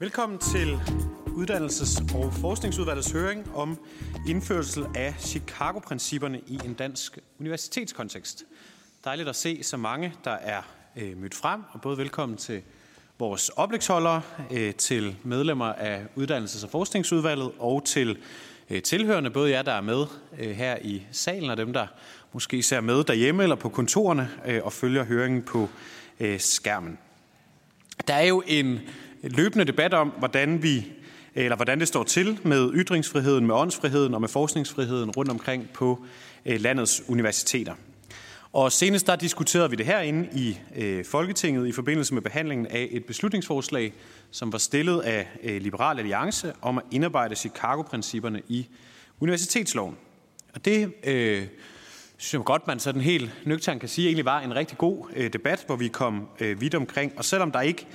[0.00, 0.74] Velkommen til
[1.26, 3.78] Uddannelses- og Forskningsudvalgets høring om
[4.28, 8.44] indførsel af Chicago-principperne i en dansk universitetskontekst.
[9.04, 10.62] Dejligt at se så mange, der er
[10.96, 12.62] øh, mødt frem, og både velkommen til
[13.18, 18.18] vores oplægsholdere, øh, til medlemmer af Uddannelses- og Forskningsudvalget og til
[18.70, 20.06] øh, tilhørende, både jer, der er med
[20.38, 21.86] øh, her i salen, og dem, der
[22.32, 25.68] måske ser med derhjemme eller på kontorerne øh, og følger høringen på
[26.20, 26.98] øh, skærmen.
[28.08, 28.80] Der er jo en
[29.22, 30.92] løbende debat om, hvordan vi
[31.34, 36.04] eller hvordan det står til med ytringsfriheden, med åndsfriheden og med forskningsfriheden rundt omkring på
[36.46, 37.74] øh, landets universiteter.
[38.52, 42.88] Og senest der diskuterede vi det herinde i øh, Folketinget i forbindelse med behandlingen af
[42.90, 43.92] et beslutningsforslag,
[44.30, 48.66] som var stillet af øh, Liberal Alliance om at indarbejde Chicago-principperne i
[49.20, 49.96] universitetsloven.
[50.54, 51.46] Og det øh,
[52.16, 55.32] synes jeg godt, man sådan helt nøgtern kan sige, egentlig var en rigtig god øh,
[55.32, 57.12] debat, hvor vi kom øh, vidt omkring.
[57.16, 57.86] Og selvom der ikke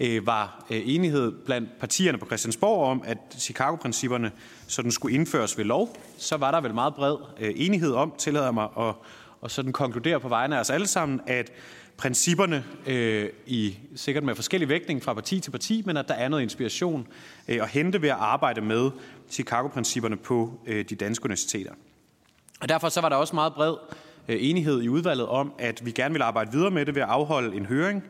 [0.00, 4.30] øh, var øh, enighed blandt partierne på Christiansborg om, at Chicago-principperne
[4.66, 8.50] sådan skulle indføres ved lov, så var der vel meget bred øh, enighed om, tillader
[8.50, 8.94] mig at
[9.42, 11.52] og sådan konkludere på vegne af os alle sammen, at
[11.96, 16.28] principperne øh, i sikkert med forskellig vægtning fra parti til parti, men at der er
[16.28, 17.08] noget inspiration
[17.48, 18.90] øh, at hente ved at arbejde med
[19.30, 21.72] Chicago-principperne på øh, de danske universiteter.
[22.60, 23.74] Og derfor så var der også meget bred
[24.28, 27.08] øh, enighed i udvalget om, at vi gerne vil arbejde videre med det ved at
[27.08, 28.04] afholde en høring,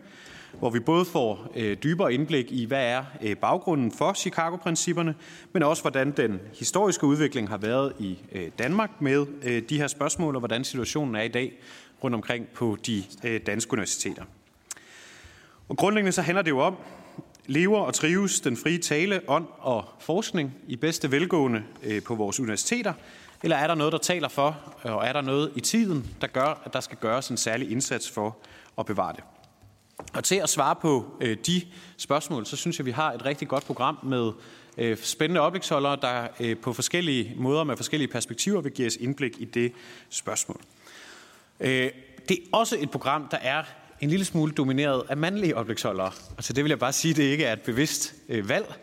[0.58, 5.14] hvor vi både får øh, dybere indblik i, hvad er øh, baggrunden for Chicago-principperne,
[5.52, 9.86] men også hvordan den historiske udvikling har været i øh, Danmark med øh, de her
[9.86, 11.52] spørgsmål, og hvordan situationen er i dag
[12.04, 14.24] rundt omkring på de øh, danske universiteter.
[15.68, 16.76] Og grundlæggende så handler det jo om,
[17.46, 22.40] lever og trives den frie tale, ånd og forskning i bedste velgående øh, på vores
[22.40, 22.92] universiteter,
[23.42, 26.62] eller er der noget, der taler for, og er der noget i tiden, der gør,
[26.64, 28.36] at der skal gøres en særlig indsats for
[28.78, 29.24] at bevare det?
[30.12, 31.62] Og til at svare på øh, de
[31.96, 34.32] spørgsmål, så synes jeg, vi har et rigtig godt program med
[34.78, 39.40] øh, spændende oplægsholdere, der øh, på forskellige måder med forskellige perspektiver vil give os indblik
[39.40, 39.72] i det
[40.10, 40.60] spørgsmål.
[41.60, 41.90] Øh,
[42.28, 43.62] det er også et program, der er
[44.00, 46.12] en lille smule domineret af mandlige oplægsholdere.
[46.36, 48.74] Altså det vil jeg bare sige, det ikke er et bevidst øh, valg.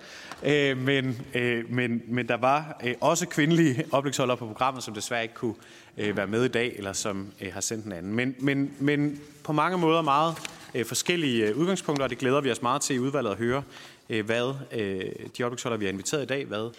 [0.44, 5.24] Øh, men, øh, men, men der var øh, også kvindelige oplægsholdere på programmet, som desværre
[5.24, 5.56] ikke kunne
[5.98, 8.14] øh, være med i dag, eller som øh, har sendt en anden.
[8.16, 10.36] Men, men, men på mange måder meget
[10.76, 13.64] Øh, forskellige øh, udgangspunkter, og det glæder vi os meget til i udvalget at høre,
[14.10, 14.54] øh, hvad
[15.38, 16.72] de oplægsholdere, vi har inviteret i dag, hvad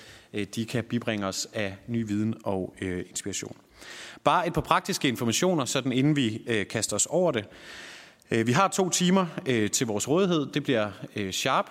[0.47, 3.57] de kan bibringe os af ny viden og inspiration.
[4.25, 7.45] Bare et par praktiske informationer, sådan inden vi kaster os over det.
[8.47, 9.27] Vi har to timer
[9.73, 10.47] til vores rådighed.
[10.47, 10.91] Det bliver
[11.31, 11.71] sharp,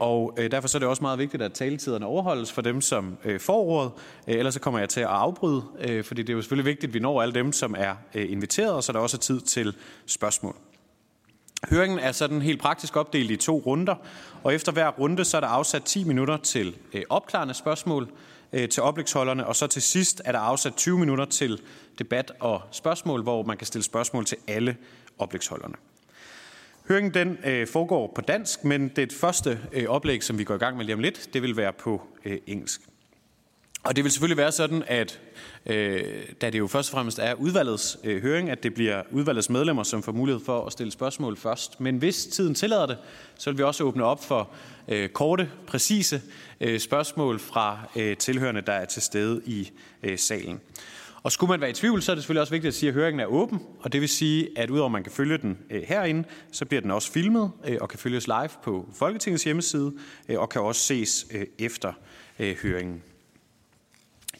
[0.00, 3.64] og derfor så er det også meget vigtigt, at taletiderne overholdes for dem, som får
[3.64, 3.92] ordet.
[4.26, 5.62] Ellers så kommer jeg til at afbryde,
[6.04, 8.84] fordi det er jo selvfølgelig vigtigt, at vi når alle dem, som er inviteret, og
[8.84, 10.56] så er der også tid til spørgsmål.
[11.68, 13.94] Høringen er sådan helt praktisk opdelt i to runder,
[14.42, 18.08] og efter hver runde så er der afsat 10 minutter til øh, opklarende spørgsmål
[18.52, 21.60] øh, til oplægsholderne, og så til sidst er der afsat 20 minutter til
[21.98, 24.76] debat og spørgsmål, hvor man kan stille spørgsmål til alle
[25.18, 25.74] oplægsholderne.
[26.88, 30.58] Høringen den øh, foregår på dansk, men det første øh, oplæg, som vi går i
[30.58, 32.89] gang med lige om lidt, det vil være på øh, engelsk.
[33.82, 35.20] Og det vil selvfølgelig være sådan, at
[35.66, 36.02] øh,
[36.40, 39.82] da det jo først og fremmest er udvalgets øh, høring, at det bliver udvalgets medlemmer,
[39.82, 41.80] som får mulighed for at stille spørgsmål først.
[41.80, 42.98] Men hvis tiden tillader det,
[43.38, 44.50] så vil vi også åbne op for
[44.88, 46.22] øh, korte, præcise
[46.60, 49.70] øh, spørgsmål fra øh, tilhørende, der er til stede i
[50.02, 50.60] øh, salen.
[51.22, 52.94] Og skulle man være i tvivl, så er det selvfølgelig også vigtigt at sige, at
[52.94, 55.82] høringen er åben, og det vil sige, at udover at man kan følge den øh,
[55.82, 59.92] herinde, så bliver den også filmet øh, og kan følges live på Folketingets hjemmeside
[60.28, 61.92] øh, og kan også ses øh, efter
[62.38, 63.02] øh, høringen.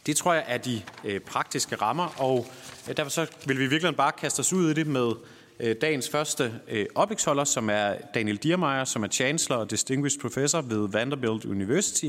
[0.06, 2.46] Det tror jeg er de øh, praktiske rammer, og
[2.88, 5.12] øh, derfor så vil vi virkelig bare kaste os ud i det med
[5.60, 10.60] øh, dagens første øh, oplægsholder, som er Daniel Diermeier, som er Chancellor og Distinguished Professor
[10.60, 12.06] ved Vanderbilt University.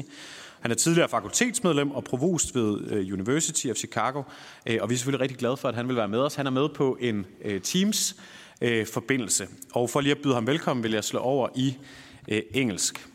[0.59, 4.23] Han er tidligere fakultetsmedlem og provost ved øh, University of Chicago,
[4.65, 6.35] øh, og vi er selvfølgelig rigtig glade for, at han vil være med os.
[6.35, 10.83] Han er med på en øh, Teams-forbindelse, øh, Og for lige at byde ham velkommen,
[10.83, 11.77] vil jeg slå over i
[12.27, 13.07] øh, engelsk.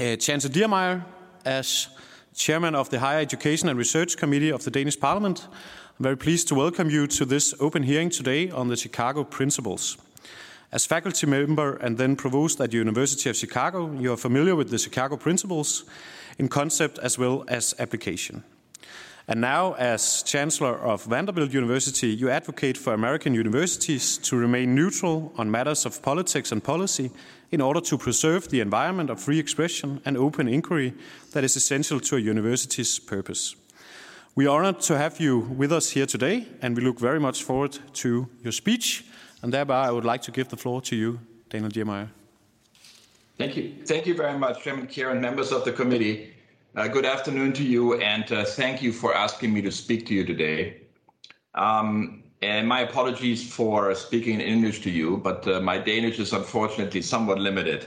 [0.00, 1.00] Øh, chancellor Diermeier,
[1.44, 1.90] as
[2.34, 5.48] Chairman of the Higher Education and Research Committee of the Danish Parliament.
[5.98, 9.98] I'm very pleased to welcome you to this open hearing today on the Chicago Principles.
[10.72, 14.70] As faculty member and then provost at the University of Chicago, you are familiar with
[14.70, 15.84] the Chicago Principles
[16.38, 18.44] in concept as well as application.
[19.26, 25.32] And now, as Chancellor of Vanderbilt University, you advocate for American universities to remain neutral
[25.36, 27.10] on matters of politics and policy
[27.50, 30.94] in order to preserve the environment of free expression and open inquiry
[31.32, 33.56] that is essential to a university's purpose.
[34.36, 37.42] We are honored to have you with us here today, and we look very much
[37.42, 39.04] forward to your speech.
[39.42, 41.18] And thereby, I would like to give the floor to you,
[41.48, 42.08] Daniel Diermeier.
[43.38, 43.74] Thank you.
[43.86, 46.34] Thank you very much, Chairman Kier and members of the committee.
[46.76, 50.14] Uh, good afternoon to you, and uh, thank you for asking me to speak to
[50.14, 50.82] you today.
[51.54, 56.32] Um, and my apologies for speaking in English to you, but uh, my Danish is
[56.32, 57.86] unfortunately somewhat limited.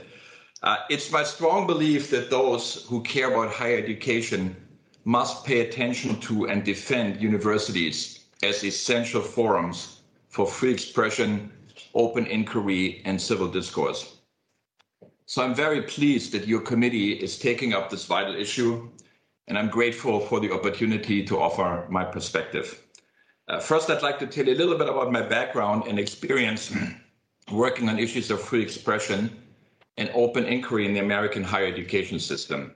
[0.62, 4.56] Uh, it's my strong belief that those who care about higher education
[5.04, 11.52] must pay attention to and defend universities as essential forums for free expression,
[11.94, 14.16] open inquiry, and civil discourse.
[15.26, 18.88] So I'm very pleased that your committee is taking up this vital issue,
[19.48, 22.83] and I'm grateful for the opportunity to offer my perspective.
[23.46, 26.74] Uh, first, I'd like to tell you a little bit about my background and experience
[27.52, 29.30] working on issues of free expression
[29.98, 32.74] and open inquiry in the American higher education system.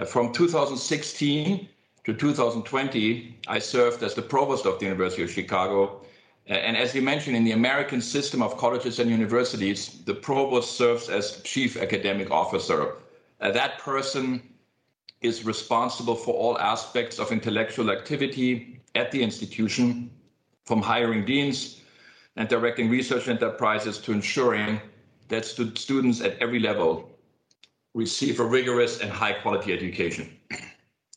[0.00, 1.68] Uh, from 2016
[2.04, 6.00] to 2020, I served as the provost of the University of Chicago.
[6.48, 10.78] Uh, and as you mentioned, in the American system of colleges and universities, the provost
[10.78, 12.94] serves as chief academic officer.
[13.42, 14.42] Uh, that person
[15.20, 20.10] is responsible for all aspects of intellectual activity at the institution,
[20.66, 21.80] from hiring deans
[22.36, 24.80] and directing research enterprises to ensuring
[25.28, 27.08] that stu- students at every level
[27.94, 30.36] receive a rigorous and high quality education.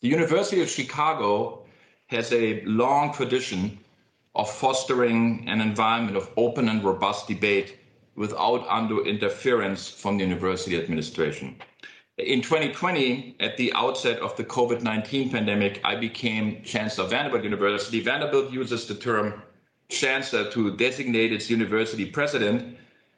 [0.01, 1.65] The University of Chicago
[2.07, 3.77] has a long tradition
[4.35, 7.77] of fostering an environment of open and robust debate
[8.15, 11.55] without undue interference from the university administration.
[12.17, 17.43] In 2020, at the outset of the COVID 19 pandemic, I became Chancellor of Vanderbilt
[17.43, 18.01] University.
[18.01, 19.41] Vanderbilt uses the term
[19.87, 22.77] chancellor to designate its university president,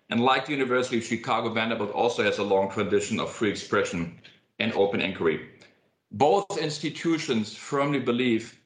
[0.09, 4.19] and like the University of Chicago, Vanderbilt also has a long tradition of free expression
[4.59, 5.49] and open inquiry.
[6.11, 8.59] Both institutions firmly believe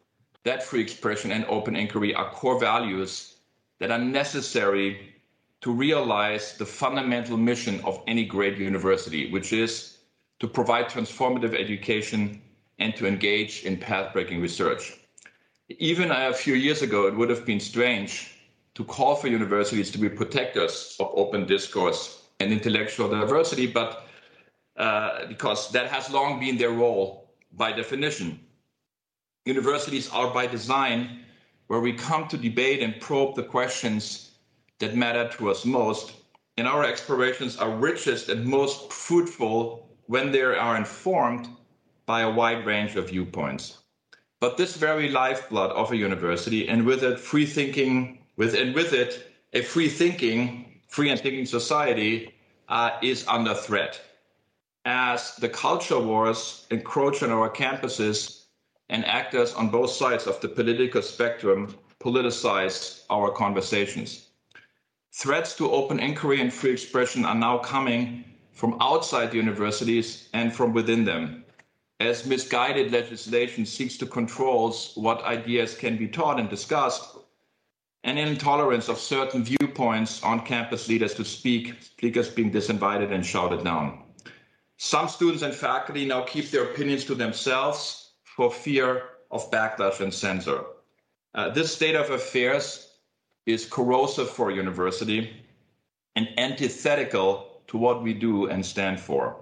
[0.44, 3.38] that free expression and open inquiry are core values
[3.80, 5.14] that are necessary
[5.62, 9.97] to realize the fundamental mission of any great university, which is
[10.40, 12.42] to provide transformative education
[12.80, 14.94] and to engage in path breaking research.
[15.70, 18.32] Even a few years ago, it would have been strange
[18.76, 24.08] to call for universities to be protectors of open discourse and intellectual diversity, but
[24.78, 28.40] uh, because that has long been their role by definition.
[29.46, 31.22] Universities are by design
[31.68, 34.32] where we come to debate and probe the questions
[34.80, 36.14] that matter to us most,
[36.58, 41.48] and our explorations are richest and most fruitful when they are informed
[42.06, 43.80] by a wide range of viewpoints.
[44.40, 48.94] But this very lifeblood of a university, and with it free thinking, with and with
[48.94, 52.34] it a free thinking, free and thinking society,
[52.70, 54.02] uh, is under threat.
[54.86, 58.46] As the culture wars encroach on our campuses
[58.90, 64.28] and actors on both sides of the political spectrum politicize our conversations.
[65.12, 68.24] Threats to open inquiry and free expression are now coming
[68.58, 71.46] from outside universities and from within them,
[72.00, 77.20] as misguided legislation seeks to control what ideas can be taught and discussed,
[78.04, 83.64] and intolerance of certain viewpoints on campus leaders to speak, speakers being disinvited and shouted
[83.64, 84.02] down.
[84.78, 90.12] Some students and faculty now keep their opinions to themselves for fear of backlash and
[90.12, 90.64] censor.
[91.36, 92.90] Uh, this state of affairs
[93.46, 95.46] is corrosive for a university
[96.16, 99.36] and antithetical to what we do and stand for.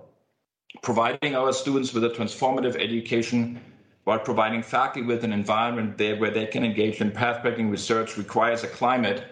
[0.82, 3.62] Providing our students with a transformative education
[4.04, 8.64] while providing faculty with an environment there where they can engage in path-breaking research requires
[8.64, 9.26] a climate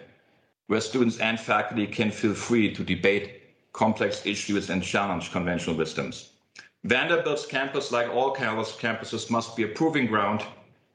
[0.67, 3.41] where students and faculty can feel free to debate
[3.73, 6.29] complex issues and challenge conventional wisdoms.
[6.83, 10.43] Vanderbilt's campus, like all campuses, must be a proving ground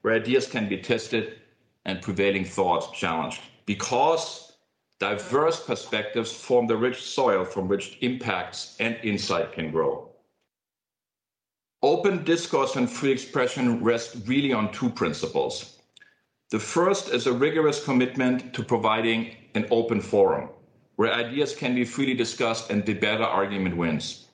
[0.03, 1.39] where ideas can be tested
[1.85, 3.41] and prevailing thoughts challenged.
[3.67, 4.48] Because
[4.99, 10.09] diverse perspectives form the rich soil from which impacts and insight can grow.
[11.83, 15.79] Open discourse and free expression rest really on two principles.
[16.51, 20.49] The first is a rigorous commitment to providing an open forum
[20.97, 24.27] where ideas can be freely discussed and the better argument wins.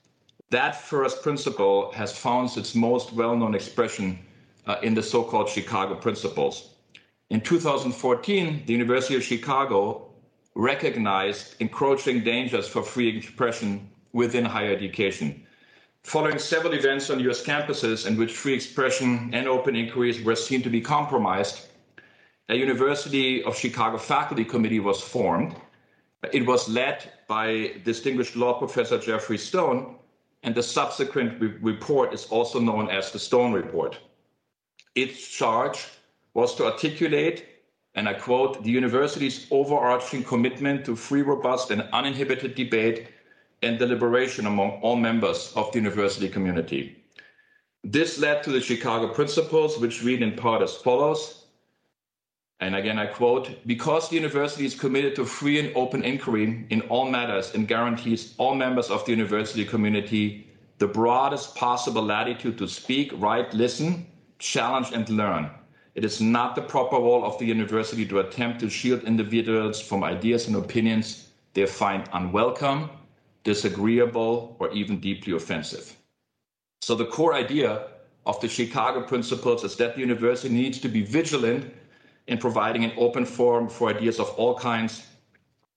[0.49, 4.17] That first principle has found its most well known expression
[4.65, 6.69] uh, in the so called Chicago Principles.
[7.29, 10.14] In 2014, the University of Chicago
[10.55, 15.45] recognized encroaching dangers for free expression within higher education.
[16.03, 20.61] Following several events on US campuses in which free expression and open inquiries were seen
[20.61, 21.67] to be compromised,
[22.47, 25.55] a University of Chicago faculty committee was formed.
[26.31, 29.95] It was led by distinguished law professor Jeffrey Stone,
[30.43, 33.97] and the subsequent re- report is also known as the Stone Report.
[34.93, 35.87] Its charge
[36.35, 37.54] was to articulate,
[37.95, 43.07] and I quote, the university's overarching commitment to free, robust, and uninhibited debate
[43.61, 47.03] and deliberation among all members of the university community.
[47.83, 51.45] This led to the Chicago Principles, which read in part as follows.
[52.59, 56.81] And again, I quote Because the university is committed to free and open inquiry in
[56.81, 60.45] all matters and guarantees all members of the university community
[60.77, 64.05] the broadest possible latitude to speak, write, listen,
[64.39, 65.49] challenge, and learn.
[65.95, 70.03] It is not the proper role of the university to attempt to shield individuals from
[70.03, 72.89] ideas and opinions they find unwelcome,
[73.45, 75.95] disagreeable, or even deeply offensive.
[76.81, 77.87] So, the core idea
[78.25, 81.73] of the Chicago Principles is that the university needs to be vigilant
[82.27, 85.05] in providing an open forum for ideas of all kinds,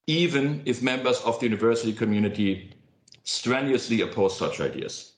[0.09, 2.73] even if members of the university community
[3.23, 5.13] strenuously oppose such ideas.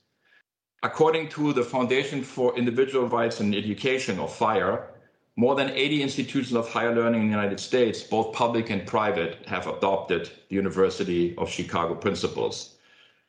[0.83, 4.87] According to the Foundation for Individual Rights in Education, or FIRE,
[5.35, 9.45] more than 80 institutions of higher learning in the United States, both public and private,
[9.45, 12.77] have adopted the University of Chicago principles.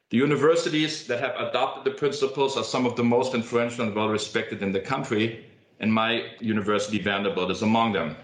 [0.09, 4.09] The universities that have adopted the principles are some of the most influential and well
[4.09, 5.45] respected in the country,
[5.79, 8.17] and my university, Vanderbilt, is among them.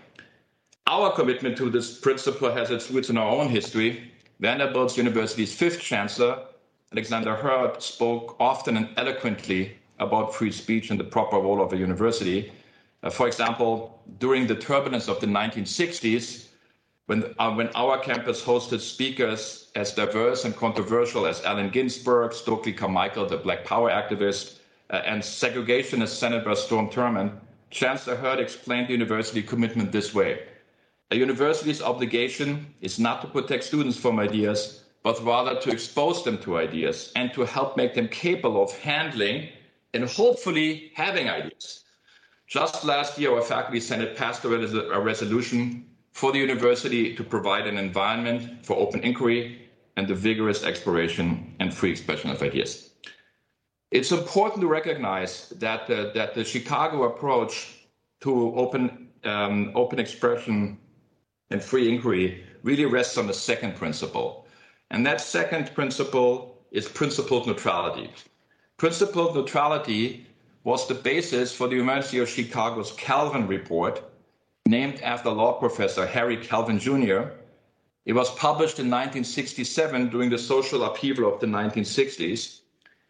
[0.86, 4.10] Our commitment to this principle has its roots in our own history.
[4.40, 6.46] Vanderbilt University's fifth chancellor,
[6.92, 11.76] Alexander Hurd, spoke often and eloquently about free speech and the proper role of a
[11.76, 12.50] university.
[13.02, 16.46] Uh, for example, during the turbulence of the 1960s,
[17.04, 22.72] when, uh, when our campus hosted speakers as diverse and controversial as Allen Ginsberg, Stokely
[22.72, 24.58] Carmichael, the Black Power activist,
[24.90, 27.32] uh, and segregationist Senator Storm Thurmond,
[27.70, 30.40] Chancellor Hurd explained the university commitment this way.
[31.10, 36.38] A university's obligation is not to protect students from ideas, but rather to expose them
[36.38, 39.48] to ideas and to help make them capable of handling
[39.94, 41.84] and hopefully having ideas.
[42.46, 47.22] Just last year, our faculty senate passed a, res- a resolution for the university to
[47.22, 52.90] provide an environment for open inquiry and the vigorous exploration and free expression of ideas.
[53.90, 57.86] It's important to recognize that the, that the Chicago approach
[58.20, 60.78] to open um, open expression
[61.50, 64.46] and free inquiry really rests on the second principle,
[64.90, 68.10] and that second principle is principled neutrality.
[68.76, 70.26] Principled neutrality
[70.64, 74.02] was the basis for the University of Chicago's Calvin report,
[74.66, 77.30] named after law professor Harry Calvin Jr.
[78.04, 82.60] It was published in 1967 during the social upheaval of the 1960s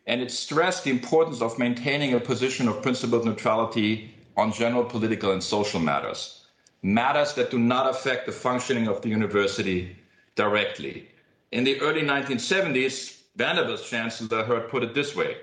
[0.08, 5.32] and it stressed the importance of maintaining a position of principled neutrality on general political
[5.32, 6.46] and social matters,
[6.82, 9.96] matters that do not affect the functioning of the university
[10.34, 11.08] directly.
[11.50, 15.38] In the early 1970s, Vanderbilt's Chancellor Hurd put it this way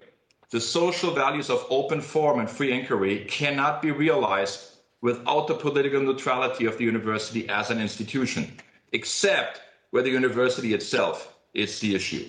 [0.51, 6.01] The social values of open forum and free inquiry cannot be realized without the political
[6.01, 8.55] neutrality of the university as an institution,
[8.91, 12.27] except where the university itself is the issue.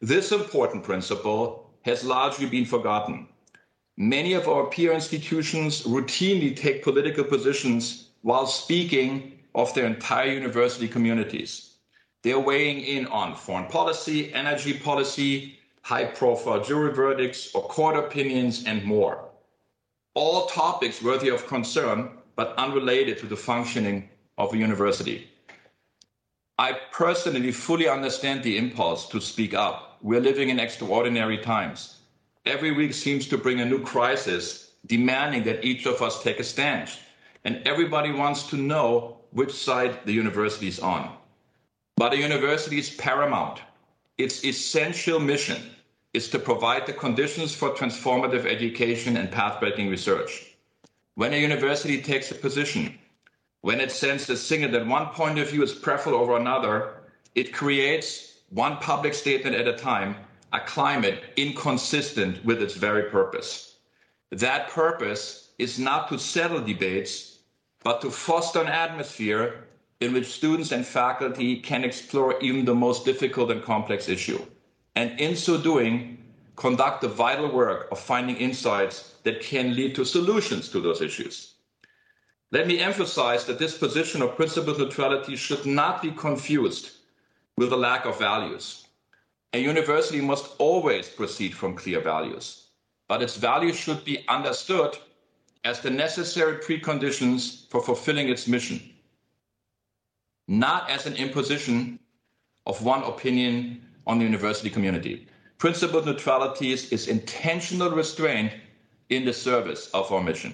[0.00, 3.28] This important principle has largely been forgotten.
[3.96, 10.88] Many of our peer institutions routinely take political positions while speaking of their entire university
[10.88, 11.69] communities.
[12.22, 18.64] They're weighing in on foreign policy, energy policy, high profile jury verdicts, or court opinions,
[18.64, 19.24] and more.
[20.14, 24.08] All topics worthy of concern, but unrelated to the functioning
[24.38, 25.28] of a university.
[26.58, 31.98] I personally fully understand the impulse to speak up we're living in extraordinary times.
[32.46, 36.44] Every week seems to bring a new crisis, demanding that each of us take a
[36.44, 36.90] stand.
[37.44, 41.14] And everybody wants to know which side the university is on.
[42.00, 43.60] But a university is paramount.
[44.16, 45.60] Its essential mission
[46.14, 50.56] is to provide the conditions for transformative education and path-breaking research.
[51.16, 52.98] When a university takes a position,
[53.60, 57.02] when it sends a signal that one point of view is preferable over another,
[57.34, 60.16] it creates one public statement at a time,
[60.54, 63.76] a climate inconsistent with its very purpose.
[64.30, 67.40] That purpose is not to settle debates,
[67.84, 69.66] but to foster an atmosphere
[70.00, 74.44] in which students and faculty can explore even the most difficult and complex issue.
[74.96, 76.18] And in so doing,
[76.56, 81.54] conduct the vital work of finding insights that can lead to solutions to those issues.
[82.52, 86.90] Let me emphasize that this position of principled neutrality should not be confused
[87.56, 88.86] with a lack of values.
[89.52, 92.68] A university must always proceed from clear values,
[93.06, 94.96] but its values should be understood
[95.64, 98.80] as the necessary preconditions for fulfilling its mission,
[100.50, 101.98] not as an imposition
[102.66, 105.28] of one opinion on the university community.
[105.58, 108.52] Principled neutrality is intentional restraint
[109.10, 110.52] in the service of our mission.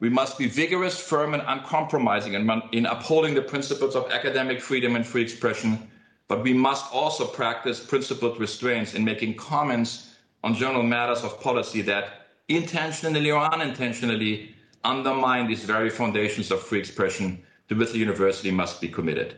[0.00, 4.94] We must be vigorous, firm, and uncompromising in, in upholding the principles of academic freedom
[4.94, 5.90] and free expression
[6.28, 11.82] but we must also practice principled restraints in making comments on general matters of policy
[11.82, 14.54] that intentionally or unintentionally
[14.84, 19.36] undermine these very foundations of free expression which the university must be committed.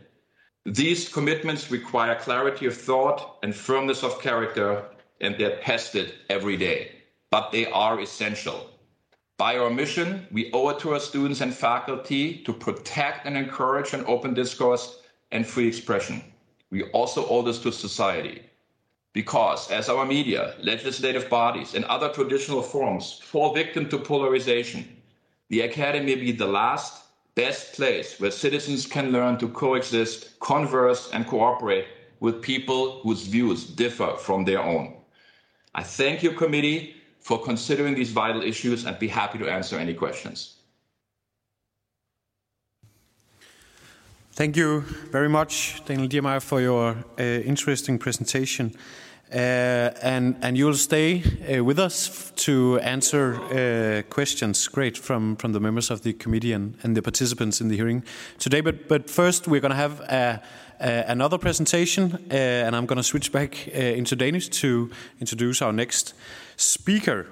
[0.65, 4.85] These commitments require clarity of thought and firmness of character,
[5.21, 6.91] and they're tested every day,
[7.31, 8.69] but they are essential.
[9.37, 13.93] By our mission, we owe it to our students and faculty to protect and encourage
[13.93, 16.21] an open discourse and free expression.
[16.71, 18.43] We also owe this to society.
[19.13, 25.01] Because as our media, legislative bodies, and other traditional forms fall victim to polarization,
[25.47, 27.05] the academy may be the last
[27.39, 31.85] best place where citizens can learn to coexist, converse, and cooperate
[32.19, 34.87] with people whose views differ from their own.
[35.81, 36.95] I thank your committee
[37.27, 40.37] for considering these vital issues and be happy to answer any questions.
[44.39, 44.81] Thank you
[45.11, 48.73] very much, Daniel Diermeyer, for your uh, interesting presentation.
[49.31, 55.53] Uh, and, and you'll stay uh, with us to answer uh, questions, great, from, from
[55.53, 58.03] the members of the committee and, and the participants in the hearing
[58.39, 58.61] today.
[58.61, 60.41] But, but first, we're going to have a,
[60.79, 66.15] a, another presentation, and I'm going to switch back into Danish to introduce our next
[66.57, 67.25] speaker,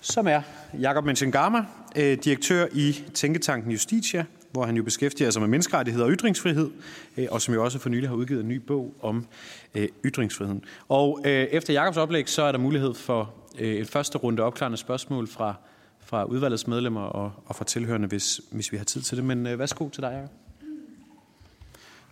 [0.00, 0.42] som er
[0.80, 1.64] Jakob Menchengama,
[1.96, 6.70] direktør i Tænketanken Justitia, hvor han jo beskæftiger sig med menneskerettigheder og ytringsfrihed,
[7.16, 9.26] øh, og som jo også for nylig har udgivet en ny bog om
[9.74, 10.64] øh, ytringsfriheden.
[10.88, 15.28] Og øh, efter Jakobs oplæg, så er der mulighed for en første runde opklarende spørgsmål
[15.28, 15.54] fra,
[16.00, 19.24] fra udvalgets medlemmer og, og fra tilhørende, hvis, hvis vi har tid til det.
[19.24, 20.30] Men værsgo til dig, Jacob.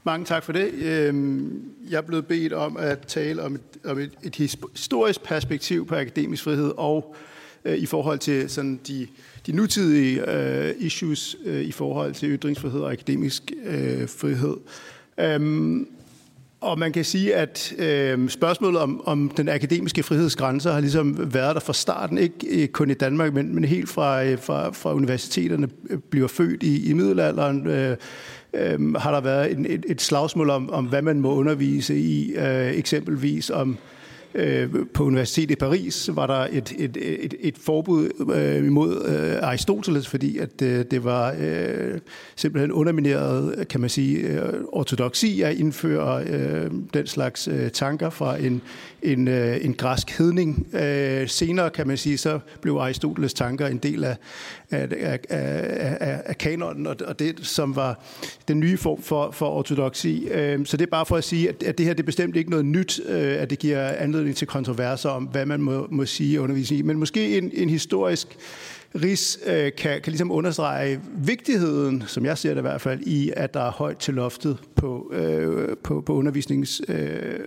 [0.04, 0.72] Mange tak for det.
[0.72, 5.86] Øhm, jeg er blevet bedt om at tale om et, om et, et historisk perspektiv
[5.86, 7.16] på akademisk frihed og
[7.64, 9.06] i forhold til sådan de
[9.48, 14.56] de nutidige øh, issues øh, i forhold til ytringsfrihed og akademisk øh, frihed.
[15.20, 15.88] Øhm,
[16.60, 21.54] og man kan sige, at øh, spørgsmålet om, om den akademiske frihedsgrænser har ligesom været
[21.54, 24.94] der fra starten, ikke øh, kun i Danmark, men, men helt fra, øh, fra, fra
[24.94, 27.96] universiteterne øh, bliver født i, i middelalderen, øh,
[28.54, 32.34] øh, har der været en, et, et slagsmål om, om, hvad man må undervise i,
[32.34, 33.97] øh, eksempelvis om Øh,
[34.34, 39.48] Øh, på Universitetet i Paris var der et, et, et, et forbud øh, imod øh,
[39.48, 41.34] Aristoteles, fordi at det var
[42.36, 46.24] simpelthen undermineret, kan man sige, øh, ortodoksi at indføre
[46.94, 48.62] den slags tanker fra en,
[49.02, 50.66] en, øh, en græsk hedning.
[50.74, 54.16] Øh, senere, kan man sige, så blev Aristoteles tanker en del af,
[54.70, 55.18] af, af,
[56.00, 58.00] af, af kanonen, og, og det, som var
[58.48, 60.28] den nye form for, for ortodoksi.
[60.28, 62.36] Øh, så det er bare for at sige, at, at det her det er bestemt
[62.36, 66.04] ikke noget nyt, øh, at det giver anledning til kontroverser om, hvad man må, må
[66.04, 66.82] sige i.
[66.82, 68.36] Men måske en, en historisk
[68.94, 73.32] RIS øh, kan, kan ligesom understrege vigtigheden, som jeg ser det i hvert fald, i
[73.36, 77.38] at der er højt til loftet på, øh, på, på undervisningens Øh,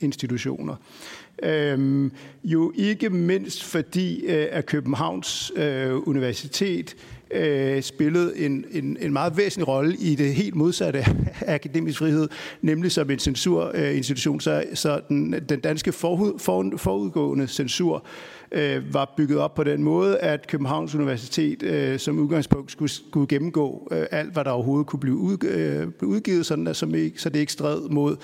[0.00, 0.74] institutioner.
[1.42, 2.12] øhm,
[2.44, 6.96] jo ikke mindst fordi, øh, at Københavns øh, Universitet
[7.30, 11.14] øh, spillede en, en, en meget væsentlig rolle i det helt modsatte af
[11.54, 12.28] akademisk frihed,
[12.62, 14.36] nemlig som en censurinstitution.
[14.36, 18.02] Øh, så, så den, den danske forud, for, forudgående censur øh,
[18.52, 23.26] øh, var bygget op på den måde, at Københavns Universitet øh, som udgangspunkt skulle, skulle
[23.26, 26.94] gennemgå øh, alt, hvad der overhovedet kunne blive, ud, øh, blive udgivet, sådan, at, som
[26.94, 28.16] ikke, så det ikke stred mod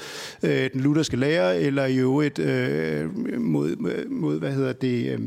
[0.43, 3.77] øh, den lutherske lærer, eller i øvrigt øh, mod,
[4.09, 5.13] mod, hvad hedder det...
[5.13, 5.21] Øh,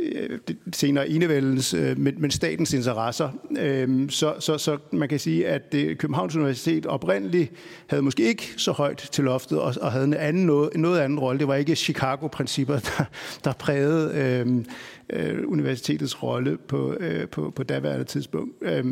[0.00, 0.38] Øh,
[0.72, 3.30] senere enevældens, øh, men, men statens interesser.
[3.58, 7.52] Øh, så, så, så man kan sige, at det, Københavns Universitet oprindeligt
[7.86, 11.18] havde måske ikke så højt til loftet og, og havde en anden noget, noget anden
[11.18, 11.38] rolle.
[11.38, 13.04] Det var ikke Chicago-principper, der,
[13.44, 14.66] der prægede øhm,
[15.10, 18.52] øh, universitetets rolle på, øh, på, på daværende tidspunkt.
[18.62, 18.84] Øh,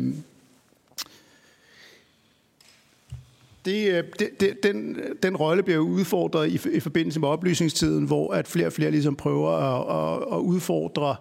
[3.65, 8.33] det, øh, det, det, den, den rolle bliver udfordret i, i forbindelse med oplysningstiden, hvor
[8.33, 11.15] at flere og flere ligesom prøver at, at, at udfordre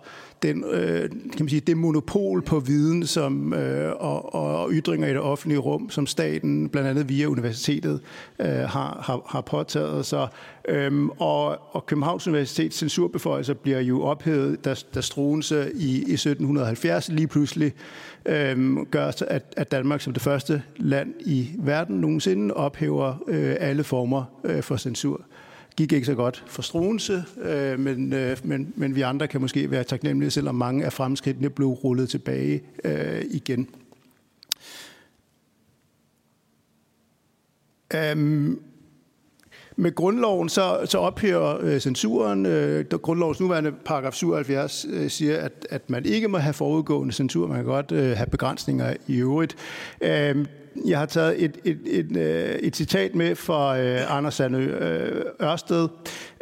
[0.45, 5.11] den, øh, kan man sige, det monopol på viden som, øh, og, og ytringer i
[5.11, 8.01] det offentlige rum, som staten blandt andet via universitetet
[8.39, 10.29] øh, har, har, har påtaget sig.
[10.69, 17.09] Øhm, og, og Københavns Universitets censurbeføjelser bliver jo ophævet, da, da Struense i, i 1770
[17.09, 17.73] lige pludselig
[18.27, 23.85] øhm, gør, at, at Danmark som det første land i verden nogensinde ophæver øh, alle
[23.85, 25.21] former øh, for censur
[25.77, 29.71] gik ikke så godt for Struense, øh, men, øh, men, men vi andre kan måske
[29.71, 33.69] være taknemmelige, selvom mange af fremskridtene blev rullet tilbage øh, igen.
[38.13, 38.61] Um,
[39.77, 42.47] med grundloven så, så ophører øh, censuren.
[42.47, 47.47] Øh, grundlovens nuværende paragraf 77 øh, siger, at, at man ikke må have forudgående censur.
[47.47, 49.57] Man kan godt øh, have begrænsninger i øvrigt.
[50.01, 50.47] Øh,
[50.87, 55.25] jeg har taget et, et, et, et, et citat med fra øh, Anders Sandø øh,
[55.43, 55.89] Ørsted,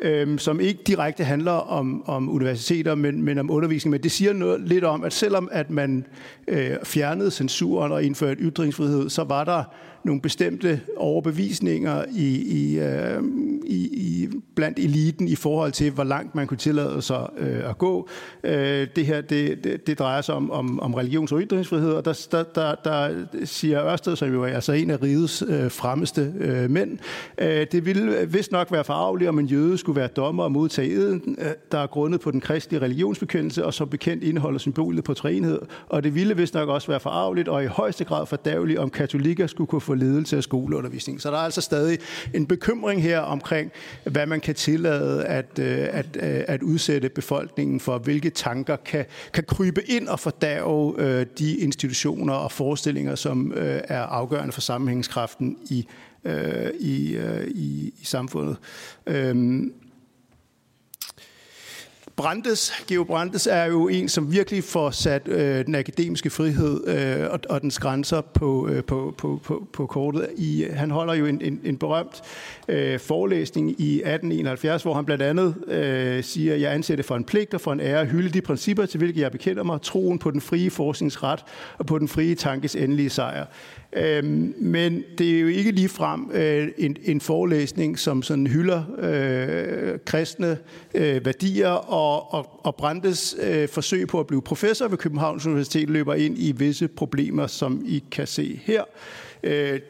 [0.02, 3.90] øh, som ikke direkte handler om, om universiteter, men, men om undervisning.
[3.90, 6.06] Men det siger noget lidt om, at selvom at man
[6.48, 9.64] øh, fjernede censuren og indførte ytringsfrihed, så var der
[10.04, 13.22] nogle bestemte overbevisninger i, i, øh,
[13.64, 17.78] i, i, blandt eliten i forhold til, hvor langt man kunne tillade sig øh, at
[17.78, 18.08] gå.
[18.44, 22.04] Øh, det her det, det, det drejer sig om, om, om religions- og ytringsfrihed, og
[22.04, 26.32] der, der, der, der siger Ørsted, som jo er altså en af rigets øh, fremmeste
[26.38, 26.98] øh, mænd,
[27.38, 30.90] øh, det ville vist nok være forarveligt, om en jøde skulle være dommer og modtage
[30.90, 35.14] eden, øh, der er grundet på den kristelige religionsbekendelse, og som bekendt indeholder symbolet på
[35.14, 35.60] træenhed.
[35.88, 39.46] Og det ville vist nok også være forarveligt, og i højeste grad fordærveligt, om katolikker
[39.46, 41.20] skulle kunne få få ledelse af skoleundervisning.
[41.20, 41.98] Så der er altså stadig
[42.34, 43.70] en bekymring her omkring,
[44.04, 49.04] hvad man kan tillade at, øh, at, øh, at udsætte befolkningen for, hvilke tanker kan,
[49.32, 55.56] kan krybe ind og fordave øh, de institutioner og forestillinger, som er afgørende for sammenhængskraften
[55.70, 55.86] i,
[56.80, 58.56] i, i, i samfundet.
[59.06, 59.72] Øhm,
[62.16, 67.30] Brandes, Geo Brandes er jo en, som virkelig får sat øh, den akademiske frihed øh,
[67.30, 70.28] og, og dens grænser på, øh, på, på, på, på kortet.
[70.36, 72.22] I, han holder jo en, en, en berømt
[72.68, 77.24] øh, forelæsning i 1871, hvor han blandt andet øh, siger, jeg anser det for en
[77.24, 80.18] pligt og for en ære at hylde de principper, til hvilke jeg bekender mig, troen
[80.18, 81.44] på den frie forskningsret
[81.78, 83.46] og på den frie tankes endelige sejr.
[83.96, 88.82] Øhm, men det er jo ikke lige frem øh, en, en forelæsning, som sådan hylder
[88.98, 90.58] øh, kristne
[90.94, 95.90] øh, værdier, og, og, og Brandes øh, forsøg på at blive professor ved Københavns Universitet
[95.90, 98.82] løber ind i visse problemer, som I kan se her.
[99.42, 99.80] Øh,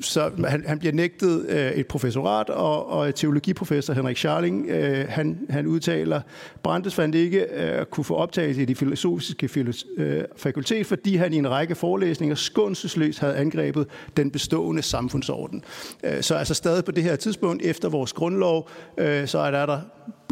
[0.00, 5.38] så han, han bliver nægtet øh, et professorat, og, og teologiprofessor Henrik Scharling, øh, han,
[5.50, 6.20] han udtaler,
[6.62, 11.32] Brandes fandt ikke øh, kunne få optagelse i det filosofiske filos, øh, fakultet, fordi han
[11.32, 15.64] i en række forelæsninger skånsesløst havde angrebet den bestående samfundsorden.
[16.04, 18.68] Øh, så altså stadig på det her tidspunkt, efter vores grundlov,
[18.98, 19.80] øh, så er der, der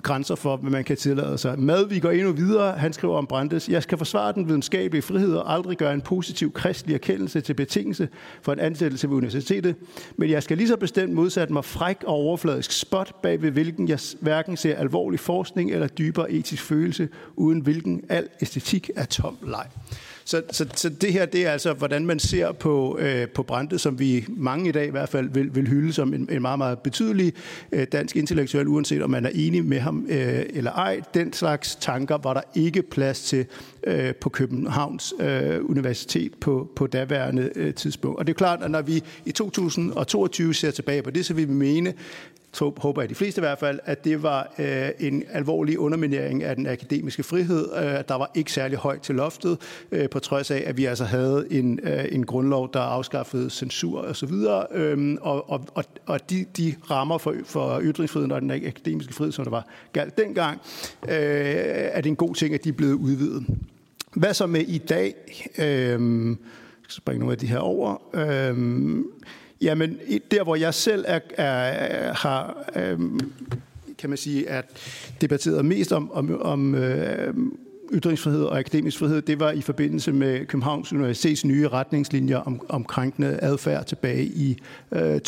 [0.04, 1.58] grænser for, hvad man kan tillade sig.
[1.58, 2.72] Mad, vi går endnu videre.
[2.72, 3.68] Han skriver om Brandes.
[3.68, 8.08] Jeg skal forsvare den videnskabelige frihed og aldrig gøre en positiv kristelig erkendelse til betingelse
[8.42, 9.76] for en ansættelse ved universitetet.
[10.16, 13.88] Men jeg skal lige så bestemt modsat mig fræk og overfladisk spot, bag ved hvilken
[13.88, 19.38] jeg hverken ser alvorlig forskning eller dybere etisk følelse, uden hvilken al æstetik er tom
[19.46, 19.66] leg.
[20.24, 23.80] Så, så, så det her, det er altså, hvordan man ser på, øh, på Brandt,
[23.80, 26.58] som vi mange i dag i hvert fald vil, vil hylde som en, en meget,
[26.58, 27.32] meget betydelig
[27.72, 31.00] øh, dansk intellektuel, uanset om man er enig med ham øh, eller ej.
[31.14, 33.46] Den slags tanker var der ikke plads til
[33.86, 38.18] øh, på Københavns øh, Universitet på, på daværende øh, tidspunkt.
[38.18, 41.48] Og det er klart, at når vi i 2022 ser tilbage på det, så vil
[41.48, 41.94] vi mene,
[42.58, 46.56] håber jeg de fleste i hvert fald, at det var øh, en alvorlig underminering af
[46.56, 47.68] den akademiske frihed.
[47.76, 49.58] Øh, der var ikke særlig højt til loftet,
[49.92, 54.00] øh, på trods af, at vi altså havde en, øh, en grundlov, der afskaffede censur
[54.00, 54.32] osv.
[54.74, 59.32] Øh, og, og, og, og de, de rammer for, for ytringsfriheden og den akademiske frihed,
[59.32, 60.60] som der var galt dengang,
[61.08, 61.14] øh,
[61.92, 63.46] er det en god ting, at de er blevet udvidet.
[64.14, 65.14] Hvad så med i dag?
[65.58, 66.36] Øh, jeg
[66.82, 68.02] skal springe nogle af de her over.
[68.14, 69.04] Øh,
[69.60, 69.98] Jamen,
[70.30, 73.20] der hvor jeg selv er, er, har, øhm,
[73.98, 74.64] kan man sige, at
[75.20, 77.34] debatteret mest om, om, om øh,
[77.92, 82.84] ytringsfrihed og akademisk frihed, det var i forbindelse med Københavns Universitets nye retningslinjer om, om
[82.84, 84.58] krænkende adfærd tilbage i
[84.92, 85.20] øh,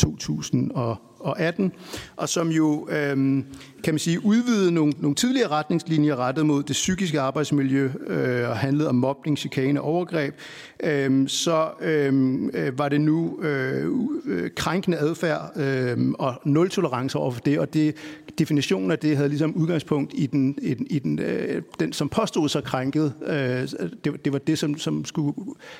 [1.17, 1.71] 2018,
[2.15, 3.43] og som jo øh,
[3.83, 8.57] kan man sige, udvide nogle, nogle tidligere retningslinjer rettet mod det psykiske arbejdsmiljø øh, og
[8.57, 10.35] handlede om mobning, chikane og overgreb,
[10.83, 13.91] øh, så øhm, øh, var det nu øh,
[14.25, 17.95] øh krænkende adfærd øh, og nul tolerance over for det, og det,
[18.39, 22.09] definitionen af det havde ligesom udgangspunkt i den, i den, i den, øh, den som
[22.09, 23.13] påstod sig krænket.
[23.27, 23.35] Øh,
[24.03, 25.33] det, det var det, som, som skulle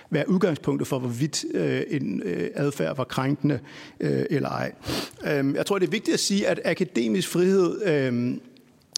[0.09, 3.59] være udgangspunktet for, hvorvidt øh, en øh, adfærd var krænkende
[3.99, 4.71] øh, eller ej.
[5.27, 8.41] Øhm, jeg tror, det er vigtigt at sige, at akademisk frihed øhm,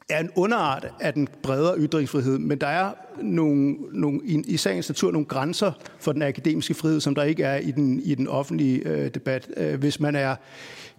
[0.10, 4.90] er en underart af den bredere ytringsfrihed, men der er nogle, nogle, i, i sagens
[4.90, 8.28] natur nogle grænser for den akademiske frihed, som der ikke er i den, i den
[8.28, 9.48] offentlige øh, debat.
[9.58, 10.36] Øh, hvis man er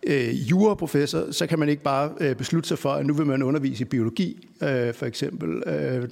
[0.07, 3.43] øh, juraprofessor, så kan man ikke bare øh, beslutte sig for, at nu vil man
[3.43, 5.63] undervise i biologi, øh, for eksempel.
[5.67, 6.09] Øh,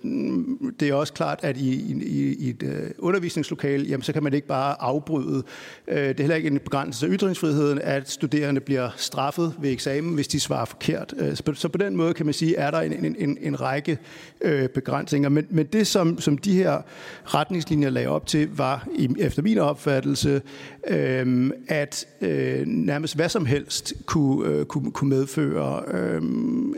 [0.81, 4.35] det er også klart, at i, i, i et øh, undervisningslokale, jamen, så kan man
[4.35, 5.43] ikke bare afbryde.
[5.89, 10.15] Øh, det er heller ikke en begrænselse af ytringsfriheden, at studerende bliver straffet ved eksamen,
[10.15, 11.15] hvis de svarer forkert.
[11.19, 13.39] Øh, så, på, så på den måde kan man sige, er der en, en, en,
[13.41, 13.99] en række
[14.41, 15.29] øh, begrænsninger.
[15.29, 16.83] Men, men det, som, som de her
[17.25, 20.43] retningslinjer lagde op til, var efter min opfattelse,
[20.91, 26.23] øh, at øh, nærmest hvad som helst kunne, øh, kunne, kunne medføre øh,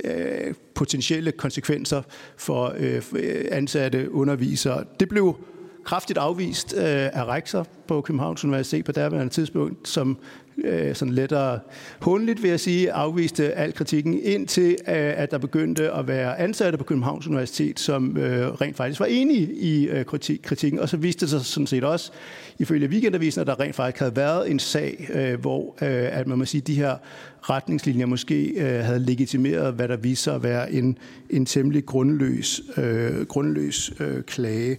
[0.05, 2.05] øh, potentielle konsekvenser øh,
[2.37, 3.03] for øh,
[3.51, 4.85] ansatte undervisere.
[5.01, 5.37] Det blev
[5.85, 10.19] kraftigt afvist øh, af rektor på Københavns Universitet på derværende tidspunkt, som
[10.65, 11.59] øh, sådan lettere
[12.01, 16.79] håndligt, vil jeg sige, afviste al kritikken, indtil øh, at der begyndte at være ansatte
[16.79, 20.81] på Københavns Universitet, som øh, rent faktisk var enige i øh, kritik, kritikken.
[20.81, 22.13] Og så viste det sig sådan set også,
[22.61, 26.39] ifølge weekendavisen, at der rent faktisk havde været en sag, øh, hvor øh, at man
[26.39, 26.97] må sige, de her
[27.43, 30.99] retningslinjer måske øh, havde legitimeret, hvad der viser at være en,
[31.31, 34.77] en temmelig grundløs, øh, grundløs øh, klage.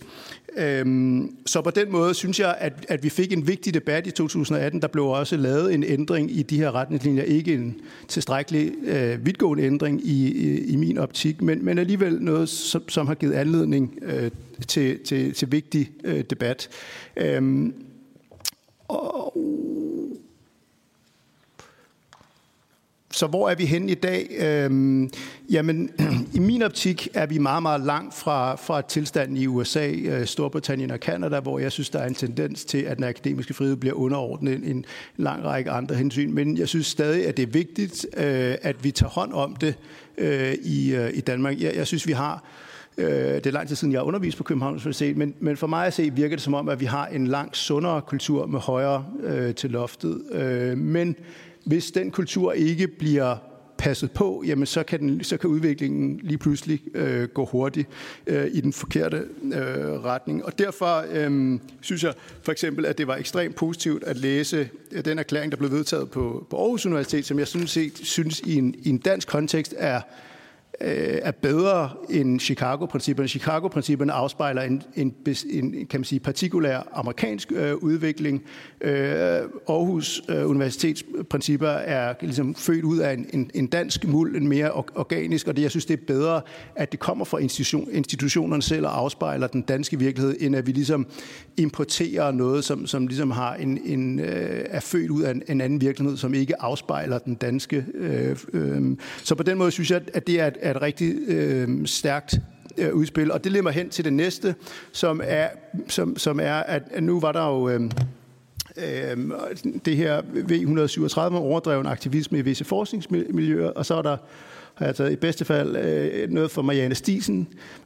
[0.57, 4.11] Øhm, så på den måde synes jeg, at, at vi fik en vigtig debat i
[4.11, 4.81] 2018.
[4.81, 7.23] Der blev også lavet en ændring i de her retningslinjer.
[7.23, 12.49] Ikke en tilstrækkelig øh, vidtgående ændring i, i, i min optik, men, men alligevel noget,
[12.49, 14.31] som, som har givet anledning øh,
[14.67, 16.69] til, til, til vigtig øh, debat.
[17.17, 17.73] Øhm,
[18.87, 19.37] og,
[23.21, 24.27] så hvor er vi henne i dag?
[24.39, 25.09] Øhm,
[25.51, 25.89] jamen,
[26.37, 30.91] i min optik er vi meget, meget langt fra, fra tilstanden i USA, øh, Storbritannien
[30.91, 33.95] og Kanada, hvor jeg synes, der er en tendens til, at den akademiske frihed bliver
[33.95, 34.85] underordnet en, en
[35.17, 36.33] lang række andre hensyn.
[36.33, 39.75] Men jeg synes stadig, at det er vigtigt, øh, at vi tager hånd om det
[40.17, 41.61] øh, i, øh, i Danmark.
[41.61, 42.43] Jeg, jeg synes, vi har
[42.97, 45.67] øh, det er lang tid siden, jeg har undervist på Københavns Universitet, men, men for
[45.67, 48.59] mig at se virker det som om, at vi har en langt sundere kultur med
[48.59, 50.21] højere øh, til loftet.
[50.31, 51.15] Øh, men
[51.65, 53.37] hvis den kultur ikke bliver
[53.81, 57.87] passet på, jamen så kan, den, så kan udviklingen lige pludselig øh, gå hurtigt
[58.27, 60.45] øh, i den forkerte øh, retning.
[60.45, 65.05] Og derfor øh, synes jeg for eksempel, at det var ekstremt positivt at læse øh,
[65.05, 68.75] den erklæring, der blev vedtaget på, på Aarhus Universitet, som jeg synes, synes i, en,
[68.83, 70.01] i en dansk kontekst er
[70.81, 73.27] øh, er bedre end Chicago-principperne.
[73.27, 75.15] Chicago-principperne afspejler en, en,
[75.49, 78.43] en kan man sige, partikulær amerikansk øh, udvikling.
[78.81, 78.93] Øh,
[79.69, 84.47] Aarhus øh, Universitets principper er ligesom født ud af en, en, en dansk muld, en
[84.47, 86.41] mere organisk, og det, jeg synes, det er bedre,
[86.75, 90.71] at det kommer fra institution, institutionerne selv og afspejler den danske virkelighed, end at vi
[90.71, 91.07] ligesom
[91.57, 95.61] importerer noget, som, som ligesom har en, en, øh, er født ud af en, en
[95.61, 97.85] anden virkelighed, som ikke afspejler den danske.
[97.93, 98.97] Øh, øh.
[99.23, 102.35] Så på den måde synes jeg, at det er, er et rigtig øh, stærkt
[102.77, 103.31] øh, udspil.
[103.31, 104.55] Og det leder mig hen til det næste,
[104.91, 105.47] som er,
[105.87, 107.69] som, som er at, at nu var der jo...
[107.69, 107.81] Øh,
[108.77, 109.17] øh,
[109.85, 114.17] det her V137 med overdreven aktivisme i visse forskningsmiljøer, og så er der
[114.75, 117.37] har jeg taget i bedste fald øh, noget for Marianne Stisen.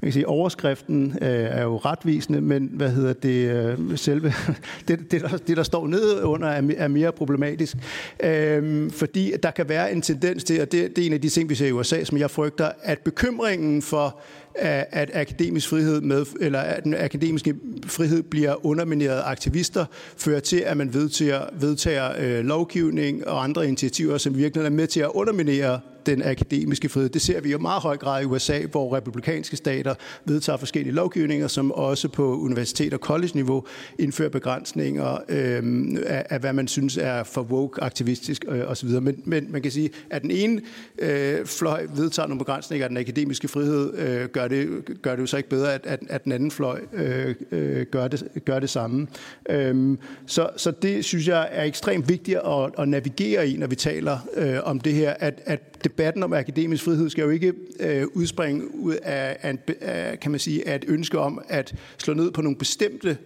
[0.02, 4.34] Man kan sige, overskriften øh, er jo retvisende, men hvad hedder det, øh, selve,
[4.88, 7.78] det, det, der, det, der står nede under, er, er mere problematisk.
[8.24, 11.30] Øh, fordi der kan være en tendens til, og det, det er en af de
[11.30, 14.20] ting, vi ser i USA, som jeg frygter, at bekymringen for
[14.58, 17.56] at akademisk frihed med, eller at den akademiske
[17.88, 19.86] frihed bliver undermineret af aktivister,
[20.18, 24.88] fører til, at man vedtager, vedtager øh, lovgivning og andre initiativer, som virkelig er med
[24.88, 27.10] til at underminere den akademiske frihed.
[27.10, 31.48] Det ser vi jo meget høj grad i USA, hvor republikanske stater vedtager forskellige lovgivninger,
[31.48, 33.64] som også på universitet- og college-niveau
[34.00, 38.90] indfører begrænsninger øh, af, af, hvad man synes er for woke-aktivistisk øh, osv.
[38.90, 40.62] Men, men man kan sige, at den ene
[41.00, 44.68] øh, fløj vedtager nogle begrænsninger af den akademiske frihed, øh, gør, det,
[45.02, 48.08] gør det jo så ikke bedre, at, at, at den anden fløj øh, øh, gør,
[48.08, 49.08] det, gør det samme.
[49.50, 53.76] Øh, så, så det synes jeg er ekstremt vigtigt at, at navigere i, når vi
[53.76, 58.08] taler øh, om det her, at, at debatten om akademisk frihed skal jo ikke øh,
[58.14, 62.32] udspringe ud af, af, af, kan man sige, af et ønske om at slå ned
[62.32, 63.18] på nogle bestemte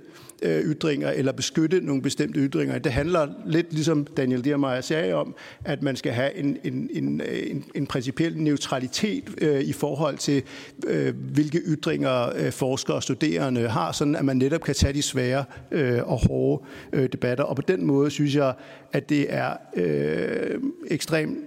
[0.42, 2.80] øh, ytringer eller beskytte nogle bestemte ytringer.
[2.80, 7.22] Det handler lidt ligesom Daniel Diermeier sagde om, at man skal have en, en, en,
[7.22, 10.44] øh, en, en principiel neutralitet øh, i forhold til,
[10.88, 15.02] øh, hvilke ytringer øh, forskere og studerende har, sådan at man netop kan tage de
[15.02, 17.44] svære øh, og hårde øh, debatter.
[17.44, 18.54] Og på den måde synes jeg,
[18.94, 21.38] at det er øh, ekstremt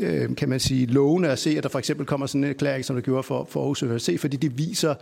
[0.00, 2.84] øh, kan man sige, lovende at se, at der for eksempel kommer sådan en erklæring,
[2.84, 4.94] som der gjorde for, for Aarhus Universitet, fordi det viser,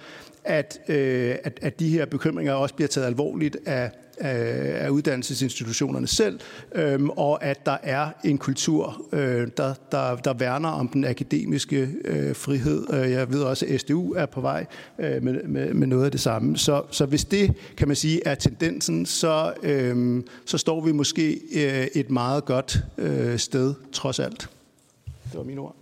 [0.45, 6.41] at, øh, at, at de her bekymringer også bliver taget alvorligt af, af uddannelsesinstitutionerne selv,
[6.75, 11.89] øhm, og at der er en kultur, øh, der, der, der værner om den akademiske
[12.05, 12.87] øh, frihed.
[12.93, 14.67] Øh, jeg ved også, at SDU er på vej
[14.99, 16.57] øh, med, med, med noget af det samme.
[16.57, 21.41] Så, så hvis det, kan man sige, er tendensen, så, øh, så står vi måske
[21.55, 24.49] øh, et meget godt øh, sted, trods alt.
[25.31, 25.77] Det var mine ord.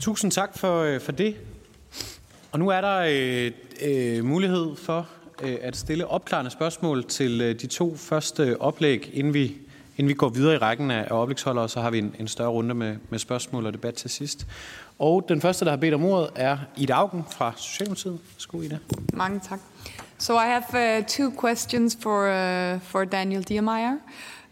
[0.00, 1.36] Tusind tak for, øh, for det.
[2.52, 5.08] Og nu er der øh, øh, mulighed for
[5.42, 9.56] øh, at stille opklarende spørgsmål til øh, de to første oplæg, inden vi,
[9.96, 12.48] inden vi går videre i rækken af, af oplægsholdere, så har vi en, en større
[12.48, 14.46] runde med, med spørgsmål og debat til sidst.
[14.98, 18.18] Og den første, der har bedt om ordet, er Ida Augen fra Socialdemokratiet.
[18.34, 18.78] Værsgo, Ida.
[19.12, 19.58] Mange tak.
[20.18, 23.92] So I have uh, two questions for, uh, for Daniel Diermeier.
[23.92, 23.98] Uh,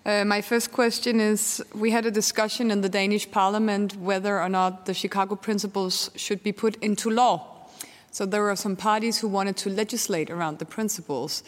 [0.08, 4.86] my first question is We had a discussion in the Danish parliament whether or not
[4.86, 7.68] the Chicago principles should be put into law.
[8.10, 11.42] So there were some parties who wanted to legislate around the principles.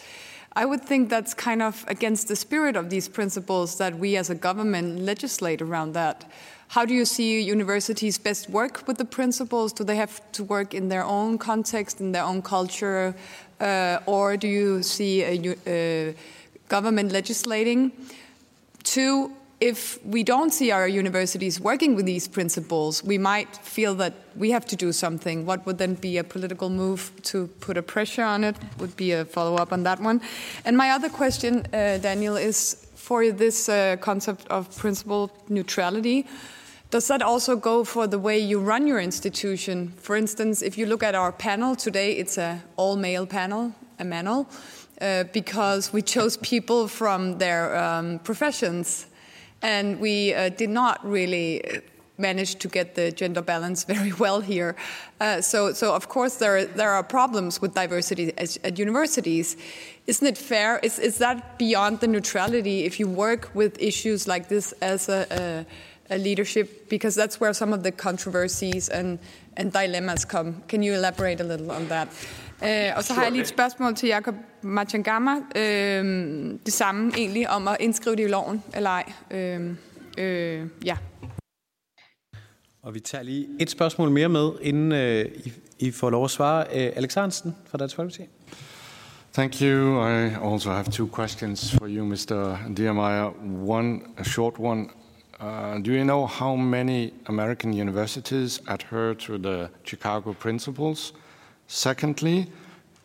[0.52, 4.28] I would think that's kind of against the spirit of these principles that we as
[4.28, 6.30] a government legislate around that.
[6.68, 9.72] How do you see universities best work with the principles?
[9.72, 13.14] Do they have to work in their own context, in their own culture,
[13.58, 16.14] uh, or do you see a, a
[16.68, 17.92] government legislating?
[18.82, 24.14] Two, if we don't see our universities working with these principles, we might feel that
[24.34, 25.44] we have to do something.
[25.44, 28.56] What would then be a political move to put a pressure on it?
[28.78, 30.22] Would be a follow up on that one.
[30.64, 36.26] And my other question, uh, Daniel, is for this uh, concept of principle neutrality.
[36.90, 39.92] Does that also go for the way you run your institution?
[39.98, 44.04] For instance, if you look at our panel today, it's a all male panel, a
[44.04, 44.46] manel,
[45.00, 49.06] uh, because we chose people from their um, professions
[49.62, 51.62] and we uh, did not really
[52.20, 54.76] manage to get the gender balance very well here.
[55.20, 59.56] Uh, so, so of course there are, there are problems with diversity at, at universities.
[60.06, 60.78] Isn't it fair?
[60.82, 65.66] Is, is that beyond the neutrality if you work with issues like this as a,
[66.10, 66.88] a, a leadership?
[66.88, 69.18] Because that's where some of the controversies and,
[69.56, 70.62] and dilemmas come.
[70.68, 72.08] Can you elaborate a little on that?
[72.64, 75.30] Øh, og så har jeg lige et spørgsmål til Jakob Machangama.
[75.56, 76.04] Øh,
[76.66, 79.12] det samme egentlig om at indskrive det i loven eller ej.
[79.30, 79.70] Øh,
[80.18, 80.96] øh, ja.
[82.82, 86.30] Og vi tager lige et spørgsmål mere med, inden øh, I, I får lov at
[86.30, 86.66] svare.
[86.74, 88.22] Øh, Alex Hansen fra Dansk Folkeparti.
[89.32, 90.00] Thank you.
[90.08, 92.56] I also have two questions for you, Mr.
[92.76, 93.30] Diermeyer.
[93.68, 94.88] One, a short one.
[95.40, 101.12] Uh, do you know how many American universities adhere to the Chicago Principles?
[101.72, 102.48] Secondly,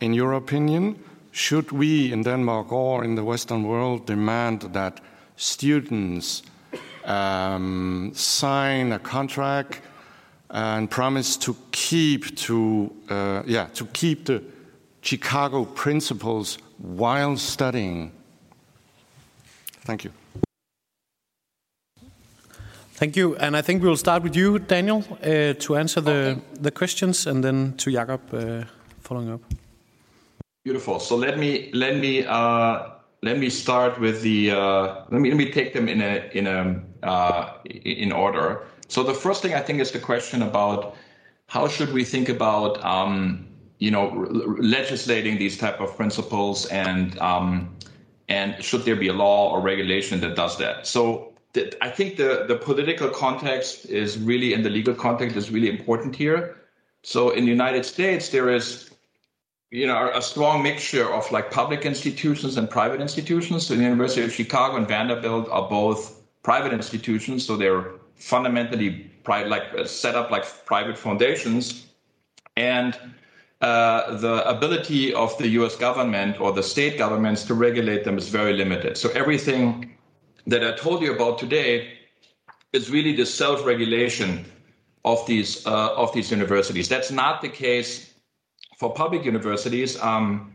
[0.00, 0.98] in your opinion,
[1.30, 5.00] should we in Denmark or in the Western world demand that
[5.36, 6.42] students
[7.04, 9.82] um, sign a contract
[10.50, 14.42] and promise to keep to uh, yeah to keep the
[15.00, 18.10] Chicago principles while studying?
[19.84, 20.10] Thank you.
[22.96, 23.36] Thank you.
[23.36, 26.40] And I think we'll start with you, Daniel, uh, to answer the, okay.
[26.60, 28.64] the questions, and then to Jakob uh,
[29.00, 29.42] following up.
[30.64, 30.98] Beautiful.
[30.98, 32.88] So let me let me uh,
[33.22, 36.46] let me start with the uh, let me let me take them in a in
[36.46, 38.64] a uh, in order.
[38.88, 40.96] So the first thing I think is the question about
[41.48, 43.46] how should we think about um,
[43.78, 44.26] you know
[44.58, 47.76] legislating these type of principles and um,
[48.28, 50.86] and should there be a law or regulation that does that?
[50.86, 51.35] So
[51.80, 56.14] I think the, the political context is really, and the legal context is really important
[56.16, 56.56] here.
[57.02, 58.90] So in the United States, there is,
[59.70, 63.66] you know, a strong mixture of like public institutions and private institutions.
[63.66, 69.48] So the University of Chicago and Vanderbilt are both private institutions, so they're fundamentally private,
[69.48, 71.86] like uh, set up like private foundations,
[72.56, 72.98] and
[73.60, 75.76] uh, the ability of the U.S.
[75.76, 78.96] government or the state governments to regulate them is very limited.
[78.96, 79.95] So everything
[80.46, 81.92] that I told you about today
[82.72, 84.44] is really the self-regulation
[85.04, 86.88] of these uh, of these universities.
[86.88, 88.12] That's not the case
[88.76, 90.00] for public universities.
[90.02, 90.52] Um,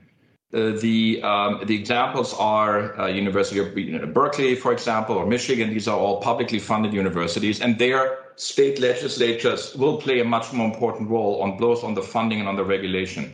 [0.53, 5.69] uh, the um, the examples are uh, University of Berkeley, for example, or Michigan.
[5.69, 10.67] These are all publicly funded universities, and their state legislatures will play a much more
[10.67, 13.33] important role on both on the funding and on the regulation.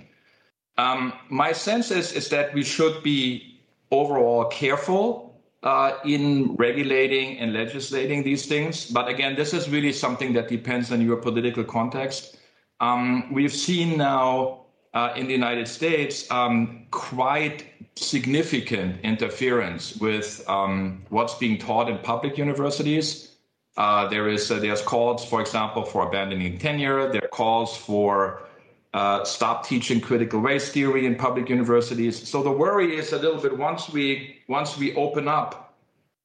[0.78, 5.27] Um, my sense is is that we should be overall careful
[5.64, 8.90] uh, in regulating and legislating these things.
[8.90, 12.38] But again, this is really something that depends on your political context.
[12.80, 17.66] Um, we've seen now uh, in the United States um, quite
[17.96, 23.36] significant interference with um, what's being taught in public universities.
[23.78, 27.12] Uh, there is uh, there's calls, for example, for abandoning tenure.
[27.12, 28.47] There are calls for
[28.94, 32.28] uh, stop teaching critical race theory in public universities.
[32.28, 35.76] So the worry is a little bit once we once we open up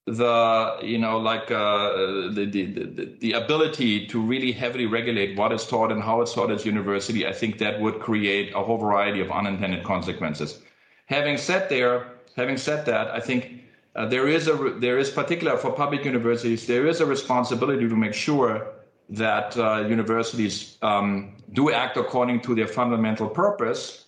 [0.07, 1.93] the you know like uh,
[2.33, 6.35] the, the, the the ability to really heavily regulate what is taught and how it's
[6.35, 10.59] taught at university, I think that would create a whole variety of unintended consequences.
[11.07, 13.59] Having said there, having said that, I think.
[13.95, 17.95] Uh, there is a there is particular for public universities there is a responsibility to
[17.95, 18.73] make sure
[19.09, 24.07] that uh, universities um, do act according to their fundamental purpose.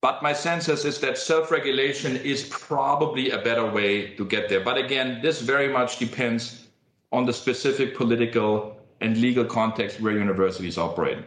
[0.00, 4.60] But my sense is, that self regulation is probably a better way to get there.
[4.60, 6.66] But again, this very much depends
[7.12, 11.18] on the specific political and legal context where universities operate.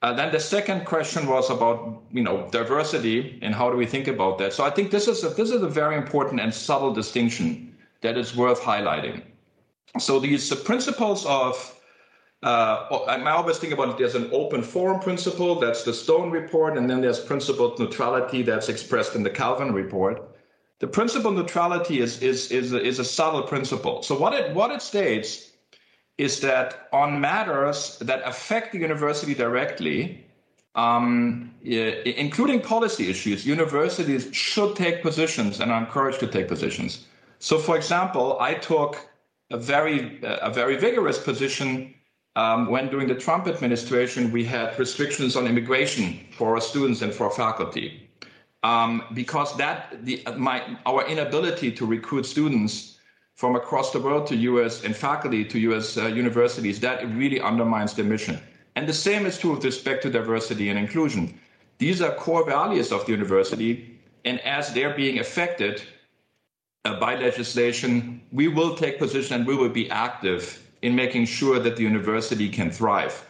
[0.00, 4.06] Uh, then the second question was about you know diversity and how do we think
[4.06, 4.52] about that.
[4.52, 8.16] So I think this is a, this is a very important and subtle distinction that
[8.16, 9.22] is worth highlighting.
[9.98, 11.77] So these uh, principles of
[12.42, 15.58] uh, I always think about it as an open forum principle.
[15.58, 20.22] That's the Stone report, and then there's principled neutrality that's expressed in the Calvin report.
[20.78, 24.02] The principle neutrality is is is a, is a subtle principle.
[24.02, 25.50] So what it what it states
[26.16, 30.24] is that on matters that affect the university directly,
[30.76, 37.06] um, including policy issues, universities should take positions and are encouraged to take positions.
[37.40, 39.08] So, for example, I took
[39.50, 41.94] a very a very vigorous position
[42.38, 47.12] um, when during the Trump administration we had restrictions on immigration for our students and
[47.12, 48.08] for faculty,
[48.62, 52.98] um, because that the my our inability to recruit students
[53.34, 54.84] from across the world to U.S.
[54.84, 55.96] and faculty to U.S.
[55.96, 58.40] Uh, universities that really undermines their mission.
[58.76, 61.40] And the same is true with respect to diversity and inclusion.
[61.78, 65.82] These are core values of the university, and as they're being affected
[66.84, 71.58] uh, by legislation, we will take position and we will be active in making sure
[71.58, 73.24] that the university can thrive.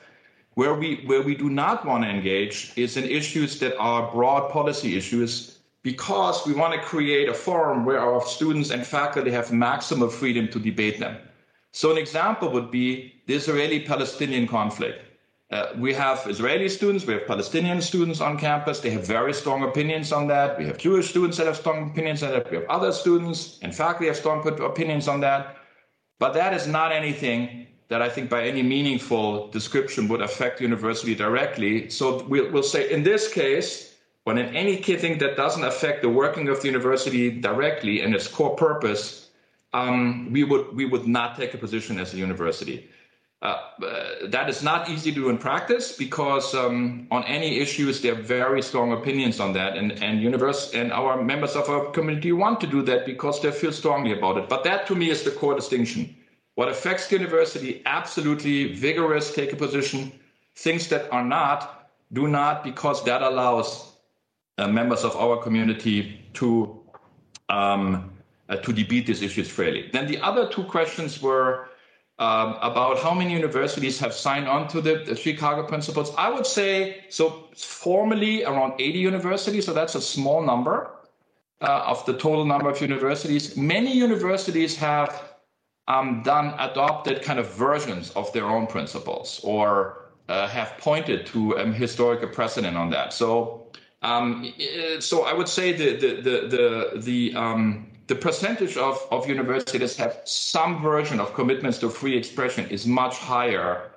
[0.54, 4.50] Where we, where we do not want to engage is in issues that are broad
[4.50, 9.52] policy issues because we want to create a forum where our students and faculty have
[9.52, 11.16] maximum freedom to debate them.
[11.72, 15.04] So, an example would be the Israeli Palestinian conflict.
[15.50, 18.80] Uh, we have Israeli students, we have Palestinian students on campus.
[18.80, 20.58] They have very strong opinions on that.
[20.58, 22.50] We have Jewish students that have strong opinions on that.
[22.50, 25.57] We have other students and faculty have strong opinions on that.
[26.18, 31.14] But that is not anything that I think by any meaningful description would affect university
[31.14, 31.88] directly.
[31.88, 33.94] So we'll, we'll say in this case,
[34.24, 38.54] when in anything that doesn't affect the working of the university directly and its core
[38.56, 39.30] purpose,
[39.72, 42.88] um, we would we would not take a position as a university.
[43.40, 48.00] Uh, uh, that is not easy to do in practice because um, on any issues
[48.00, 51.88] there are very strong opinions on that, and and universe and our members of our
[51.92, 54.48] community want to do that because they feel strongly about it.
[54.48, 56.16] But that to me is the core distinction.
[56.56, 60.10] What affects the university, absolutely vigorous, take a position.
[60.56, 63.92] Things that are not, do not, because that allows
[64.58, 66.80] uh, members of our community to
[67.48, 68.10] um,
[68.48, 69.90] uh, to debate these issues freely.
[69.92, 71.67] Then the other two questions were
[72.18, 76.12] um, about how many universities have signed on to the, the, Chicago Principles.
[76.18, 80.90] I would say so formally around 80 universities, so that's a small number
[81.60, 83.56] uh, of the total number of universities.
[83.56, 85.22] Many universities have
[85.86, 91.52] um, done adopted kind of versions of their own principles or uh, have pointed to
[91.52, 93.12] a um, historical precedent on that.
[93.12, 93.70] So,
[94.02, 94.52] um,
[94.98, 99.96] so I would say the the the the, the um, the percentage of, of universities
[99.96, 103.90] have some version of commitments to free expression is much higher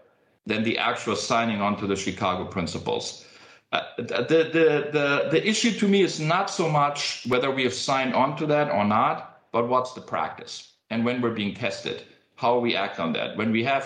[0.45, 3.25] than the actual signing on to the Chicago principles.
[3.71, 7.73] Uh, the, the, the, the issue to me is not so much whether we have
[7.73, 12.03] signed on to that or not, but what's the practice and when we're being tested,
[12.35, 13.37] how we act on that.
[13.37, 13.85] When we have,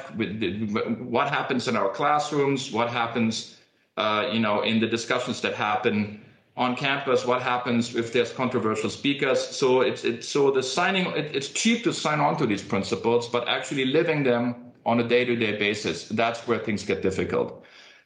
[0.99, 3.57] what happens in our classrooms, what happens,
[3.95, 6.24] uh, you know, in the discussions that happen
[6.58, 9.45] on campus what happens if there's controversial speakers?
[9.45, 13.28] So it's, it's so the signing it, it's cheap to sign on to these principles
[13.28, 17.64] but actually living them on a day-to-day basis that's where things get difficult.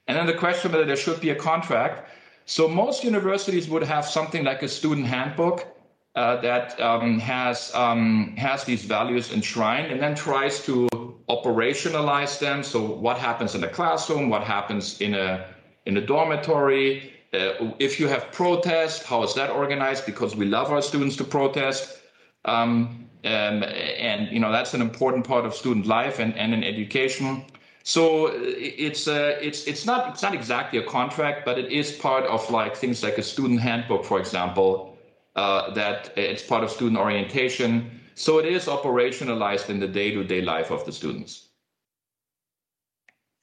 [0.07, 2.09] And then the question whether there should be a contract.
[2.45, 5.67] So most universities would have something like a student handbook
[6.15, 10.87] uh, that um, has um, has these values enshrined and then tries to
[11.29, 12.63] operationalize them.
[12.63, 14.29] So what happens in the classroom?
[14.29, 15.45] What happens in a
[15.85, 20.05] in a dormitory uh, if you have protest, how is that organized?
[20.05, 21.99] Because we love our students to protest.
[22.45, 26.63] Um, um, and you know that's an important part of student life and, and in
[26.63, 27.43] education.
[27.83, 31.91] So uh, it's uh, it's it's not it's not exactly a contract, but it is
[31.91, 34.97] part of like things like a student handbook, for example,
[35.35, 37.99] uh, that it's part of student orientation.
[38.15, 41.49] So it is operationalized in the day-to-day life of the students.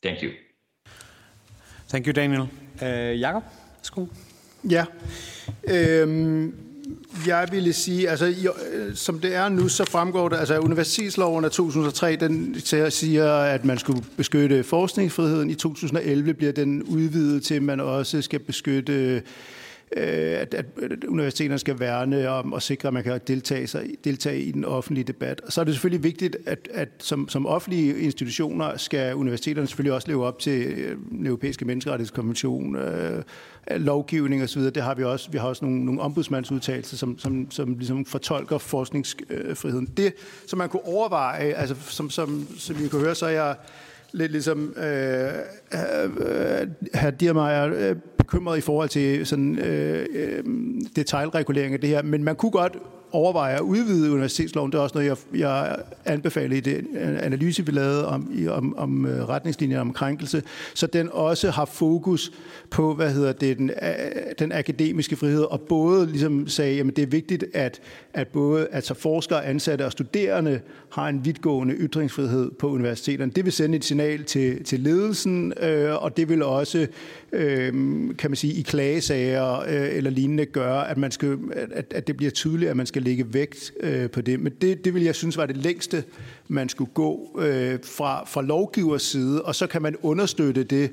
[0.03, 0.35] Thank you.
[1.89, 2.49] Thank you, Daniel.
[2.81, 3.45] Uh, Jakob?
[3.87, 4.07] Værsgo.
[4.71, 4.85] Ja.
[5.69, 6.55] Øhm,
[7.27, 11.45] jeg ville sige, altså jo, øh, som det er nu, så fremgår det, altså universitetsloven
[11.45, 12.61] af 2003, den
[12.91, 15.51] siger, at man skulle beskytte forskningsfriheden.
[15.51, 19.21] I 2011 bliver den udvidet til, at man også skal beskytte Øh,
[19.97, 24.41] Øh, at, at universiteterne skal værne om og sikre, at man kan deltage, sig, deltage
[24.41, 25.41] i den offentlige debat.
[25.41, 29.93] Og så er det selvfølgelig vigtigt, at, at som, som offentlige institutioner skal universiteterne selvfølgelig
[29.93, 33.23] også leve op til øh, den europæiske menneskerettighedskonvention, øh,
[33.71, 34.63] lovgivning osv.
[34.63, 35.31] Det har vi også.
[35.31, 39.87] Vi har også nogle, nogle ombudsmandsudtalelser, som, som, som ligesom fortolker forskningsfriheden.
[39.97, 40.15] Det,
[40.47, 43.57] som man kunne overveje, altså som, som, som I kunne høre, så er jeg
[44.13, 44.85] lidt ligesom øh,
[45.73, 50.45] øh herr Diermeier øh, bekymret i forhold til sådan, øh, øh
[50.97, 52.79] detaljregulering af det her, men man kunne godt
[53.13, 54.73] overvejer at udvide universitetsloven.
[54.73, 58.77] Det er også noget, jeg, jeg anbefaler i den øh, analyse, vi lavede om, om,
[58.77, 60.43] om øh, retningslinjer om krænkelse,
[60.75, 62.33] så den også har fokus
[62.71, 67.03] på, hvad hedder det, den, øh, den akademiske frihed, og både ligesom sagde, at det
[67.03, 67.81] er vigtigt, at,
[68.15, 70.61] at både altså forskere, ansatte og studerende
[70.93, 73.33] har en vidtgående ytringsfrihed på universiteterne.
[73.33, 76.87] Det vil sende et signal til, til ledelsen, øh, og det vil også,
[77.37, 77.73] øh,
[78.19, 81.39] kan man sige, i klagesager øh, eller lignende gøre, at, man skal,
[81.73, 84.41] at, at det bliver tydeligt, at man skal lægge vægt øh, på det.
[84.41, 86.05] Men det, det vil jeg synes var det længste,
[86.49, 90.91] man skulle gå øh, fra, fra lovgivers side, og så kan man understøtte det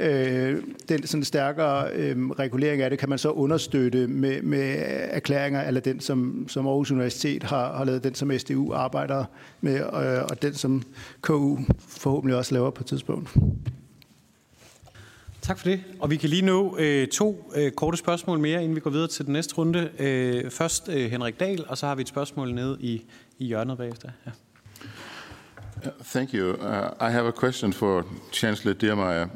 [0.00, 5.62] øh, den sådan stærkere øh, regulering af det, kan man så understøtte med, med erklæringer,
[5.62, 9.24] eller den, som, som Aarhus Universitet har, har lavet, den som SDU arbejder
[9.60, 10.82] med, øh, og den, som
[11.20, 11.58] KU
[11.88, 13.36] forhåbentlig også laver på et tidspunkt.
[15.48, 15.84] Tak for det.
[16.00, 19.08] Og vi kan lige nå øh, to øh, korte spørgsmål mere, inden vi går videre
[19.08, 19.90] til den næste runde.
[19.98, 23.04] Øh, først øh, Henrik Dahl, og så har vi et spørgsmål nede i,
[23.38, 24.10] i hjørnet bagefter.
[24.26, 24.30] Ja.
[25.76, 26.50] Uh, thank you.
[26.50, 29.26] Uh, I have a question for Chancellor Diermeier.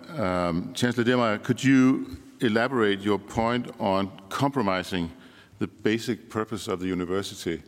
[0.48, 2.06] Um, Chancellor Diermeier, could you
[2.40, 5.12] elaborate your point on compromising
[5.58, 7.58] the basic purpose of the university?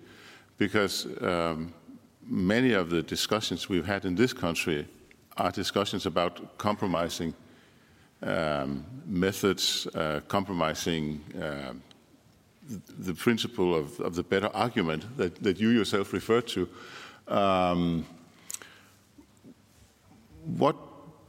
[0.58, 1.72] Because um,
[2.26, 4.84] many of the discussions we've had in this country
[5.36, 7.34] are discussions about compromising
[8.22, 11.72] um, methods, uh, compromising uh,
[12.98, 16.68] the principle of, of, the better argument that, that you yourself referred to.
[17.28, 18.06] Um,
[20.58, 20.76] what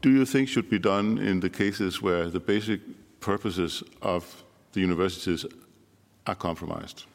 [0.01, 2.79] do you think should be done in the cases where the basic
[3.19, 5.45] purposes of the universities
[6.25, 7.05] are compromised?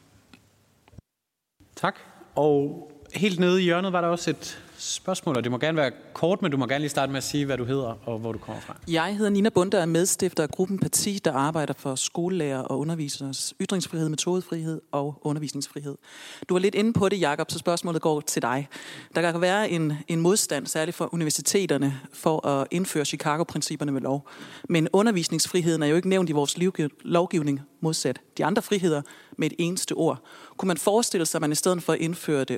[1.75, 1.95] Tak.
[2.35, 5.91] Og helt nede i hjørnet var der også et spørgsmål, og det må gerne være
[6.13, 8.31] kort, men du må gerne lige starte med at sige, hvad du hedder og hvor
[8.31, 8.75] du kommer fra.
[8.87, 12.79] Jeg hedder Nina Bunde og er medstifter af gruppen Parti, der arbejder for skolelærer og
[12.79, 15.97] underviseres ytringsfrihed, metodefrihed og undervisningsfrihed.
[16.49, 18.67] Du var lidt inde på det, Jakob, så spørgsmålet går til dig.
[19.15, 24.27] Der kan være en, en modstand, særligt for universiteterne, for at indføre Chicago-principperne med lov.
[24.69, 26.57] Men undervisningsfriheden er jo ikke nævnt i vores
[27.03, 29.01] lovgivning modsat de andre friheder
[29.37, 30.23] med et eneste ord.
[30.57, 32.57] Kunne man forestille sig, at man i stedet for at indføre det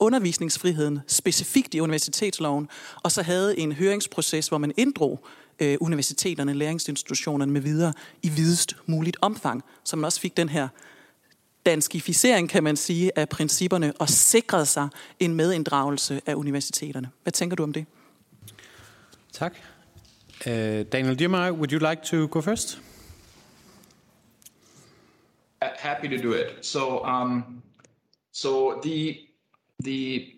[0.00, 2.68] undervisningsfriheden specifikt i universitetsloven,
[3.02, 5.24] og så havde en høringsproces, hvor man inddrog
[5.60, 7.92] øh, universiteterne, læringsinstitutionerne med videre
[8.22, 10.68] i videst muligt omfang, så man også fik den her
[11.66, 14.88] danskificering, kan man sige, af principperne og sikrede sig
[15.20, 17.10] en medinddragelse af universiteterne.
[17.22, 17.86] Hvad tænker du om det?
[19.32, 19.54] Tak.
[20.46, 20.52] Uh,
[20.92, 22.80] Daniel Diermeier, would you like to go first?
[25.76, 26.64] Happy to do it.
[26.64, 27.62] So, um,
[28.32, 29.26] so the
[29.80, 30.36] the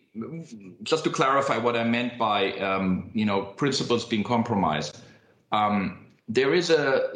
[0.82, 4.98] just to clarify what I meant by um, you know principles being compromised.
[5.52, 7.08] Um, there is a,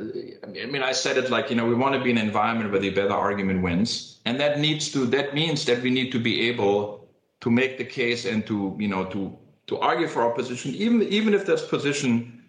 [0.45, 2.71] I mean, I said it like you know we want to be in an environment
[2.71, 6.21] where the better argument wins, and that needs to that means that we need to
[6.21, 7.09] be able
[7.41, 9.37] to make the case and to you know to
[9.67, 12.40] to argue for our position, even even if this position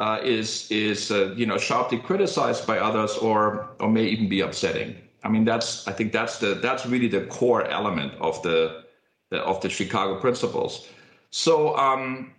[0.00, 4.40] uh, is is uh, you know sharply criticized by others or or may even be
[4.40, 4.96] upsetting.
[5.24, 8.84] I mean that's I think that's the that's really the core element of the
[9.32, 10.88] of the Chicago principles.
[11.30, 12.32] So um,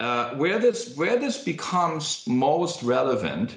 [0.00, 3.56] uh, where this where this becomes most relevant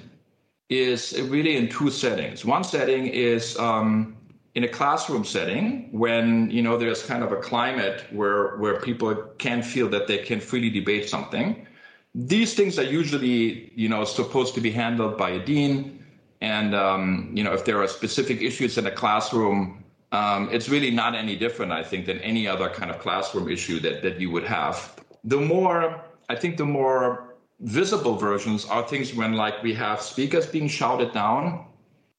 [0.68, 2.44] is really in two settings.
[2.44, 4.16] One setting is um,
[4.54, 9.14] in a classroom setting when you know there's kind of a climate where where people
[9.38, 11.66] can feel that they can freely debate something.
[12.14, 16.04] These things are usually you know supposed to be handled by a dean,
[16.40, 19.82] and um, you know if there are specific issues in a classroom
[20.12, 23.80] um, it's really not any different, I think, than any other kind of classroom issue
[23.80, 24.94] that, that you would have.
[25.24, 30.46] The more, I think, the more visible versions are things when, like, we have speakers
[30.46, 31.66] being shouted down,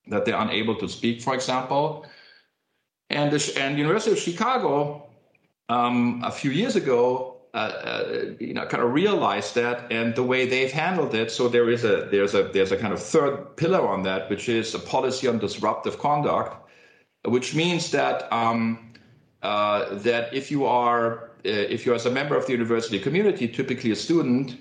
[0.07, 2.05] that they're unable to speak, for example.
[3.11, 5.07] And the and University of Chicago,
[5.69, 10.23] um, a few years ago, uh, uh, you know, kind of realize that, and the
[10.23, 11.31] way they've handled it.
[11.31, 14.49] So there is a there's a there's a kind of third pillar on that, which
[14.49, 16.63] is a policy on disruptive conduct
[17.25, 18.93] which means that um,
[19.41, 23.47] uh, that if you are uh, if you're as a member of the university community,
[23.47, 24.57] typically a student,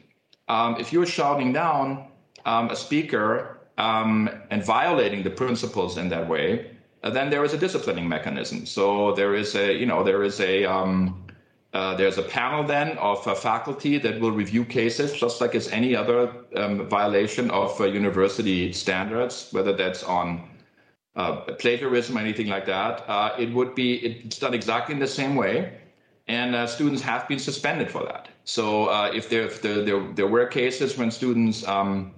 [0.48, 2.08] um, if you're shouting down
[2.44, 6.70] um, a speaker um, and violating the principles in that way,
[7.02, 8.66] uh, then there is a disciplining mechanism.
[8.66, 11.21] So there is a you know there is a um,
[11.72, 15.68] uh, there's a panel then of uh, faculty that will review cases just like as
[15.68, 20.48] any other um, violation of uh, university standards, whether that's on
[21.16, 25.06] uh, plagiarism or anything like that, uh, it would be it's done exactly in the
[25.06, 25.78] same way,
[26.28, 28.28] and students have been suspended for that.
[28.44, 32.14] So if, there, if there, there, there were cases when students um,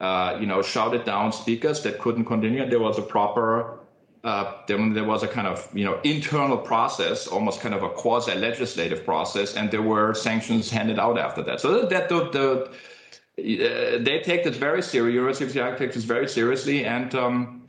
[0.00, 3.78] you know shouted down speakers that couldn't continue, there was a proper
[4.24, 7.90] uh, then there was a kind of you know internal process, almost kind of a
[7.90, 11.60] quasi-legislative process, and there were sanctions handed out after that.
[11.60, 12.70] So that the, the
[13.36, 15.48] uh, they take this very seriously.
[15.50, 17.66] Seattle takes this very seriously, and um,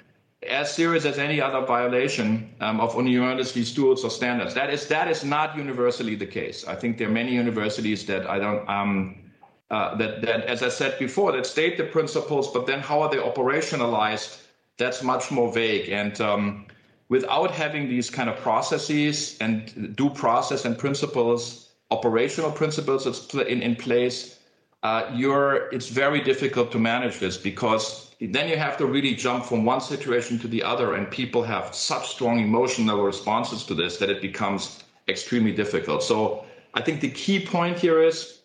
[0.48, 4.54] as serious as any other violation um, of university stewards or standards.
[4.54, 6.66] That is that is not universally the case.
[6.66, 8.68] I think there are many universities that I don't.
[8.70, 9.18] Um,
[9.72, 13.10] uh, that, that, as I said before, that state the principles, but then how are
[13.10, 14.45] they operationalized?
[14.78, 15.90] That's much more vague.
[15.90, 16.66] And um,
[17.10, 23.62] without having these kind of processes and due process and principles, operational principles that's in,
[23.62, 24.40] in place,
[24.84, 29.44] uh, you're, it's very difficult to manage this because then you have to really jump
[29.46, 33.98] from one situation to the other, and people have such strong emotional responses to this
[33.98, 36.04] that it becomes extremely difficult.
[36.04, 38.42] So I think the key point here is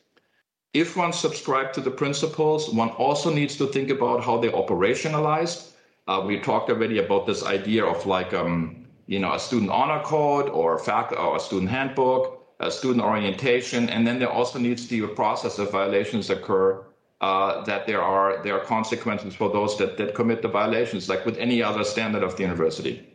[0.72, 5.69] if one subscribes to the principles, one also needs to think about how they're operationalized.
[6.10, 10.02] Uh, we talked already about this idea of like, um, you know, a student honor
[10.02, 14.88] code or, fact, or a student handbook, a student orientation, and then there also needs
[14.88, 16.84] to be a process if violations occur.
[17.20, 21.24] Uh, that there are there are consequences for those that, that commit the violations, like
[21.26, 23.06] with any other standard of the university.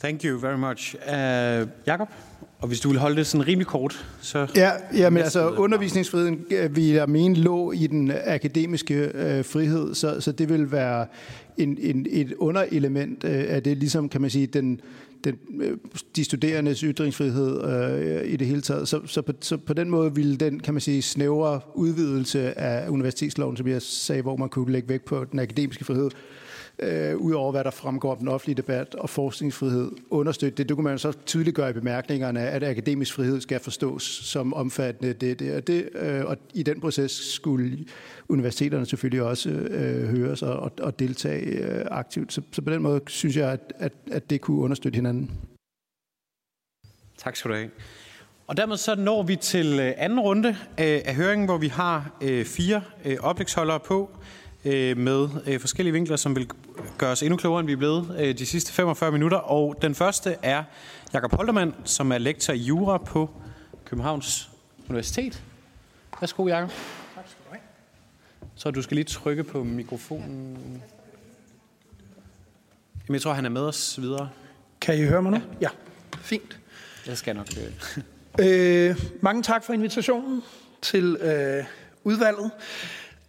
[0.00, 0.94] Thank you very much.
[0.94, 2.08] Uh, Jakob?
[2.58, 4.46] Og hvis du vil holde det sådan rimelig kort, så...
[4.56, 9.94] Ja, ja men altså undervisningsfriheden, øh, vi jeg mene, lå i den akademiske øh, frihed,
[9.94, 11.06] så, så det vil være
[11.56, 14.80] en, en, et underelement øh, af det, ligesom kan man sige, den,
[15.24, 15.76] den, øh,
[16.16, 18.88] de studerendes ytringsfrihed øh, i det hele taget.
[18.88, 22.88] Så, så, på, så på den måde ville den, kan man sige, snævre udvidelse af
[22.88, 26.10] universitetsloven, som jeg sagde, hvor man kunne lægge vægt på den akademiske frihed, øh,
[26.82, 30.68] Øh, ud over hvad der fremgår af den offentlige debat og forskningsfrihed, understøtte det.
[30.68, 35.12] Det kunne man så tydeligt gøre i bemærkningerne, at akademisk frihed skal forstås som omfattende
[35.12, 35.88] det, det og det.
[35.94, 37.86] Øh, og i den proces skulle
[38.28, 42.32] universiteterne selvfølgelig også øh, høres og, og, og deltage øh, aktivt.
[42.32, 45.30] Så, så på den måde synes jeg, at, at, at det kunne understøtte hinanden.
[47.18, 47.70] Tak skal du have.
[48.46, 52.10] Og dermed så når vi til øh, anden runde øh, af høringen, hvor vi har
[52.44, 52.82] fire
[53.20, 54.10] oplægsholdere på
[54.64, 56.48] med forskellige vinkler, som vil
[56.98, 59.38] gøre os endnu klogere, end vi er blevet de sidste 45 minutter.
[59.38, 60.64] Og den første er
[61.12, 63.30] Jakob Holtermann, som er lektor i jura på
[63.84, 64.50] Københavns
[64.88, 65.42] Universitet.
[66.20, 66.70] Værsgo, Jakob.
[67.14, 67.60] Tak skal du have.
[68.54, 70.82] Så du skal lige trykke på mikrofonen.
[73.08, 74.30] Jamen, jeg tror, han er med os videre.
[74.80, 75.38] Kan I høre mig nu?
[75.38, 75.42] Ja.
[75.60, 75.68] ja.
[76.20, 76.58] Fint.
[77.06, 77.46] Jeg skal nok...
[78.40, 80.42] Øh, mange tak for invitationen
[80.82, 81.64] til øh,
[82.04, 82.50] udvalget.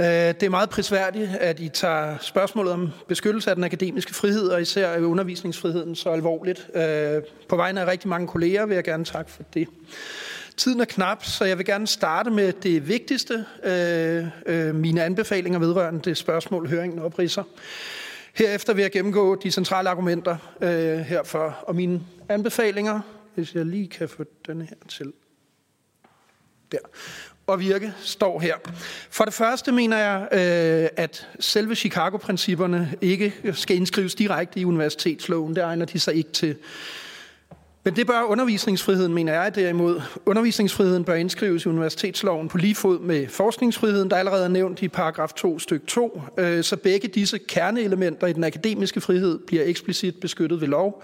[0.02, 4.48] Øh, det er meget prisværdigt, at I tager spørgsmålet om beskyttelse af den akademiske frihed,
[4.48, 6.70] og især undervisningsfriheden, så alvorligt.
[6.74, 9.68] Øh, på vegne af rigtig mange kolleger vil jeg gerne takke for det.
[10.58, 13.46] Tiden er knap, så jeg vil gerne starte med det vigtigste,
[14.46, 17.44] øh, mine anbefalinger vedrørende det spørgsmål, høringen opridser.
[18.34, 23.00] Herefter vil jeg gennemgå de centrale argumenter øh, herfor, og mine anbefalinger
[23.36, 25.14] hvis jeg lige kan få den her til.
[26.72, 26.78] Der.
[27.52, 28.56] Og virke står her.
[29.10, 35.56] For det første mener jeg, øh, at selve Chicago-principperne ikke skal indskrives direkte i universitetsloven.
[35.56, 36.56] Det egner de sig ikke til.
[37.84, 40.02] Men det bør undervisningsfriheden, mener jeg derimod.
[40.26, 44.88] Undervisningsfriheden bør indskrives i universitetsloven på lige fod med forskningsfriheden, der allerede er nævnt i
[44.88, 46.22] paragraf 2 styk 2,
[46.62, 51.04] så begge disse kerneelementer i den akademiske frihed bliver eksplicit beskyttet ved lov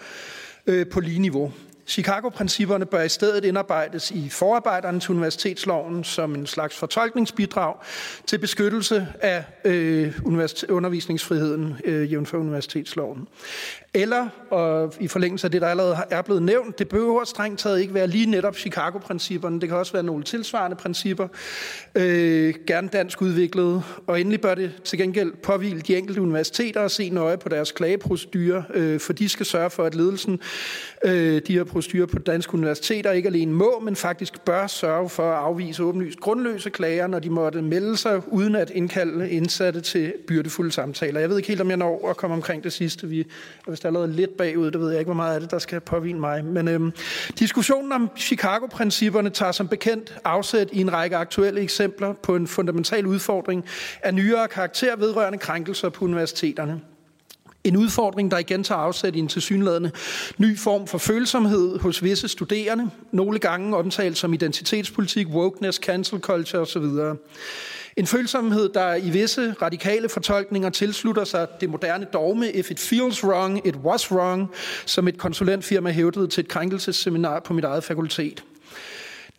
[0.67, 1.51] øh, på lige niveau.
[1.87, 7.75] Chicago-principperne bør i stedet indarbejdes i forarbejderne til universitetsloven som en slags fortolkningsbidrag
[8.25, 10.19] til beskyttelse af øh,
[10.69, 13.27] undervisningsfriheden øh, jævnfør universitetsloven.
[13.97, 17.81] Eller, og i forlængelse af det, der allerede er blevet nævnt, det behøver strengt taget
[17.81, 19.61] ikke være lige netop Chicago-principperne.
[19.61, 21.27] Det kan også være nogle tilsvarende principper,
[21.95, 23.81] øh, gerne dansk udviklede.
[24.07, 27.71] Og endelig bør det til gengæld påvile de enkelte universiteter at se nøje på deres
[27.71, 30.39] klageprocedurer, øh, for de skal sørge for, at ledelsen,
[31.05, 35.31] øh, de her procedurer på danske universiteter, ikke alene må, men faktisk bør sørge for
[35.31, 40.13] at afvise åbenlyst grundløse klager, når de måtte melde sig, uden at indkalde indsatte til
[40.27, 41.19] byrdefulde samtaler.
[41.19, 43.07] Jeg ved ikke helt, om jeg når at komme omkring det sidste.
[43.07, 43.27] Vi
[43.67, 46.19] hvis allerede lidt bagud, det ved jeg ikke, hvor meget af det, der skal påvine
[46.19, 46.45] mig.
[46.45, 46.93] Men øhm,
[47.39, 53.05] diskussionen om Chicago-principperne tager som bekendt afsæt i en række aktuelle eksempler på en fundamental
[53.05, 53.65] udfordring
[54.03, 56.81] af nyere karakter vedrørende krænkelser på universiteterne.
[57.63, 59.91] En udfordring, der igen tager afsæt i en tilsyneladende
[60.37, 66.61] ny form for følsomhed hos visse studerende, nogle gange omtalt som identitetspolitik, wokeness, cancel culture
[66.61, 66.83] osv.
[67.97, 73.23] En følsomhed, der i visse radikale fortolkninger tilslutter sig det moderne dogme, if it feels
[73.23, 74.51] wrong, it was wrong,
[74.85, 78.43] som et konsulentfirma hævdede til et krænkelsesseminar på mit eget fakultet.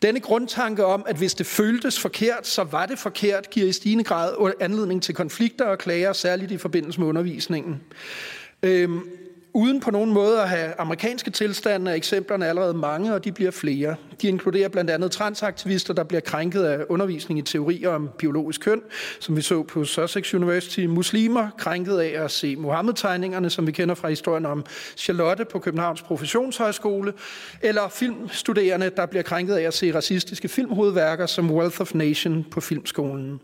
[0.02, 4.04] Denne grundtanke om, at hvis det føltes forkert, så var det forkert, giver i stigende
[4.04, 7.80] grad anledning til konflikter og klager, særligt i forbindelse med undervisningen.
[8.62, 9.00] Øhm,
[9.58, 13.50] Uden på nogen måde at have amerikanske tilstande er eksemplerne allerede mange, og de bliver
[13.50, 13.96] flere.
[14.22, 18.80] De inkluderer blandt andet transaktivister, der bliver krænket af undervisning i teorier om biologisk køn,
[19.20, 20.80] som vi så på Sussex University.
[20.80, 24.64] Muslimer krænket af at se Mohammed-tegningerne, som vi kender fra historien om
[24.96, 27.12] Charlotte på Københavns Professionshøjskole.
[27.62, 32.60] Eller filmstuderende, der bliver krænket af at se racistiske filmhovedværker som Wealth of Nation på
[32.60, 33.40] Filmskolen.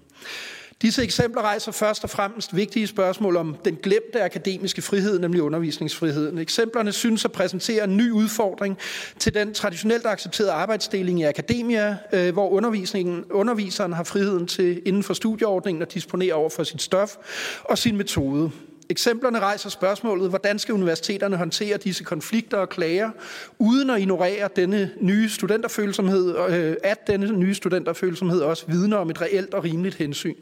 [0.82, 6.38] Disse eksempler rejser først og fremmest vigtige spørgsmål om den glemte akademiske frihed, nemlig undervisningsfriheden.
[6.38, 8.78] Eksemplerne synes at præsentere en ny udfordring
[9.18, 15.02] til den traditionelt accepterede arbejdsdeling i akademia, øh, hvor undervisningen, underviseren har friheden til inden
[15.02, 17.16] for studieordningen at disponere over for sit stof
[17.64, 18.50] og sin metode.
[18.90, 23.10] Eksemplerne rejser spørgsmålet, hvordan skal universiteterne håndtere disse konflikter og klager,
[23.58, 29.20] uden at ignorere denne nye studenterfølsomhed, øh, at denne nye studenterfølsomhed også vidner om et
[29.20, 30.34] reelt og rimeligt hensyn.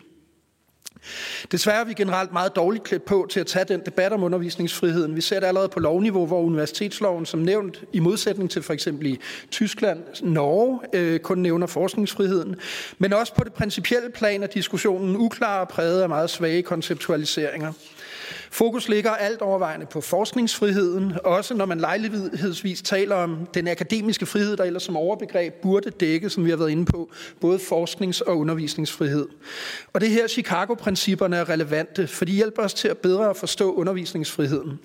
[1.52, 5.16] Desværre er vi generelt meget dårligt klædt på til at tage den debat om undervisningsfriheden.
[5.16, 9.06] Vi ser det allerede på lovniveau, hvor universitetsloven, som nævnt, i modsætning til for eksempel
[9.06, 9.18] i
[9.50, 12.56] Tyskland, Norge, øh, kun nævner forskningsfriheden.
[12.98, 17.72] Men også på det principielle plan er diskussionen uklar og præget af meget svage konceptualiseringer.
[18.52, 24.56] Fokus ligger alt overvejende på forskningsfriheden, også når man lejlighedsvis taler om den akademiske frihed,
[24.56, 28.38] der ellers som overbegreb burde dække, som vi har været inde på, både forsknings- og
[28.38, 29.28] undervisningsfrihed.
[29.92, 33.74] Og det her Chicago-principperne er relevante, for de hjælper os til at bedre at forstå
[33.74, 34.78] undervisningsfriheden.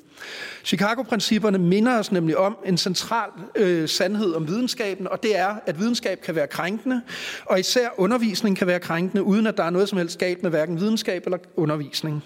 [0.63, 5.79] Chicago-principperne minder os nemlig om en central øh, sandhed om videnskaben, og det er, at
[5.79, 7.01] videnskab kan være krænkende,
[7.45, 10.51] og især undervisning kan være krænkende, uden at der er noget som helst galt med
[10.51, 12.23] hverken videnskab eller undervisning.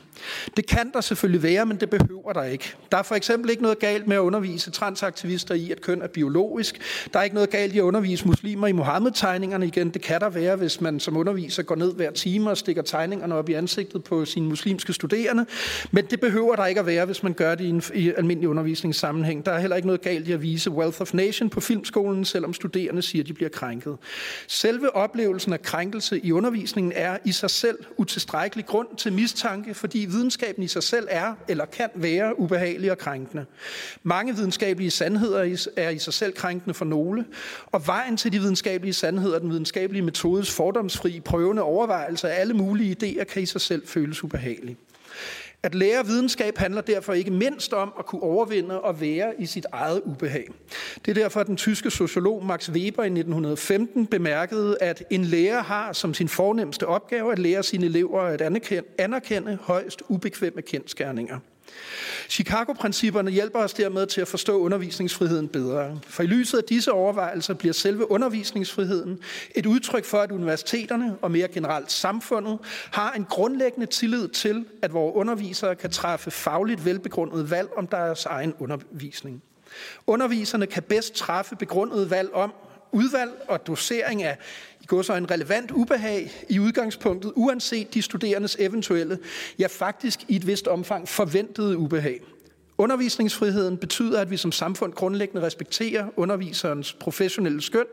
[0.58, 2.76] Det kan der selvfølgelig være, men det behøver der ikke.
[2.92, 6.08] Der er for eksempel ikke noget galt med at undervise transaktivister i, at køn er
[6.08, 6.82] biologisk.
[7.14, 9.90] Der er ikke noget galt i at undervise muslimer i Mohammed-tegningerne igen.
[9.90, 13.36] Det kan der være, hvis man som underviser går ned hver time og stikker tegningerne
[13.36, 15.46] op i ansigtet på sine muslimske studerende.
[15.92, 18.50] Men det behøver der ikke at være, hvis man gør det i en i almindelig
[18.50, 19.46] undervisningssammenhæng.
[19.46, 22.54] Der er heller ikke noget galt i at vise Wealth of Nation på filmskolen, selvom
[22.54, 23.98] studerende siger, at de bliver krænket.
[24.48, 30.08] Selve oplevelsen af krænkelse i undervisningen er i sig selv utilstrækkelig grund til mistanke, fordi
[30.10, 33.46] videnskaben i sig selv er eller kan være ubehagelig og krænkende.
[34.04, 37.26] Mange videnskabelige sandheder er i sig selv krænkende for nogle,
[37.66, 42.98] og vejen til de videnskabelige sandheder, den videnskabelige metodes fordomsfri, prøvende overvejelse af alle mulige
[43.04, 44.78] idéer, kan i sig selv føles ubehagelig.
[45.64, 49.66] At lære videnskab handler derfor ikke mindst om at kunne overvinde og være i sit
[49.72, 50.48] eget ubehag.
[51.06, 55.64] Det er derfor, at den tyske sociolog Max Weber i 1915 bemærkede, at en lærer
[55.64, 58.42] har som sin fornemmeste opgave at lære sine elever at
[59.00, 61.40] anerkende, højst ubekvemme kendskærninger.
[62.30, 66.00] Chicago-principperne hjælper os dermed til at forstå undervisningsfriheden bedre.
[66.08, 69.20] For i lyset af disse overvejelser bliver selve undervisningsfriheden
[69.56, 72.60] et udtryk for, at universiteterne og mere generelt samfundet
[72.92, 78.26] har en grundlæggende tillid til, at vores undervisere kan træffe fagligt velbegrundet valg om deres
[78.26, 79.44] egen undervisning.
[80.08, 82.54] Underviserne kan bedst træffe begrundet valg om
[82.92, 84.38] udvalg og dosering af
[84.82, 89.20] i går så en relevant ubehag i udgangspunktet, uanset de studerendes eventuelle,
[89.60, 92.22] ja faktisk i et vist omfang forventede ubehag.
[92.78, 97.86] Undervisningsfriheden betyder, at vi som samfund grundlæggende respekterer underviserens professionelle skøn,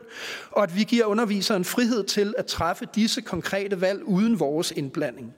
[0.51, 5.33] og at vi giver underviseren frihed til at træffe disse konkrete valg uden vores indblanding.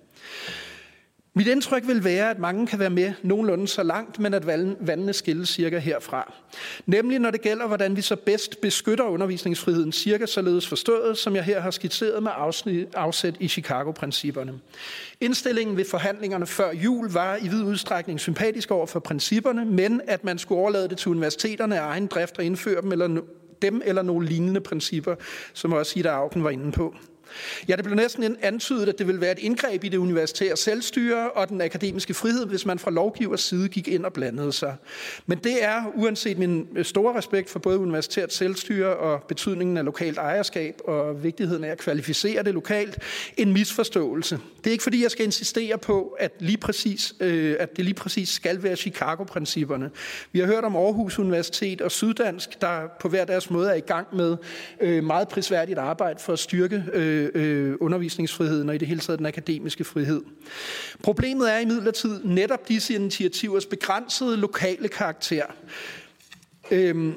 [1.34, 4.48] Mit indtryk vil være, at mange kan være med nogenlunde så langt, men at
[4.80, 6.34] vandene skilles cirka herfra.
[6.86, 11.44] Nemlig når det gælder, hvordan vi så bedst beskytter undervisningsfriheden, cirka således forstået, som jeg
[11.44, 12.32] her har skitseret med
[12.94, 14.54] afsæt i Chicago-principperne.
[15.22, 20.24] Indstillingen ved forhandlingerne før jul var i vid udstrækning sympatisk over for principperne, men at
[20.24, 23.22] man skulle overlade det til universiteterne af egen drift og indføre dem eller,
[23.62, 25.16] dem eller nogle lignende principper,
[25.54, 26.96] som også Ida Auken var inde på.
[27.68, 31.32] Ja, det blev næsten antydet, at det ville være et indgreb i det universitære selvstyre
[31.32, 34.76] og den akademiske frihed, hvis man fra lovgivers side gik ind og blandede sig.
[35.26, 39.86] Men det er, uanset min øh, store respekt for både universitært selvstyre og betydningen af
[39.86, 43.00] lokalt ejerskab og vigtigheden af at kvalificere det lokalt,
[43.38, 44.40] en misforståelse.
[44.58, 47.96] Det er ikke fordi, jeg skal insistere på, at, lige præcis, øh, at det lige
[47.96, 49.92] præcis skal være Chicago-principperne.
[50.32, 53.80] Vi har hørt om Aarhus Universitet og Syddansk, der på hver deres måde er i
[53.80, 54.38] gang med
[54.82, 59.20] øh, meget prisværdigt arbejde for at styrke øh, øh, undervisningsfriheden og i det hele taget
[59.20, 60.22] den akademiske frihed.
[61.04, 65.46] Problemet er imidlertid netop disse initiativers begrænsede lokale karakter.
[66.72, 67.14] Øhm,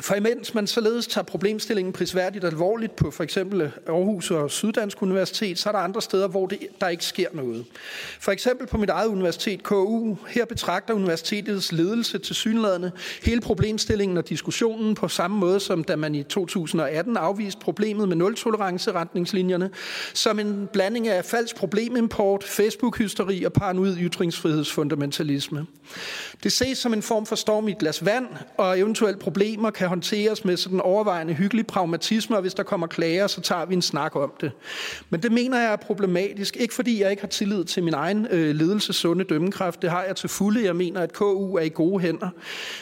[0.00, 5.58] for imens man således tager problemstillingen prisværdigt alvorligt på for eksempel Aarhus og Syddansk Universitet,
[5.58, 7.64] så er der andre steder, hvor det, der ikke sker noget.
[8.20, 12.92] For eksempel på mit eget universitet, KU, her betragter universitetets ledelse til synlædende
[13.22, 18.16] hele problemstillingen og diskussionen på samme måde, som da man i 2018 afviste problemet med
[18.16, 19.70] nul-tolerance-retningslinjerne,
[20.14, 25.66] som en blanding af falsk problemimport, Facebook-hysteri og paranoid ytringsfrihedsfundamentalisme.
[26.42, 28.26] Det ses som en form for storm i et glas vand,
[28.56, 33.26] og eventuelle problemer kan håndteres med sådan overvejende hyggelig pragmatisme, og hvis der kommer klager,
[33.26, 34.52] så tager vi en snak om det.
[35.10, 38.26] Men det mener jeg er problematisk, ikke fordi jeg ikke har tillid til min egen
[38.30, 40.64] øh, ledelse sunde dømmekraft, det har jeg til fulde.
[40.64, 42.28] Jeg mener, at KU er i gode hænder.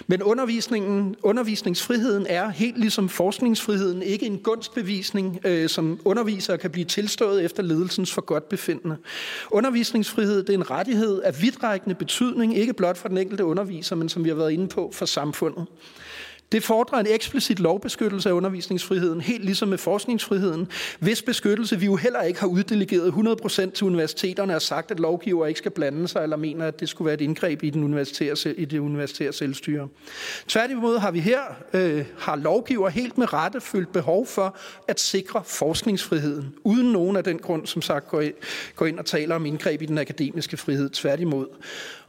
[0.06, 6.84] Men undervisningen, undervisningsfriheden er, helt ligesom forskningsfriheden, ikke en gunstbevisning, øh, som undervisere kan blive
[6.84, 8.96] tilstået efter ledelsens for godt befindende.
[9.50, 14.08] Undervisningsfrihed det er en rettighed af vidtrækkende betydning, ikke blot for den enkelte underviser, men
[14.08, 15.66] som vi har været inde på, for samfundet.
[16.52, 20.68] Det fordrer en eksplicit lovbeskyttelse af undervisningsfriheden, helt ligesom med forskningsfriheden,
[20.98, 25.46] hvis beskyttelse vi jo heller ikke har uddelegeret 100% til universiteterne og sagt, at lovgiver
[25.46, 28.54] ikke skal blande sig, eller mener, at det skulle være et indgreb i, den universitære,
[28.56, 29.88] i det universitære selvstyre.
[30.48, 31.40] Tværtimod har vi her,
[31.72, 34.56] øh, har lovgiver helt med rette følt behov for
[34.88, 38.34] at sikre forskningsfriheden, uden nogen af den grund, som sagt, går ind,
[38.76, 40.90] går ind og taler om indgreb i den akademiske frihed.
[40.90, 41.46] Tværtimod.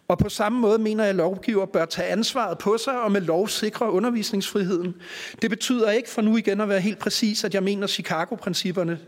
[0.09, 3.21] Og på samme måde mener jeg, at lovgiver bør tage ansvaret på sig og med
[3.21, 4.95] lov sikre undervisningsfriheden.
[5.41, 8.99] Det betyder ikke, for nu igen at være helt præcis, at jeg mener, at Chicago-principperne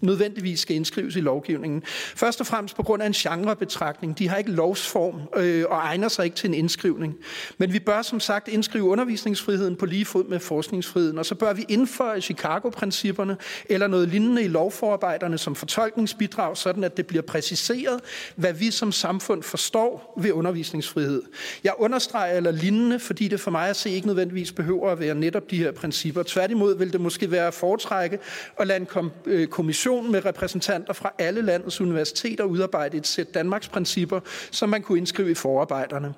[0.00, 1.82] nødvendigvis skal indskrives i lovgivningen.
[2.16, 4.18] Først og fremmest på grund af en genrebetragtning.
[4.18, 7.16] De har ikke lovsform øh, og egner sig ikke til en indskrivning.
[7.58, 11.52] Men vi bør som sagt indskrive undervisningsfriheden på lige fod med forskningsfriheden, og så bør
[11.52, 13.36] vi indføre Chicago-principperne
[13.68, 18.00] eller noget lignende i lovforarbejderne som fortolkningsbidrag, sådan at det bliver præciseret,
[18.36, 21.22] hvad vi som samfund forstår ved undervisningsfrihed.
[21.64, 25.14] Jeg understreger eller lignende, fordi det for mig at se ikke nødvendigvis behøver at være
[25.14, 26.22] netop de her principper.
[26.22, 28.18] Tværtimod vil det måske være at foretrække
[28.58, 33.06] at lade en kom, øh, kommission kommission med repræsentanter fra alle landets universiteter udarbejde et
[33.06, 34.20] sæt Danmarks principper,
[34.50, 36.14] som man kunne indskrive i forarbejderne.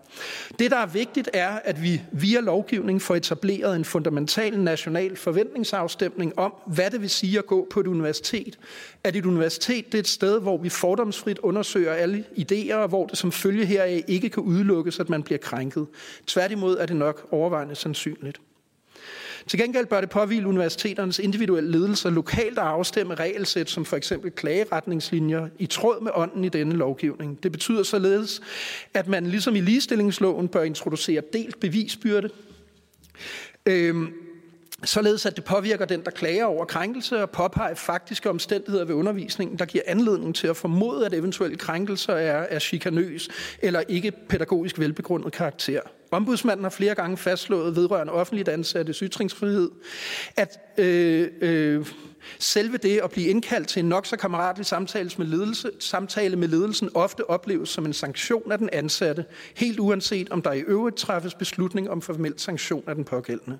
[0.58, 6.38] Det, der er vigtigt, er, at vi via lovgivning får etableret en fundamental national forventningsafstemning
[6.38, 8.58] om, hvad det vil sige at gå på et universitet.
[9.04, 13.06] At et universitet det er et sted, hvor vi fordomsfrit undersøger alle idéer, og hvor
[13.06, 15.86] det som følge heraf ikke kan udelukkes, at man bliver krænket.
[16.26, 18.40] Tværtimod er det nok overvejende sandsynligt.
[19.50, 24.30] Til gengæld bør det påvile universiteternes individuelle ledelse lokalt at afstemme regelsæt, som for eksempel
[24.30, 27.42] klageretningslinjer, i tråd med ånden i denne lovgivning.
[27.42, 28.40] Det betyder således,
[28.94, 32.30] at man ligesom i ligestillingsloven bør introducere delt bevisbyrde.
[33.66, 34.12] Øhm,
[34.84, 39.58] således at det påvirker den, der klager over krænkelse og påpeger faktiske omstændigheder ved undervisningen,
[39.58, 43.28] der giver anledning til at formode, at eventuelle krænkelser er, er chikanøs
[43.62, 45.80] eller ikke pædagogisk velbegrundet karakter.
[46.10, 49.70] Ombudsmanden har flere gange fastslået vedrørende offentligt ansattes ytringsfrihed,
[50.36, 51.86] at øh, øh,
[52.38, 56.48] selve det at blive indkaldt til en nok så kammeratlig samtale med, ledelse, samtale med
[56.48, 59.24] ledelsen ofte opleves som en sanktion af den ansatte,
[59.56, 63.58] helt uanset om der i øvrigt træffes beslutning om formel sanktion af den pågældende.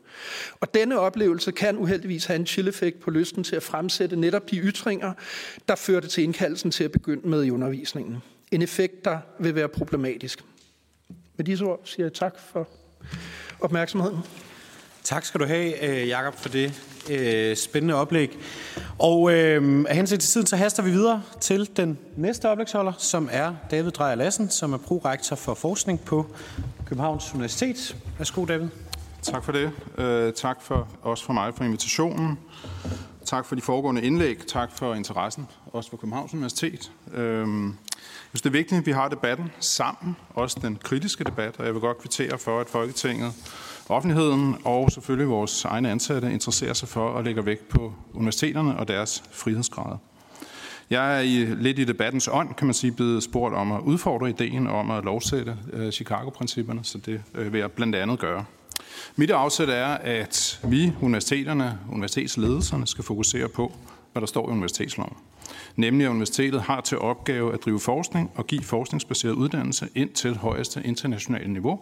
[0.61, 4.57] Og denne oplevelse kan uheldigvis have en chilleffekt på lysten til at fremsætte netop de
[4.57, 5.12] ytringer,
[5.68, 8.18] der førte til indkaldelsen til at begynde med i undervisningen.
[8.51, 10.44] En effekt, der vil være problematisk.
[11.41, 12.68] Med disse ord siger jeg tak for
[13.61, 14.18] opmærksomheden.
[15.03, 18.38] Tak skal du have, øh, Jakob, for det øh, spændende oplæg.
[18.99, 23.28] Og øh, af hensyn til tiden, så haster vi videre til den næste oplægsholder, som
[23.32, 26.26] er David Drejer Lassen, som er prorektor for forskning på
[26.86, 27.97] Københavns Universitet.
[28.18, 28.68] Værsgo, David.
[29.22, 29.72] Tak for det.
[29.99, 32.38] Uh, tak for også for mig for invitationen.
[33.24, 34.38] Tak for de foregående indlæg.
[34.47, 36.93] Tak for interessen, også for Københavns Universitet.
[37.07, 37.70] Uh,
[38.33, 41.66] jeg synes, det er vigtigt, at vi har debatten sammen, også den kritiske debat, og
[41.66, 43.33] jeg vil godt kvittere for, at Folketinget,
[43.89, 48.89] offentligheden og selvfølgelig vores egne ansatte interesserer sig for at lægge vægt på universiteterne og
[48.89, 49.97] deres frihedsgrader.
[50.91, 54.28] Jeg er i, lidt i debattens ånd, kan man sige, blevet spurgt om at udfordre
[54.28, 58.45] ideen om at lovsætte øh, Chicago-principperne, så det øh, vil jeg blandt andet gøre.
[59.16, 63.72] Mit afsæt er, at vi, universiteterne, universitetsledelserne, skal fokusere på,
[64.12, 65.16] hvad der står i universitetsloven
[65.77, 70.37] nemlig at universitetet har til opgave at drive forskning og give forskningsbaseret uddannelse ind til
[70.37, 71.81] højeste internationale niveau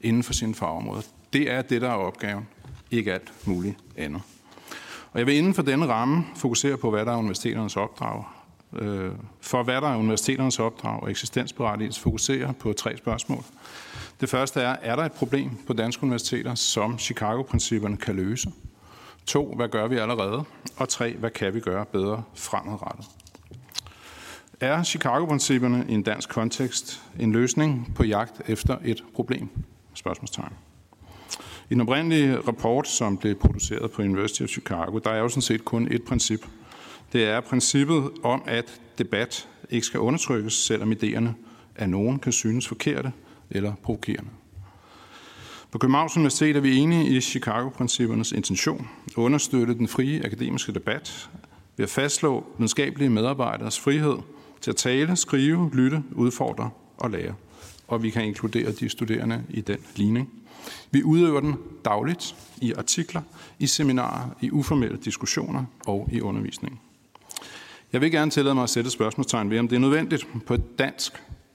[0.00, 1.02] inden for sine fagområder.
[1.32, 2.46] Det er det, der er opgaven,
[2.90, 4.22] ikke alt muligt andet.
[5.12, 8.24] Og jeg vil inden for denne ramme fokusere på, hvad der er universiteternes opdrag.
[8.78, 9.10] Øh,
[9.40, 13.44] for hvad der er universiteternes opdrag og eksistensberettigelse fokuserer på tre spørgsmål.
[14.20, 18.52] Det første er, er der et problem på danske universiteter, som Chicago-principperne kan løse?
[19.26, 20.44] To, hvad gør vi allerede?
[20.76, 23.06] Og tre, hvad kan vi gøre bedre fremadrettet?
[24.60, 29.48] Er Chicago-principperne i en dansk kontekst en løsning på jagt efter et problem?
[29.94, 30.52] Spørgsmålstegn.
[31.70, 35.42] I den oprindelige rapport, som blev produceret på University of Chicago, der er jo sådan
[35.42, 36.40] set kun et princip.
[37.12, 41.28] Det er princippet om, at debat ikke skal undertrykkes, selvom idéerne
[41.76, 43.12] af nogen kan synes forkerte
[43.50, 44.30] eller provokerende.
[45.70, 51.30] På Københavns Universitet er vi enige i Chicago-princippernes intention at understøtte den frie akademiske debat
[51.76, 54.16] ved at fastslå videnskabelige medarbejderes frihed
[54.60, 57.34] til at tale, skrive, lytte, udfordre og lære.
[57.88, 60.30] Og vi kan inkludere de studerende i den ligning.
[60.90, 61.54] Vi udøver den
[61.84, 63.22] dagligt i artikler,
[63.58, 66.80] i seminarer, i uformelle diskussioner og i undervisning.
[67.92, 70.78] Jeg vil gerne tillade mig at sætte spørgsmålstegn ved, om det er nødvendigt på et
[70.78, 71.12] dansk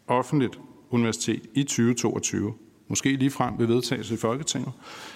[0.08, 2.53] offentligt universitet i 2022,
[2.88, 4.72] måske lige frem ved vedtagelse i Folketinget,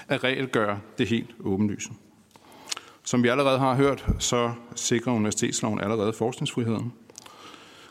[0.07, 1.89] at regelgøre det helt åbenlyse.
[3.03, 6.93] Som vi allerede har hørt, så sikrer universitetsloven allerede forskningsfriheden.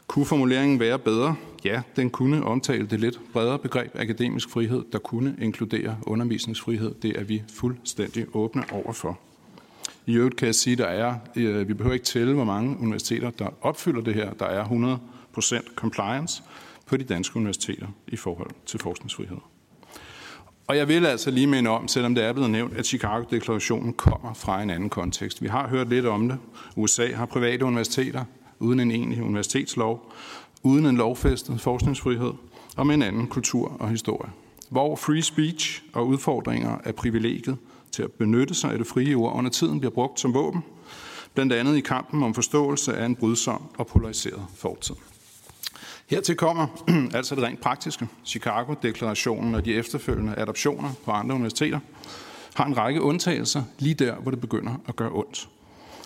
[0.09, 1.36] Kunne formuleringen være bedre?
[1.64, 6.94] Ja, den kunne omtale det lidt bredere begreb akademisk frihed, der kunne inkludere undervisningsfrihed.
[7.02, 9.18] Det er vi fuldstændig åbne over for.
[10.06, 12.76] I øvrigt kan jeg sige, at der er, øh, vi behøver ikke tælle, hvor mange
[12.80, 14.32] universiteter, der opfylder det her.
[14.32, 16.42] Der er 100% compliance
[16.86, 19.36] på de danske universiteter i forhold til forskningsfrihed.
[20.66, 24.34] Og jeg vil altså lige minde om, selvom det er blevet nævnt, at Chicago-deklarationen kommer
[24.34, 25.42] fra en anden kontekst.
[25.42, 26.38] Vi har hørt lidt om det.
[26.76, 28.24] USA har private universiteter
[28.59, 30.12] uden en egentlig universitetslov,
[30.62, 32.32] uden en lovfæstet forskningsfrihed
[32.76, 34.30] og med en anden kultur og historie.
[34.70, 37.56] Hvor free speech og udfordringer er privilegiet
[37.92, 40.64] til at benytte sig af det frie ord under tiden bliver brugt som våben,
[41.34, 44.94] blandt andet i kampen om forståelse af en brydsom og polariseret fortid.
[46.06, 46.66] Hertil kommer
[47.14, 48.09] altså det rent praktiske.
[48.24, 51.80] Chicago-deklarationen og de efterfølgende adoptioner på andre universiteter
[52.54, 55.48] har en række undtagelser lige der, hvor det begynder at gøre ondt.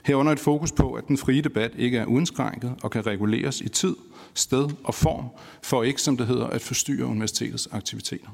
[0.05, 3.69] Herunder et fokus på, at den frie debat ikke er uindskrænket og kan reguleres i
[3.69, 3.97] tid,
[4.35, 5.25] sted og form,
[5.63, 8.29] for ikke, som det hedder, at forstyrre universitetets aktiviteter.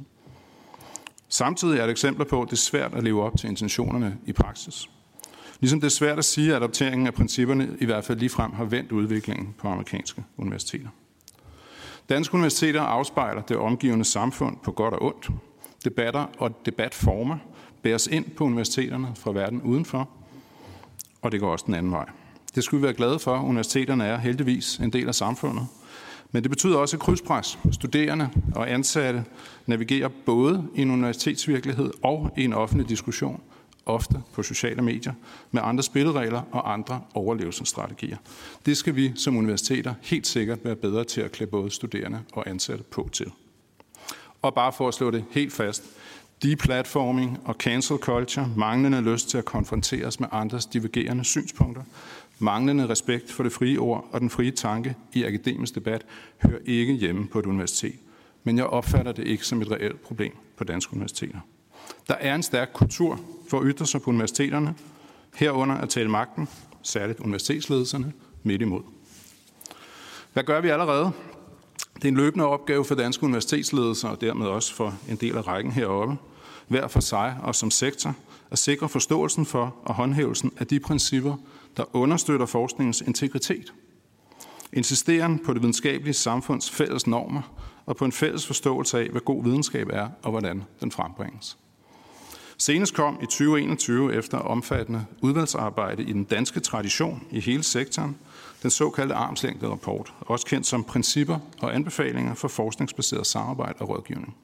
[1.29, 4.33] Samtidig er det eksempler på, at det er svært at leve op til intentionerne i
[4.33, 4.91] praksis.
[5.61, 8.65] Ligesom det er svært at sige, at adopteringen af principperne i hvert fald ligefrem har
[8.65, 10.89] vendt udviklingen på amerikanske universiteter.
[12.09, 15.31] Danske universiteter afspejler det omgivende samfund på godt og ondt.
[15.85, 17.39] Debatter og debatformer
[17.83, 20.09] bæres ind på universiteterne fra verden udenfor,
[21.23, 22.07] og det går også den anden vej.
[22.55, 23.41] Det skal vi være glade for.
[23.41, 25.67] Universiteterne er heldigvis en del af samfundet.
[26.33, 27.59] Men det betyder også et krydspres.
[27.73, 29.25] Studerende og ansatte
[29.67, 33.41] navigerer både i en universitetsvirkelighed og i en offentlig diskussion,
[33.87, 35.13] ofte på sociale medier,
[35.51, 38.17] med andre spilleregler og andre overlevelsesstrategier.
[38.67, 42.49] Det skal vi som universiteter helt sikkert være bedre til at klæde både studerende og
[42.49, 43.33] ansatte på til.
[44.43, 45.85] Og bare for at slå det helt fast,
[46.43, 51.83] deplatforming og cancel culture, manglende lyst til at konfronteres med andres divergerende synspunkter,
[52.39, 56.07] manglende respekt for det frie ord og den frie tanke i akademisk debat,
[56.43, 57.95] hører ikke hjemme på et universitet.
[58.45, 61.39] Men jeg opfatter det ikke som et reelt problem på danske universiteter.
[62.09, 63.21] Der er en stærk kultur
[63.51, 64.75] for at ytre sig på universiteterne,
[65.35, 66.49] herunder at tale magten,
[66.83, 68.13] særligt universitetsledelserne,
[68.43, 68.83] midt imod.
[70.33, 71.13] Hvad gør vi allerede?
[71.97, 75.47] Det er en løbende opgave for danske universitetsledelser, og dermed også for en del af
[75.47, 76.17] rækken heroppe,
[76.69, 78.15] hver for sig og som sektor,
[78.51, 81.37] at sikre forståelsen for og håndhævelsen af de principper,
[81.77, 83.73] der understøtter forskningens integritet.
[84.73, 87.43] Insisteren på det videnskabelige samfunds fælles normer
[87.87, 91.59] og på en fælles forståelse af, hvad god videnskab er og hvordan den frembringes.
[92.59, 98.17] Senest kom i 2021 efter omfattende udvalgsarbejde i den danske tradition i hele sektoren,
[98.63, 104.37] den såkaldte armslængde rapport, også kendt som principper og anbefalinger for forskningsbaseret samarbejde og rådgivning.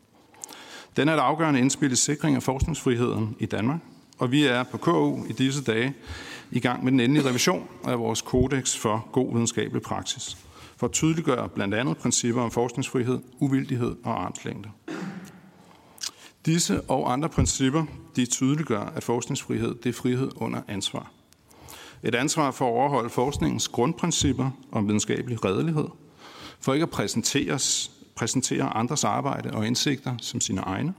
[0.97, 3.81] Den er et afgørende indspil i sikring af forskningsfriheden i Danmark,
[4.19, 5.95] og vi er på KU i disse dage
[6.51, 10.37] i gang med den endelige revision af vores kodex for god videnskabelig praksis,
[10.77, 14.69] for at tydeliggøre blandt andet principper om forskningsfrihed, uvildighed og armslængde.
[16.47, 17.85] Disse og andre principper,
[18.17, 21.11] de tydeliggør, at forskningsfrihed det er frihed under ansvar.
[22.03, 25.87] Et ansvar for at overholde forskningens grundprincipper om videnskabelig redelighed,
[26.61, 30.95] for ikke at præsenteres, præsentere andres arbejde og indsigter som sine egne,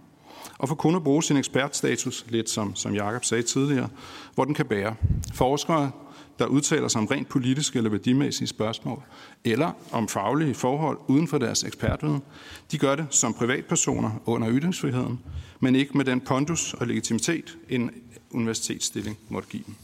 [0.58, 3.90] og for kun at bruge sin ekspertstatus, lidt som, som Jakob sagde tidligere,
[4.36, 4.96] hvor den kan bære.
[5.34, 5.92] Forskere,
[6.40, 9.04] der udtaler sig om rent politiske eller værdimæssige spørgsmål,
[9.44, 12.22] eller om faglige forhold uden for deres ekspertviden,
[12.72, 15.20] de gør det som privatpersoner under ytringsfriheden,
[15.60, 17.92] men ikke med den pondus og legitimitet, en
[18.32, 19.76] universitetsstilling måtte give dem.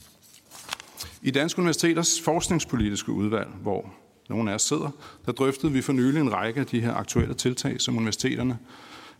[1.21, 3.93] I Dansk Universiteters forskningspolitiske udvalg, hvor
[4.31, 4.89] nogle af os sidder,
[5.25, 8.57] der drøftede vi for nylig en række af de her aktuelle tiltag, som universiteterne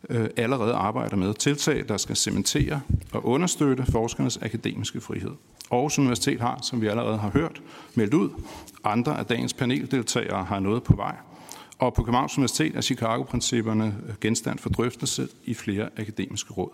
[0.09, 1.34] øh, allerede arbejder med.
[1.34, 2.82] Tiltag, der skal cementere
[3.12, 5.32] og understøtte forskernes akademiske frihed.
[5.72, 7.62] Aarhus Universitet har, som vi allerede har hørt,
[7.95, 8.30] meldt ud.
[8.84, 11.16] Andre af dagens paneldeltagere har noget på vej.
[11.80, 16.72] Og på Københavns Universitet er Chicago-principperne genstand for drøftelse i flere akademiske råd.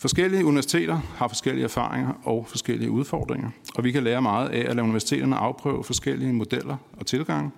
[0.00, 4.76] Forskellige universiteter har forskellige erfaringer og forskellige udfordringer, og vi kan lære meget af at
[4.76, 7.50] lade universiteterne afprøve forskellige modeller og tilgange.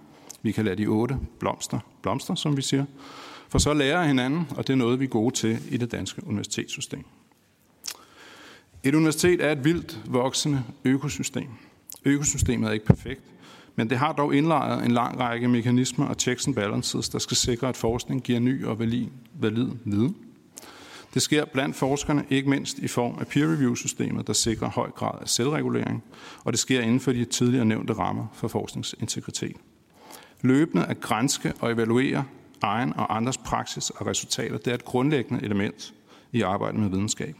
[0.43, 2.85] Vi kan lade de otte blomster blomster, som vi siger,
[3.49, 6.27] for så lærer hinanden, og det er noget, vi er gode til i det danske
[6.27, 7.05] universitetssystem.
[8.85, 11.49] Et universitet er et vildt voksende økosystem.
[12.05, 13.23] Økosystemet er ikke perfekt,
[13.77, 17.37] men det har dog indlejret en lang række mekanismer og checks and balances, der skal
[17.37, 19.07] sikre, at forskning giver ny og valid,
[19.41, 20.17] valid viden.
[21.15, 25.29] Det sker blandt forskerne, ikke mindst i form af peer-review-systemet, der sikrer høj grad af
[25.29, 26.05] selvregulering,
[26.45, 29.57] og det sker inden for de tidligere nævnte rammer for forskningsintegritet.
[30.41, 32.25] Løbende at grænske og evaluere
[32.63, 35.95] egen og andres praksis og resultater, det er et grundlæggende element
[36.33, 37.37] i arbejdet med videnskab.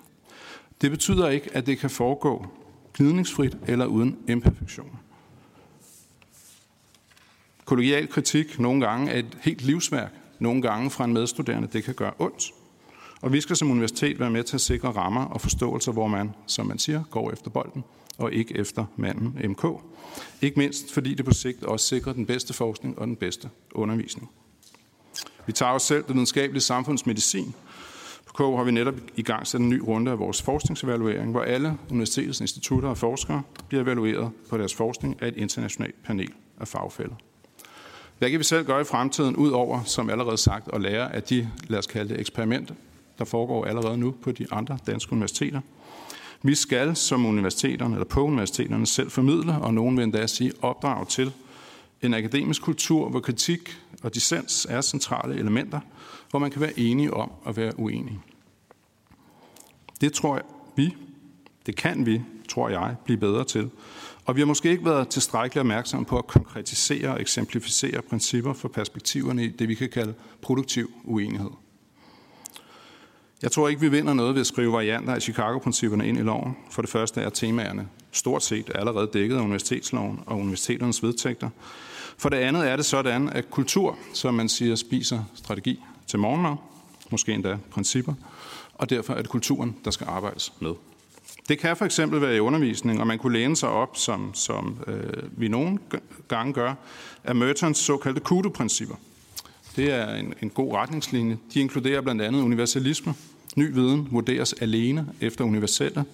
[0.81, 2.47] Det betyder ikke, at det kan foregå
[2.95, 4.99] gnidningsfrit eller uden imperfektion.
[7.65, 11.95] Kollegial kritik nogle gange er et helt livsværk, nogle gange fra en medstuderende, det kan
[11.95, 12.53] gøre ondt.
[13.21, 16.31] Og vi skal som universitet være med til at sikre rammer og forståelser, hvor man,
[16.47, 17.85] som man siger, går efter bolden
[18.19, 19.65] og ikke efter manden MK.
[20.43, 24.31] Ikke mindst fordi det på sigt også sikrer den bedste forskning og den bedste undervisning.
[25.47, 27.55] Vi tager os selv det videnskabelige samfundsmedicin.
[28.27, 31.43] På K har vi netop i gang sat en ny runde af vores forskningsevaluering, hvor
[31.43, 36.69] alle universitetets institutter og forskere bliver evalueret på deres forskning af et internationalt panel af
[36.69, 37.15] fagfælder.
[38.19, 41.23] Hvad kan vi selv gøre i fremtiden, ud over, som allerede sagt, at lære af
[41.23, 42.75] de, lad os kalde det, eksperimenter,
[43.21, 45.61] der foregår allerede nu på de andre danske universiteter?
[46.43, 51.07] Vi skal som universiteterne, eller på universiteterne, selv formidle, og nogen vil endda sige opdrage
[51.07, 51.33] til,
[52.03, 55.81] en akademisk kultur, hvor kritik og dissens er centrale elementer,
[56.31, 58.21] hvor man kan være enige om at være uenige.
[60.01, 60.45] Det tror jeg,
[60.77, 60.95] vi,
[61.67, 63.71] det kan vi, tror jeg, blive bedre til.
[64.25, 68.69] Og vi har måske ikke været tilstrækkeligt opmærksomme på at konkretisere og eksemplificere principper for
[68.69, 71.51] perspektiverne i det, vi kan kalde produktiv uenighed.
[73.43, 76.57] Jeg tror ikke, vi vinder noget ved at skrive varianter af Chicago-principperne ind i loven.
[76.71, 81.49] For det første er temaerne stort set allerede dækket af universitetsloven og universiteternes vedtægter.
[82.19, 86.57] For det andet er det sådan, at kultur, som man siger, spiser strategi til morgenmad,
[87.11, 88.15] måske endda principper,
[88.75, 90.73] og derfor er det kulturen, der skal arbejdes med.
[91.49, 94.79] Det kan for eksempel være i undervisning, og man kunne læne sig op, som, som
[94.87, 95.79] øh, vi nogle
[96.29, 96.75] gange gør,
[97.25, 98.95] af Mertons såkaldte kudo-principper.
[99.77, 101.39] Det er en, en god retningslinje.
[101.55, 103.15] De inkluderer blandt andet universalisme.
[103.57, 106.05] Ny viden vurderes alene efter universelle,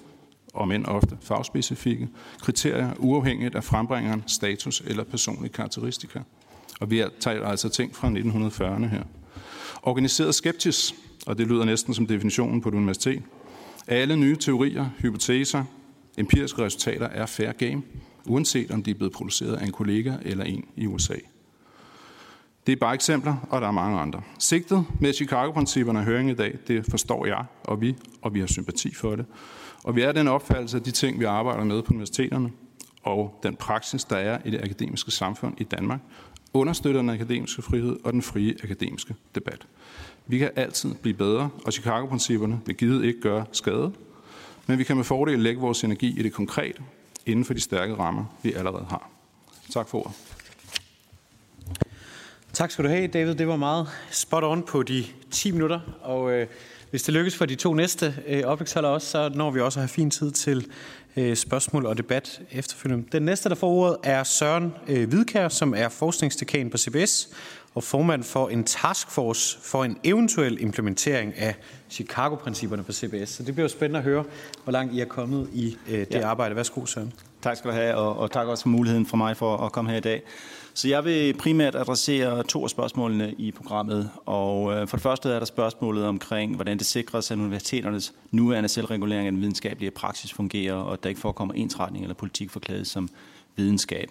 [0.55, 2.09] og men ofte fagspecifikke,
[2.41, 6.20] kriterier uafhængigt af frembringeren, status eller personlige karakteristika.
[6.80, 9.03] Og vi taler altså ting fra 1940'erne her.
[9.82, 10.95] Organiseret skeptisk,
[11.26, 13.22] og det lyder næsten som definitionen på et universitet.
[13.87, 15.64] Alle nye teorier, hypoteser,
[16.18, 17.82] empiriske resultater er fair game,
[18.26, 21.14] uanset om de er blevet produceret af en kollega eller en i USA.
[22.66, 24.22] Det er bare eksempler, og der er mange andre.
[24.38, 28.46] Sigtet med Chicago-principperne og høring i dag, det forstår jeg og vi, og vi har
[28.46, 29.26] sympati for det.
[29.84, 32.50] Og vi er den opfattelse af de ting, vi arbejder med på universiteterne,
[33.02, 36.00] og den praksis, der er i det akademiske samfund i Danmark,
[36.54, 39.66] understøtter den akademiske frihed og den frie akademiske debat.
[40.26, 43.92] Vi kan altid blive bedre, og Chicago-principperne vil givet ikke gøre skade,
[44.66, 46.82] men vi kan med fordel lægge vores energi i det konkrete,
[47.26, 49.10] inden for de stærke rammer, vi allerede har.
[49.70, 50.25] Tak for ordet.
[52.57, 53.34] Tak skal du have, David.
[53.34, 56.46] Det var meget spot on på de 10 minutter, og øh,
[56.90, 59.82] hvis det lykkes for de to næste øh, oplægsholdere også, så når vi også at
[59.82, 60.66] have fin tid til
[61.16, 63.09] øh, spørgsmål og debat efterfølgende.
[63.12, 67.28] Den næste, der får ordet, er Søren øh, Hvidkær, som er forskningsdekan på CBS
[67.74, 71.54] og formand for en taskforce for en eventuel implementering af
[71.90, 73.28] Chicago-principperne på CBS.
[73.28, 74.24] Så det bliver jo spændende at høre,
[74.64, 76.26] hvor langt I er kommet i øh, det ja.
[76.26, 76.57] arbejde.
[76.57, 77.12] Værsgo, Søren.
[77.42, 79.90] Tak skal du have, og, og tak også for muligheden for mig for at komme
[79.90, 80.22] her i dag.
[80.76, 84.10] Så jeg vil primært adressere to af spørgsmålene i programmet.
[84.26, 88.68] Og øh, for det første er der spørgsmålet omkring, hvordan det sikres, at universiteternes nuværende
[88.68, 92.86] selvregulering af den videnskabelige praksis fungerer, og at der ikke forekommer ensretning eller politik forklædet
[92.86, 93.08] som
[93.57, 94.08] videnskab.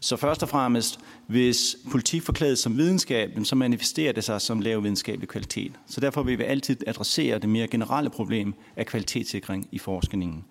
[0.00, 4.82] Så først og fremmest, hvis politik forklædes som videnskab, så manifesterer det sig som lav
[4.82, 5.72] videnskabelig kvalitet.
[5.86, 10.44] Så derfor vil vi altid adressere det mere generelle problem af kvalitetssikring i forskningen.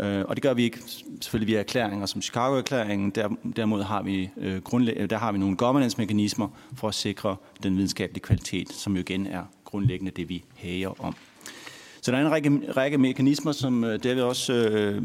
[0.00, 0.78] Øh, og det gør vi ikke
[1.20, 3.10] selvfølgelig via erklæringer som Chicago-erklæringen.
[3.10, 4.60] Der, derimod har vi, øh,
[4.96, 9.26] øh, der har vi nogle governance-mekanismer for at sikre den videnskabelige kvalitet, som jo igen
[9.26, 11.14] er grundlæggende det, vi hæger om.
[12.02, 15.02] Så der er en række, række mekanismer, som øh, David også øh,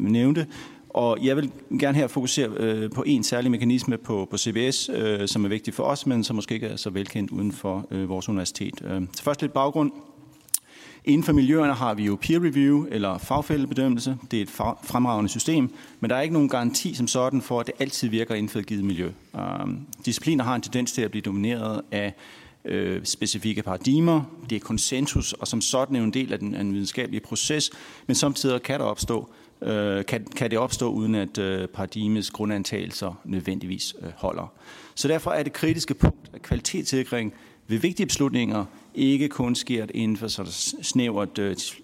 [0.00, 0.46] nævnte,
[0.88, 1.50] og jeg vil
[1.80, 5.74] gerne her fokusere øh, på en særlig mekanisme på, på CBS, øh, som er vigtig
[5.74, 8.82] for os, men som måske ikke er så velkendt uden for øh, vores universitet.
[8.84, 9.92] Øh, først lidt baggrund.
[11.04, 14.16] Inden for miljøerne har vi jo peer review eller fagfældebedømmelse.
[14.30, 14.50] Det er et
[14.82, 18.34] fremragende system, men der er ikke nogen garanti som sådan for, at det altid virker
[18.34, 19.10] inden for et givet miljø.
[19.62, 22.14] Um, discipliner har en tendens til at blive domineret af
[22.64, 26.64] øh, specifikke paradigmer, det er konsensus, og som sådan er en del af den, af
[26.64, 27.70] den videnskabelige proces,
[28.06, 29.30] men samtidig kan der opstå
[29.62, 34.52] øh, kan, kan det opstå uden at øh, paradigmets grundantagelser nødvendigvis øh, holder.
[34.94, 37.32] Så derfor er det kritiske punkt, at kvalitetssikring
[37.66, 40.44] ved vigtige beslutninger ikke kun sker inden for så
[40.82, 41.36] snævert,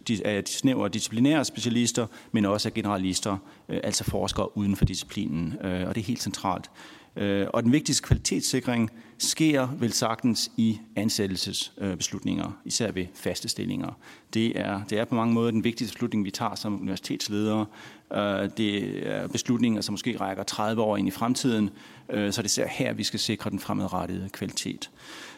[0.09, 3.37] de, snævre disciplinære specialister, men også af generalister,
[3.69, 5.55] øh, altså forskere uden for disciplinen.
[5.65, 6.71] Øh, og det er helt centralt.
[7.17, 13.99] Øh, og den vigtigste kvalitetssikring sker vel sagtens i ansættelsesbeslutninger, især ved faste stillinger.
[14.35, 17.67] Det er, det er på mange måder den vigtigste beslutning, vi tager som universitetsledere.
[18.15, 21.71] Øh, det er beslutninger, som måske rækker 30 år ind i fremtiden,
[22.11, 24.91] øh, så det er her, vi skal sikre den fremadrettede kvalitet.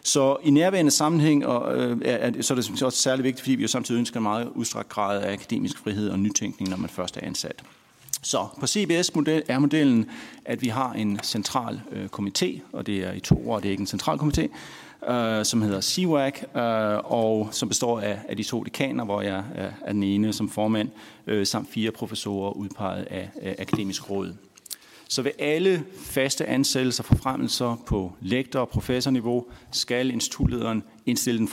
[0.02, 3.62] Så i nærværende sammenhæng og, øh, er, så er det også særlig vigtigt, fordi vi
[3.62, 7.16] jo samtidig ønsker en meget udstrakt grad af akademisk frihed og nytænkning, når man først
[7.16, 7.62] er ansat.
[8.22, 10.06] Så på CBS model er modellen,
[10.44, 13.70] at vi har en central øh, komité, og det er i to år, det er
[13.70, 14.48] ikke en central komité,
[15.08, 19.44] øh, som hedder CWAC, øh, og som består af, af de to dekaner, hvor jeg
[19.54, 20.88] er, er den ene som formand,
[21.26, 24.34] øh, samt fire professorer udpeget af, øh, Akademisk Råd.
[25.08, 31.48] Så ved alle faste ansættelser for forfremmelser på lektor- og professorniveau skal institutlederen indstille den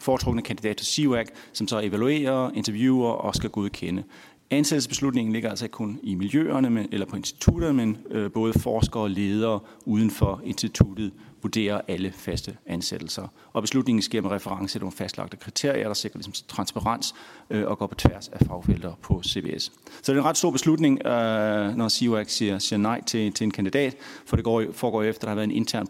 [0.00, 4.02] foretrukne kandidat til CWAC, som så evaluerer, interviewer og skal godkende.
[4.50, 9.02] Ansættelsesbeslutningen ligger altså ikke kun i miljøerne men, eller på institutterne, men øh, både forskere
[9.02, 11.12] og ledere uden for instituttet
[11.44, 13.28] vurderer alle faste ansættelser.
[13.52, 17.14] Og beslutningen sker med reference til nogle fastlagte kriterier, der sikrer ligesom transparens
[17.50, 19.64] øh, og går på tværs af fagfelter på CBS.
[20.02, 23.44] Så det er en ret stor beslutning, øh, når CIOAC siger, siger nej til, til
[23.44, 23.96] en kandidat,
[24.26, 25.86] for det går, foregår efter, at der har været en intern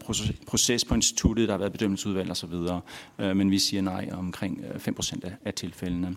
[0.47, 2.53] proces på instituttet, der har været bedømmelsesudvalg osv.,
[3.19, 6.15] øh, men vi siger nej omkring øh, 5% af, af tilfældene.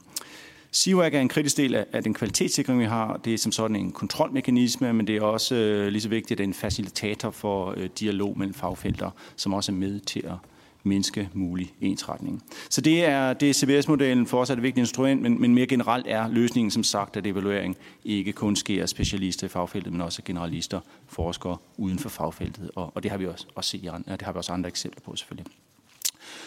[0.70, 3.16] SIWAC er en kritisk del af, den kvalitetssikring, vi har.
[3.16, 6.38] Det er som sådan en kontrolmekanisme, men det er også øh, lige så vigtigt, at
[6.38, 10.34] det er en facilitator for øh, dialog mellem fagfelter, som også er med til at
[10.82, 12.42] mindske mulig ensretning.
[12.70, 14.26] Så det er, det er CBS-modellen.
[14.26, 17.26] For os er et vigtigt instrument, men, men mere generelt er løsningen som sagt, at
[17.26, 22.08] evaluering ikke kun sker af specialister i fagfeltet, men også af generalister, forskere uden for
[22.08, 22.70] fagfeltet.
[22.74, 25.16] Og, og det har vi også, også set, det har vi også andre eksempler på
[25.16, 25.52] selvfølgelig.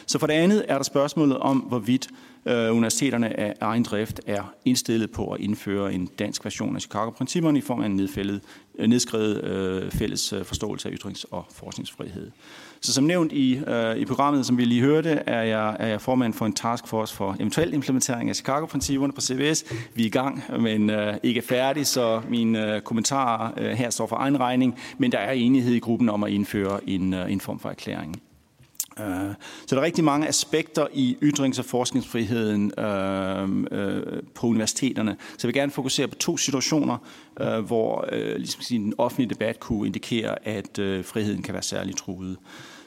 [0.05, 2.09] Så for det andet er der spørgsmålet om, hvorvidt
[2.45, 7.57] øh, universiteterne af egen drift er indstillet på at indføre en dansk version af Chicago-principperne
[7.57, 8.41] i form af en nedfældet,
[8.79, 12.31] øh, nedskrevet øh, fælles øh, forståelse af ytrings- og forskningsfrihed.
[12.81, 16.01] Så som nævnt i, øh, i programmet, som vi lige hørte, er jeg, er jeg
[16.01, 19.65] formand for en taskforce for eventuel implementering af Chicago-principperne på CBS.
[19.95, 24.07] Vi er i gang, men øh, ikke færdig, så mine øh, kommentarer øh, her står
[24.07, 27.41] for egen regning, men der er enighed i gruppen om at indføre en, øh, en
[27.41, 28.21] form for erklæring.
[29.01, 29.33] Øh,
[29.65, 35.15] så der er rigtig mange aspekter i ytrings- og forskningsfriheden øh, øh, på universiteterne.
[35.19, 36.97] Så jeg vil gerne fokusere på to situationer,
[37.61, 38.05] hvor
[38.37, 42.37] ligesom sige, den offentlige debat kunne indikere, at friheden kan være særligt truet.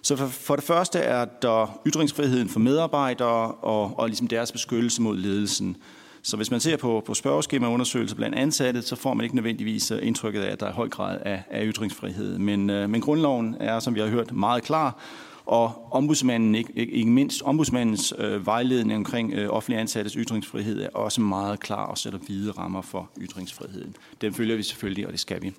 [0.02, 5.02] Så for, for det første er der ytringsfriheden for medarbejdere og, og ligesom deres beskyttelse
[5.02, 5.76] mod ledelsen.
[6.22, 10.40] Så hvis man ser på, på spørgeskemaundersøgelser blandt ansatte, så får man ikke nødvendigvis indtrykket
[10.40, 12.38] af, at der er høj grad af, af ytringsfrihed.
[12.38, 14.98] Men, øh, men grundloven er, som vi har hørt, meget klar,
[15.46, 21.20] og ombudsmanden, ikke, ikke mindst ombudsmandens øh, vejledning omkring øh, offentlig ansattes ytringsfrihed er også
[21.20, 23.96] meget klar og sætter hvide rammer for ytringsfriheden.
[24.20, 25.52] Den følger vi selvfølgelig, og det skal vi.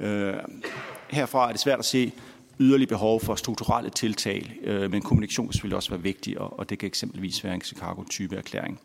[0.00, 0.34] Øh,
[1.10, 2.12] herfra er det svært at se
[2.60, 6.70] yderligere behov for strukturelle tiltag, øh, men kommunikation vil selvfølgelig også være vigtig, og, og
[6.70, 8.80] det kan eksempelvis være en Chicago-type erklæring.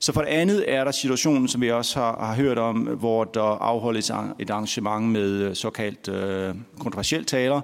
[0.00, 3.24] Så for det andet er der situationen, som vi også har, har hørt om, hvor
[3.24, 7.60] der afholdes et arrangement med øh, såkaldt øh, kontroversielt taler,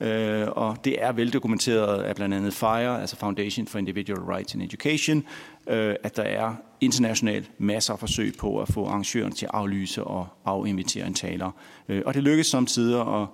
[0.00, 4.60] Øh, og det er veldokumenteret af blandt andet FIRE, altså Foundation for Individual Rights in
[4.60, 5.24] Education,
[5.66, 10.04] øh, at der er internationalt masser af forsøg på at få arrangøren til at aflyse
[10.04, 11.50] og afinvitere en taler.
[11.88, 13.26] Øh, og det lykkes samtidig, at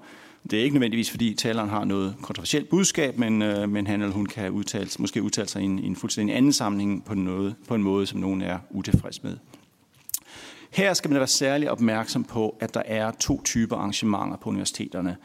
[0.50, 4.14] det er ikke nødvendigvis, fordi taleren har noget kontroversielt budskab, men, øh, men han eller
[4.14, 7.54] hun kan udtale, måske udtale sig i en, i en fuldstændig anden sammenhæng på, noget,
[7.68, 9.36] på en måde, som nogen er utilfreds med.
[10.70, 15.16] Her skal man være særlig opmærksom på, at der er to typer arrangementer på universiteterne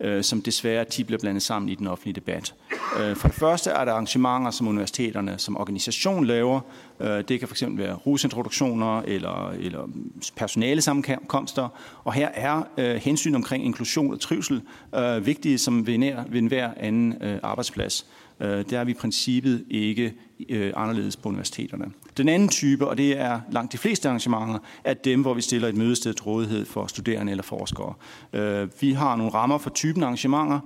[0.00, 2.54] øh, som desværre tit bliver blandet sammen i den offentlige debat.
[3.00, 6.60] Øh, for det første er der arrangementer, som universiteterne som organisation laver.
[7.00, 9.88] Øh, det kan fx være rusintroduktioner eller, eller
[10.36, 11.68] personale sammenkomster.
[12.04, 14.62] Og her er øh, hensyn omkring inklusion og trivsel
[14.94, 18.06] øh, vigtige som ved, nær, ved enhver anden øh, arbejdsplads.
[18.40, 20.14] Øh, der det er vi i princippet ikke
[20.48, 21.84] øh, anderledes på universiteterne.
[22.16, 25.68] Den anden type, og det er langt de fleste arrangementer, er dem, hvor vi stiller
[25.68, 27.94] et mødested til rådighed for studerende eller forskere.
[28.32, 30.60] Øh, vi har nogle rammer for typen arrangementer,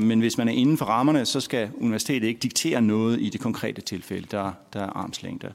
[0.00, 3.40] men hvis man er inden for rammerne, så skal universitetet ikke diktere noget i det
[3.40, 4.26] konkrete tilfælde.
[4.30, 5.52] Der, der er armslængde.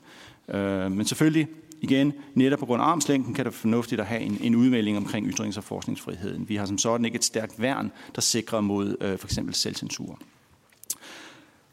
[0.90, 1.48] Men selvfølgelig,
[1.82, 4.98] igen, netop på grund af armslængden kan det være fornuftigt at have en, en udmelding
[4.98, 6.50] omkring ytrings- og forskningsfriheden.
[6.50, 10.20] Vi har som sådan ikke et stærkt værn, der sikrer mod øh, for eksempel selvcensur.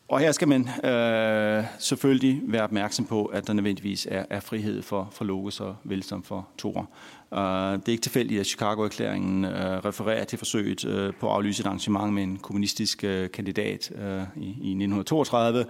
[0.09, 4.83] Og her skal man øh, selvfølgelig være opmærksom på, at der nødvendigvis er, er frihed
[4.83, 6.89] for, for Logos og vel som for Thor.
[7.31, 11.61] Uh, det er ikke tilfældigt, at Chicago-erklæringen uh, refererer til forsøget uh, på at aflyse
[11.61, 15.65] et arrangement med en kommunistisk uh, kandidat uh, i, i 1932,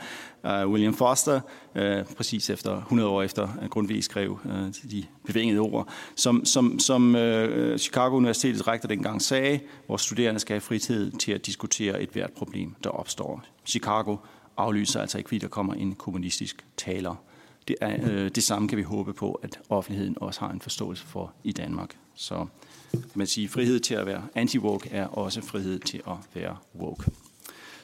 [0.45, 1.41] uh, William Foster,
[1.75, 6.79] uh, præcis efter 100 år efter, at Grundtvig skrev uh, de bevingede ord, som, som,
[6.79, 12.03] som uh, Chicago Universitetets rektor dengang sagde, hvor studerende skal have fritid til at diskutere
[12.03, 13.43] et hvert problem, der opstår.
[13.67, 14.17] Chicago
[14.57, 17.15] aflyser altså ikke, fordi der kommer en kommunistisk taler.
[17.69, 21.05] Det, er, øh, det samme kan vi håbe på, at offentligheden også har en forståelse
[21.07, 21.97] for i Danmark.
[22.15, 22.47] Så
[23.15, 27.11] man siger, frihed til at være anti-woke er også frihed til at være woke.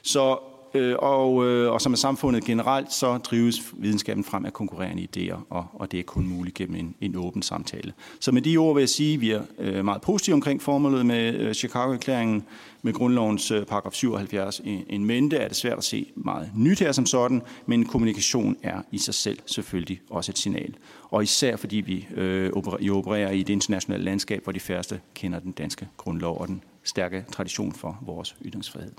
[0.02, 0.38] Så,
[0.74, 5.38] øh, og, øh, og som er samfundet generelt, så drives videnskaben frem af konkurrerende idéer,
[5.50, 7.92] og, og det er kun muligt gennem en, en åben samtale.
[8.20, 11.06] Så med de ord vil jeg sige, at vi er øh, meget positive omkring formålet
[11.06, 12.44] med øh, Chicago-erklæringen
[12.82, 16.92] med grundlovens øh, paragraf 77 en mente, er det svært at se meget nyt her
[16.92, 20.74] som sådan, men kommunikation er i sig selv selvfølgelig også et signal.
[21.10, 25.52] Og især fordi vi øh, opererer i et internationalt landskab, hvor de færreste kender den
[25.52, 28.92] danske grundlov og den stærke tradition for vores ytringsfrihed.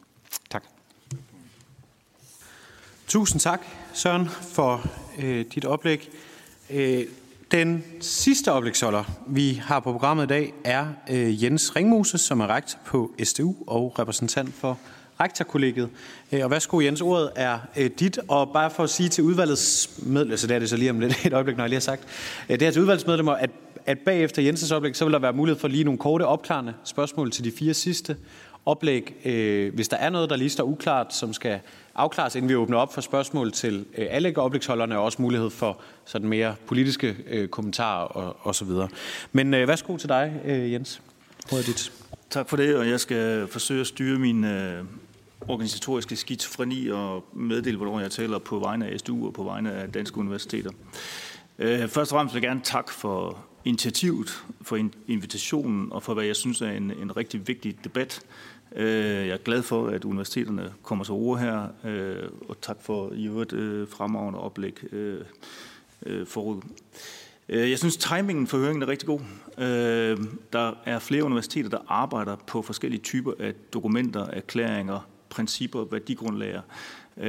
[0.49, 0.80] Tak.
[3.11, 3.61] Tusind tak,
[3.93, 4.89] Søren, for
[5.21, 6.09] øh, dit oplæg.
[6.69, 7.03] Øh,
[7.51, 12.47] den sidste oplægsholder, vi har på programmet i dag, er øh, Jens Ringmose, som er
[12.47, 14.79] rektor på SDU og repræsentant for
[15.19, 15.89] rektorkollegiet.
[16.31, 18.19] Øh, og værsgo, Jens, ordet er øh, dit.
[18.27, 20.99] Og bare for at sige til udvalgets medlemmer, så det er det så lige om
[20.99, 22.03] lidt et øjeblik, når jeg lige har sagt,
[22.49, 23.49] øh, det er til udvalgets medlemmer, at,
[23.85, 27.31] at bagefter Jens' oplæg, så vil der være mulighed for lige nogle korte opklarende spørgsmål
[27.31, 28.17] til de fire sidste
[28.65, 29.15] oplæg.
[29.25, 31.59] Øh, hvis der er noget, der lige står uklart, som skal
[31.95, 35.81] afklares, inden vi åbner op for spørgsmål til øh, alle oplægsholderne, og også mulighed for
[36.05, 38.89] sådan mere politiske øh, kommentarer og, og så videre.
[39.31, 41.01] Men øh, værsgo til dig, Jens.
[41.51, 41.91] Ordet dit.
[42.29, 44.83] Tak for det, og jeg skal forsøge at styre min øh,
[45.47, 49.91] organisatoriske skizofreni og meddele, hvornår jeg taler på vegne af SDU og på vegne af
[49.91, 50.71] danske universiteter.
[51.59, 56.25] Øh, først og fremmest vil jeg gerne tak for initiativet, for invitationen og for, hvad
[56.25, 58.21] jeg synes er en, en rigtig vigtig debat.
[58.75, 63.11] Øh, jeg er glad for, at universiteterne kommer til ord her, øh, og tak for
[63.13, 65.21] i øvrigt øh, fremragende oplæg øh,
[66.05, 66.61] øh, forud.
[67.49, 69.19] Jeg synes, timingen for høringen er rigtig god.
[70.53, 76.61] Der er flere universiteter, der arbejder på forskellige typer af dokumenter, erklæringer, principper, værdigrundlager,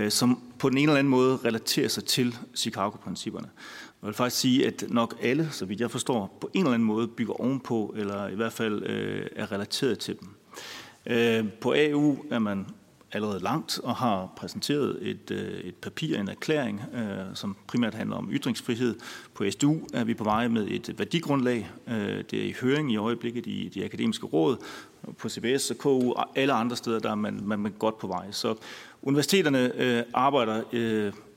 [0.09, 3.49] som på den ene eller anden måde relaterer sig til Chicago-principperne.
[4.03, 6.87] Jeg vil faktisk sige, at nok alle, så vidt jeg forstår, på en eller anden
[6.87, 8.83] måde bygger ovenpå, eller i hvert fald
[9.37, 10.29] er relateret til dem.
[11.07, 12.67] Øh, på AU er man
[13.13, 18.17] allerede langt og har præsenteret et, øh, et papir, en erklæring, øh, som primært handler
[18.17, 18.95] om ytringsfrihed.
[19.35, 21.71] På SDU er vi på vej med et værdigrundlag.
[22.31, 24.57] Det er i høring i øjeblikket i de akademiske råd.
[25.19, 28.07] På CBS og KU og alle andre steder, der er man, man er godt på
[28.07, 28.27] vej.
[28.31, 28.55] Så
[29.03, 30.63] universiteterne arbejder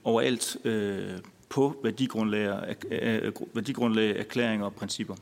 [0.03, 0.57] overalt
[1.49, 2.75] på værdigrundlag,
[3.53, 5.15] værdigrundlag, erklæringer og principper.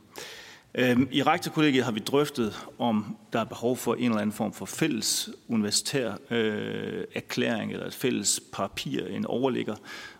[0.78, 4.52] Øhm, I rektorkollegiet har vi drøftet, om der er behov for en eller anden form
[4.52, 9.72] for fælles universitær øh, erklæring eller et fælles papir, en overligger.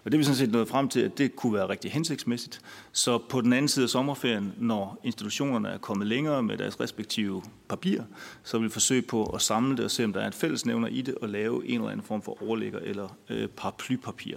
[0.05, 2.61] Og det er vi sådan set nået frem til, at det kunne være rigtig hensigtsmæssigt.
[2.93, 7.43] Så på den anden side af sommerferien, når institutionerne er kommet længere med deres respektive
[7.69, 8.03] papir,
[8.45, 10.89] så vil vi forsøge på at samle det og se, om der er et fællesnævner
[10.89, 14.37] i det, og lave en eller anden form for overligger eller øh, paraplypapir.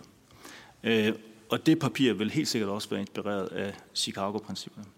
[0.83, 1.13] Øh,
[1.49, 4.96] og det papir vil helt sikkert også være inspireret af Chicago-principperne.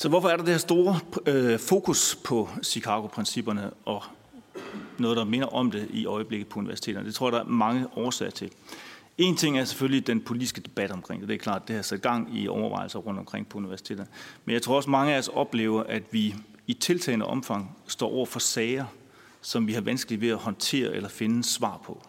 [0.00, 4.02] Så hvorfor er der det her store øh, fokus på Chicago-principperne og
[4.98, 7.06] noget, der minder om det i øjeblikket på universiteterne?
[7.06, 8.50] Det tror jeg, der er mange årsager til.
[9.18, 11.28] En ting er selvfølgelig den politiske debat omkring det.
[11.28, 14.08] Det er klart, det har sat gang i overvejelser rundt omkring på universiteterne.
[14.44, 16.34] Men jeg tror også, mange af os oplever, at vi
[16.66, 18.84] i tiltagende omfang står over for sager,
[19.40, 22.02] som vi har vanskeligt ved at håndtere eller finde svar på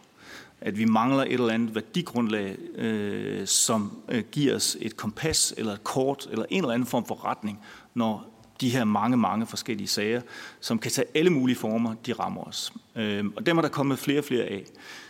[0.62, 5.74] at vi mangler et eller andet værdigrundlag, øh, som øh, giver os et kompas eller
[5.74, 7.60] et kort eller en eller anden form for retning,
[7.94, 8.26] når
[8.62, 10.22] de her mange, mange forskellige sager,
[10.60, 12.74] som kan tage alle mulige former, de rammer os.
[12.96, 14.64] Øhm, og dem er der kommet flere og flere af.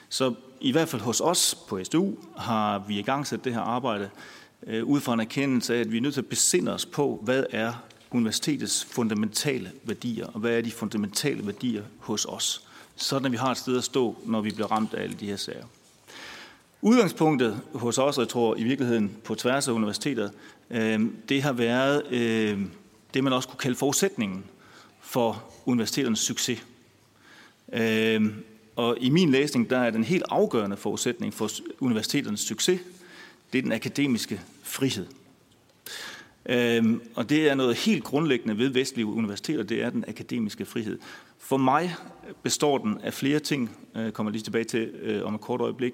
[0.09, 3.61] Så i hvert fald hos os på SDU har vi i gang sat det her
[3.61, 4.09] arbejde
[4.67, 7.19] øh, ud fra en erkendelse af, at vi er nødt til at besinde os på,
[7.23, 7.73] hvad er
[8.11, 12.69] universitetets fundamentale værdier, og hvad er de fundamentale værdier hos os
[13.01, 15.25] sådan at vi har et sted at stå, når vi bliver ramt af alle de
[15.25, 15.65] her sager.
[16.81, 20.31] Udgangspunktet hos os, og jeg tror i virkeligheden på tværs af universitetet,
[20.71, 22.71] Øhm, det har været øhm,
[23.13, 24.43] det, man også kunne kalde forudsætningen
[25.01, 26.65] for universiteternes succes.
[27.73, 28.33] Øhm,
[28.75, 32.79] og i min læsning, der er den helt afgørende forudsætning for universiteternes succes,
[33.53, 35.05] det er den akademiske frihed.
[37.15, 40.99] Og det er noget helt grundlæggende ved vestlige universiteter, det er den akademiske frihed.
[41.39, 41.95] For mig
[42.43, 45.93] består den af flere ting, øh, kommer lige tilbage til øh, om et kort øjeblik.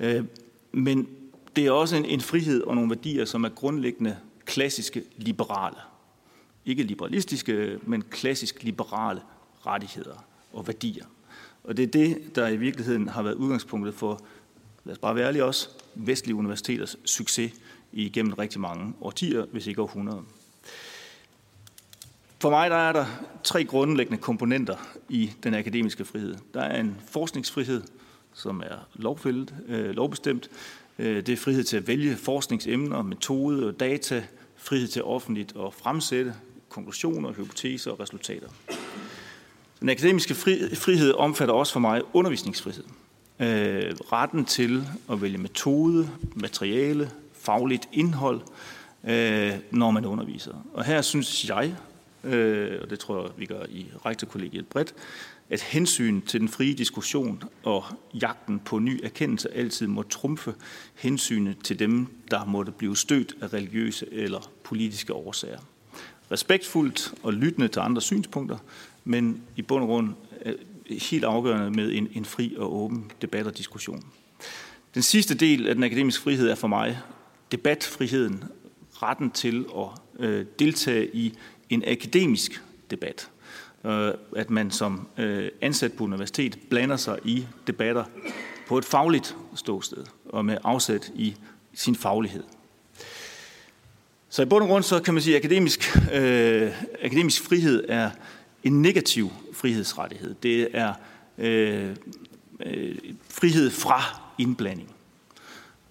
[0.00, 0.24] Øh,
[0.72, 1.08] men
[1.56, 5.76] det er også en, en frihed og nogle værdier, som er grundlæggende klassiske liberale.
[6.66, 9.20] Ikke liberalistiske, men klassisk liberale
[9.66, 11.04] rettigheder og værdier.
[11.64, 14.20] Og det er det, der i virkeligheden har været udgangspunktet for,
[14.84, 17.52] lad os bare være ærlige også, vestlige universiteters succes
[17.92, 20.22] igennem rigtig mange årtier, hvis ikke århundreder.
[22.38, 23.06] For mig der er der
[23.44, 24.76] tre grundlæggende komponenter
[25.08, 26.36] i den akademiske frihed.
[26.54, 27.82] Der er en forskningsfrihed,
[28.34, 30.50] som er lovfældet, øh, lovbestemt.
[30.98, 34.24] Øh, det er frihed til at vælge forskningsemner, metode og data,
[34.56, 36.34] frihed til offentligt at fremsætte
[36.68, 38.48] konklusioner, hypoteser og resultater.
[39.80, 42.84] Den akademiske frihed omfatter også for mig undervisningsfrihed.
[43.40, 48.40] Øh, retten til at vælge metode, materiale, fagligt indhold,
[49.04, 50.66] øh, når man underviser.
[50.74, 51.74] Og her synes jeg,
[52.24, 54.94] øh, og det tror jeg, vi gør i rektorkollegiet bredt,
[55.50, 57.84] at hensyn til den frie diskussion og
[58.14, 60.54] jagten på ny erkendelse altid må trumfe
[60.94, 65.58] hensynet til dem, der måtte blive stødt af religiøse eller politiske årsager.
[66.32, 68.58] Respektfuldt og lyttende til andre synspunkter,
[69.04, 70.12] men i bund og grund
[70.44, 70.54] øh,
[70.90, 74.04] helt afgørende med en, en fri og åben debat og diskussion.
[74.94, 76.98] Den sidste del af den akademiske frihed er for mig
[77.52, 78.44] debatfriheden,
[78.92, 81.34] retten til at øh, deltage i
[81.70, 83.30] en akademisk debat.
[83.84, 88.04] Øh, at man som øh, ansat på universitet blander sig i debatter
[88.68, 91.36] på et fagligt ståsted og med afsæt i
[91.74, 92.42] sin faglighed.
[94.28, 98.10] Så i bund og grund så kan man sige, at akademisk, øh, akademisk frihed er
[98.62, 100.34] en negativ frihedsrettighed.
[100.42, 100.94] Det er
[101.38, 101.96] øh,
[102.66, 102.96] øh,
[103.28, 104.94] frihed fra indblanding.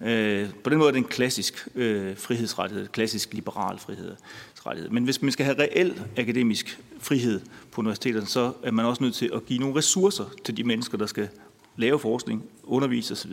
[0.00, 4.16] Øh, på den måde er det en klassisk øh, frihedsrettighed, klassisk liberal frihed
[4.64, 4.90] frihedsrettighed.
[4.90, 9.14] Men hvis man skal have reel akademisk frihed på universiteterne, så er man også nødt
[9.14, 11.28] til at give nogle ressourcer til de mennesker, der skal
[11.76, 13.32] lave forskning, undervise osv.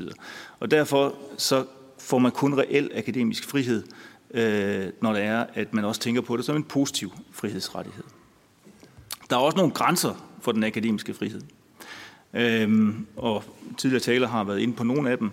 [0.60, 1.66] Og derfor så
[2.00, 3.84] får man kun reel akademisk frihed,
[4.34, 8.04] øh, når det er, at man også tænker på det som en positiv frihedsrettighed.
[9.30, 11.42] Der er også nogle grænser for den akademiske frihed.
[12.34, 13.44] Øhm, og
[13.78, 15.32] tidligere taler har været inde på nogle af dem.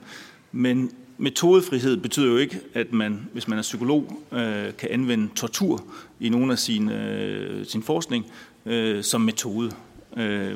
[0.53, 5.85] Men metodefrihed betyder jo ikke, at man, hvis man er psykolog, øh, kan anvende tortur
[6.20, 8.27] i nogle af sin, øh, sin forskning
[8.66, 9.73] øh, som metode.
[10.16, 10.55] Øh,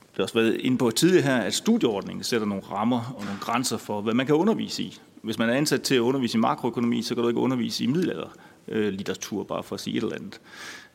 [0.00, 3.40] det har også været inde på tidligere her, at studieordningen sætter nogle rammer og nogle
[3.40, 4.98] grænser for, hvad man kan undervise i.
[5.22, 7.86] Hvis man er ansat til at undervise i makroøkonomi, så kan du ikke undervise i
[7.86, 10.40] middelalderlitteratur, bare for at sige et eller andet.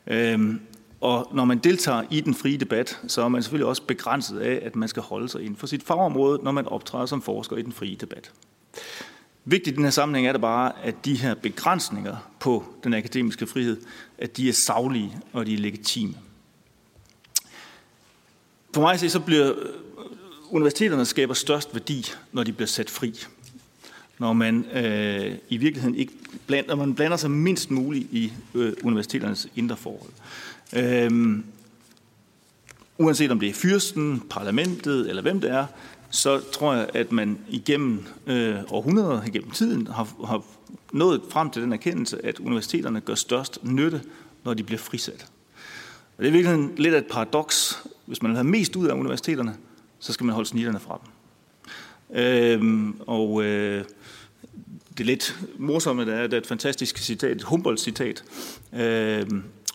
[0.06, 0.54] Øh,
[1.04, 4.60] og når man deltager i den frie debat, så er man selvfølgelig også begrænset af,
[4.62, 7.62] at man skal holde sig inden for sit fagområde, når man optræder som forsker i
[7.62, 8.32] den frie debat.
[9.44, 13.46] Vigtigt i den her sammenhæng er det bare, at de her begrænsninger på den akademiske
[13.46, 13.76] frihed,
[14.18, 16.14] at de er savlige og de er legitime.
[18.74, 19.66] For mig at se, så bliver øh,
[20.50, 23.14] universiteterne skaber størst værdi, når de bliver sat fri.
[24.18, 26.12] Når man øh, i virkeligheden ikke
[26.46, 30.10] blander, når man blander sig mindst muligt i øh, universiteternes indre forhold.
[30.74, 31.44] Øhm,
[32.98, 35.66] uanset om det er fyrsten, parlamentet eller hvem det er,
[36.10, 40.42] så tror jeg, at man igennem øh, århundreder, igennem tiden, har, har
[40.92, 44.02] nået frem til den erkendelse, at universiteterne gør størst nytte,
[44.44, 45.26] når de bliver frisat.
[46.16, 47.82] Og det er virkelig lidt af et paradoks.
[48.06, 49.56] Hvis man vil have mest ud af universiteterne,
[49.98, 51.10] så skal man holde snitterne fra dem.
[52.16, 53.84] Øhm, og øh,
[54.90, 55.38] det er lidt
[56.08, 58.24] er, at der er et fantastisk citat, et Humboldt-citat,
[58.72, 59.26] øh,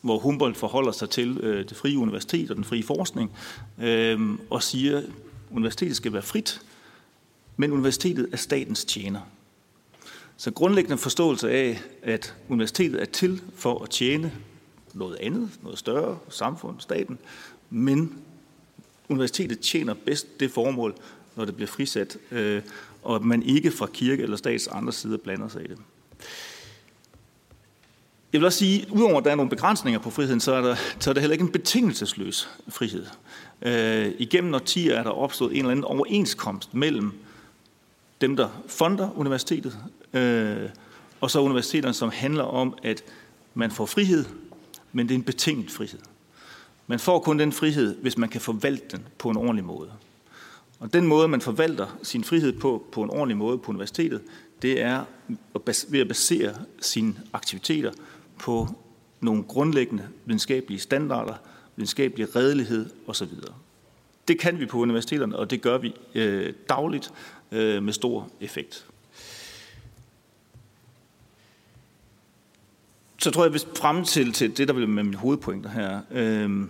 [0.02, 3.32] hvor Humboldt forholder sig til øh, det frie universitet og den frie forskning,
[3.82, 4.20] øh,
[4.50, 5.06] og siger, at
[5.52, 6.62] universitetet skal være frit,
[7.58, 9.22] men universitetet er statens tjener.
[10.38, 14.32] Så grundlæggende forståelse af, at universitetet er til for at tjene
[14.94, 17.18] noget andet, noget større, samfund, staten,
[17.70, 18.18] men
[19.10, 20.96] universitetet tjener bedst det formål,
[21.36, 22.62] når det bliver frisat, øh,
[23.04, 25.78] og at man ikke fra kirke eller stats andre sider blander sig i det.
[28.34, 30.62] Jeg vil også sige, at udover at der er nogle begrænsninger på friheden, så er
[30.62, 33.06] der, så er der heller ikke en betingelsesløs frihed.
[33.62, 37.12] Øh, igennem årtier er der opstået en eller anden overenskomst mellem
[38.22, 39.78] dem, der fonder universitetet,
[40.14, 40.70] øh,
[41.22, 43.04] og så universiteterne, som handler om, at
[43.54, 44.26] man får frihed,
[44.94, 46.00] men det er en betinget frihed.
[46.88, 49.92] Man får kun den frihed, hvis man kan forvalte den på en ordentlig måde.
[50.80, 54.22] Og den måde, man forvalter sin frihed på, på en ordentlig måde på universitetet,
[54.62, 55.04] det er
[55.88, 57.92] ved at basere sine aktiviteter
[58.40, 58.68] på
[59.22, 61.34] nogle grundlæggende videnskabelige standarder,
[61.76, 63.28] videnskabelig redelighed osv.
[64.28, 67.14] Det kan vi på universiteterne, og det gør vi øh, dagligt
[67.52, 68.86] øh, med stor effekt.
[73.18, 76.02] Så tror jeg, hvis frem til, til det, der vil med mine hovedpointer her.
[76.12, 76.68] Øh,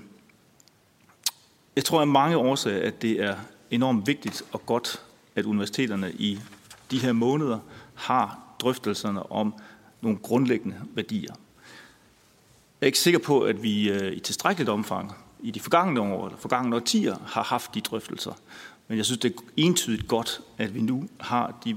[1.76, 3.36] Jeg tror af mange årsager, at det er
[3.72, 5.04] enormt vigtigt og godt,
[5.36, 6.40] at universiteterne i
[6.92, 7.60] de her måneder
[7.96, 9.54] har drøftelserne om
[10.02, 11.34] nogle grundlæggende værdier.
[12.82, 16.26] Jeg er ikke sikker på, at vi øh, i tilstrækkeligt omfang i de forgangne år,
[16.26, 18.34] eller forgangne årtier, har haft de drøftelser.
[18.88, 21.74] Men jeg synes, det er entydigt godt, at vi nu har de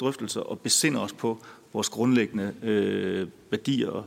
[0.00, 1.38] drøftelser og besinder os på
[1.72, 4.04] vores grundlæggende øh, værdier og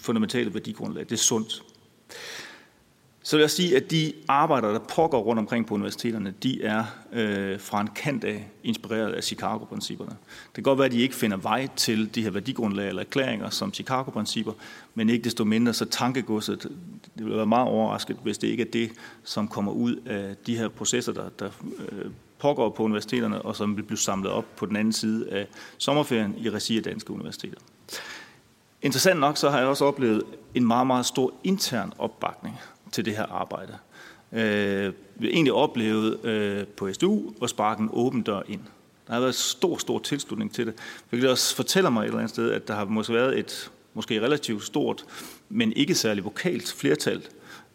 [0.00, 1.04] fundamentale værdigrundlag.
[1.04, 1.62] Det er sundt.
[3.26, 6.84] Så vil jeg sige, at de arbejder, der pågår rundt omkring på universiteterne, de er
[7.12, 10.10] øh, fra en kant af inspireret af Chicago-principperne.
[10.10, 13.50] Det kan godt være, at de ikke finder vej til de her værdigrundlag eller erklæringer
[13.50, 14.52] som Chicago-principper,
[14.94, 16.62] men ikke desto mindre så tankegodset,
[17.18, 18.90] det vil være meget overrasket, hvis det ikke er det,
[19.24, 23.76] som kommer ud af de her processer, der, der øh, pågår på universiteterne, og som
[23.76, 25.46] vil blive samlet op på den anden side af
[25.78, 27.58] sommerferien i regi af danske universiteter.
[28.82, 30.22] Interessant nok, så har jeg også oplevet
[30.54, 32.58] en meget, meget stor intern opbakning
[32.92, 33.78] til det her arbejde.
[34.32, 38.60] Øh, vi har egentlig oplevet øh, på SDU at sparke en åben dør ind.
[39.06, 40.74] Der har været stor, stor tilslutning til det.
[41.10, 44.20] Hvilket også fortæller mig et eller andet sted, at der har måske været et måske
[44.20, 45.04] relativt stort,
[45.48, 47.22] men ikke særlig vokalt flertal,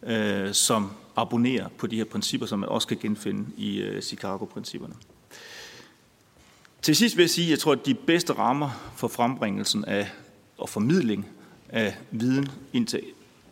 [0.02, 4.94] øh, som abonnerer på de her principper, som man også kan genfinde i øh, Chicago-principperne.
[6.82, 10.10] Til sidst vil jeg sige, at jeg tror, at de bedste rammer for frembringelsen af
[10.58, 11.26] og formidling
[11.68, 13.00] af viden ind til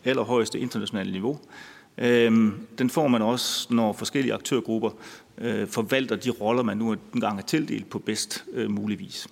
[0.05, 1.39] allerhøjeste internationale niveau.
[1.99, 4.91] Øhm, den får man også, når forskellige aktørgrupper
[5.39, 9.29] øh, forvalter de roller, man nu engang er tildelt på bedst øh, mulig vis.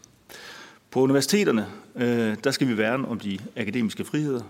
[0.90, 1.66] På universiteterne,
[1.96, 4.42] øh, der skal vi værne om de akademiske friheder.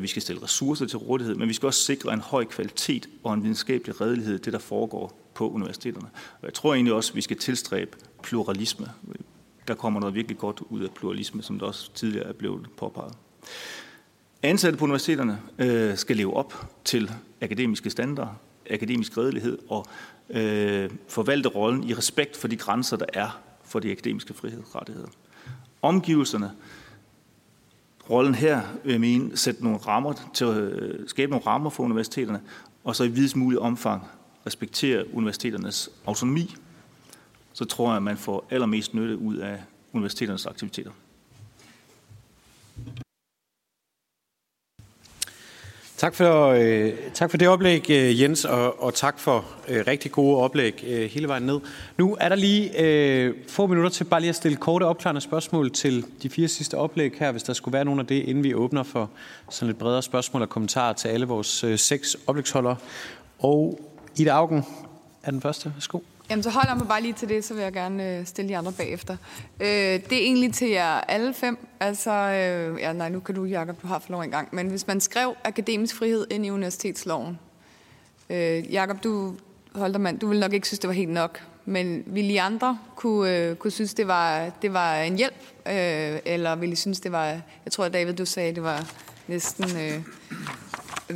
[0.00, 3.34] Vi skal stille ressourcer til rådighed, men vi skal også sikre en høj kvalitet og
[3.34, 6.08] en videnskabelig redelighed det, der foregår på universiteterne.
[6.40, 8.86] Og jeg tror egentlig også, at vi skal tilstræbe pluralisme.
[9.68, 13.14] Der kommer noget virkelig godt ud af pluralisme, som der også tidligere er blevet påpeget.
[14.42, 17.10] Ansatte på universiteterne øh, skal leve op til
[17.40, 18.34] akademiske standarder,
[18.70, 19.86] akademisk redelighed og
[20.30, 25.08] øh, forvalte rollen i respekt for de grænser, der er for de akademiske frihedsrettigheder.
[25.82, 26.50] Omgivelserne,
[28.10, 31.82] rollen her vil jeg mene, sætte nogle rammer til at øh, skabe nogle rammer for
[31.82, 32.40] universiteterne,
[32.84, 34.02] og så i videst mulig omfang
[34.46, 36.54] respektere universiteternes autonomi,
[37.52, 39.62] så tror jeg, at man får allermest nytte ud af
[39.92, 40.90] universiteternes aktiviteter.
[46.00, 50.12] Tak for, øh, tak for det oplæg, øh, Jens, og, og tak for øh, rigtig
[50.12, 51.60] gode oplæg øh, hele vejen ned.
[51.98, 55.70] Nu er der lige øh, få minutter til bare lige at stille korte opklarende spørgsmål
[55.70, 58.54] til de fire sidste oplæg her, hvis der skulle være nogen af det, inden vi
[58.54, 59.10] åbner for
[59.50, 62.76] sådan lidt bredere spørgsmål og kommentarer til alle vores øh, seks oplægsholdere.
[63.38, 63.80] Og
[64.16, 64.64] Ida Augen
[65.22, 65.72] er den første.
[65.74, 65.98] Værsgo.
[66.30, 68.56] Jamen, så holder mig bare lige til det, så vil jeg gerne øh, stille de
[68.56, 69.16] andre bagefter.
[69.60, 71.58] Øh, det er egentlig til jer alle fem.
[71.80, 74.48] Altså, øh, ja, nej, nu kan du, Jacob, du har for lov en gang.
[74.52, 77.38] Men hvis man skrev akademisk frihed ind i universitetsloven,
[78.30, 79.34] øh, Jacob, du,
[79.74, 81.42] Holtermann, du vil nok ikke synes, det var helt nok.
[81.64, 85.42] Men ville I andre kunne, øh, kunne synes, det var, det var en hjælp?
[85.66, 87.26] Øh, eller ville I synes, det var...
[87.64, 88.92] Jeg tror, David, du sagde, det var
[89.26, 89.64] næsten...
[89.64, 90.02] Øh,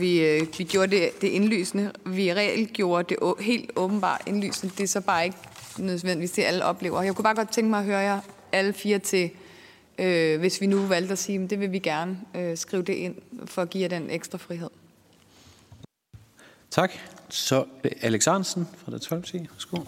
[0.01, 1.93] vi, øh, vi gjorde det, det indlysende.
[2.07, 4.75] Vi reelt gjorde det helt åbenbart indlysende.
[4.77, 5.37] Det er så bare ikke
[5.79, 7.03] nødvendigvis det, alle oplever.
[7.03, 8.21] Jeg kunne bare godt tænke mig at høre jer
[8.53, 9.31] alle fire til,
[9.99, 12.93] øh, hvis vi nu valgte at sige, at det vil vi gerne øh, skrive det
[12.93, 13.15] ind,
[13.45, 14.71] for at give jer den ekstra frihed.
[16.71, 16.93] Tak.
[17.29, 17.65] Så
[18.01, 19.79] Alex Arnsen fra det 12 Værsgo.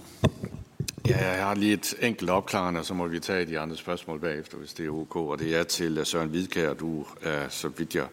[1.09, 4.57] Ja, jeg har lige et enkelt opklarende, så må vi tage de andre spørgsmål bagefter,
[4.59, 5.17] hvis det er ok.
[5.17, 8.07] Og det er til Søren Hvidkær, du er, så vidt jeg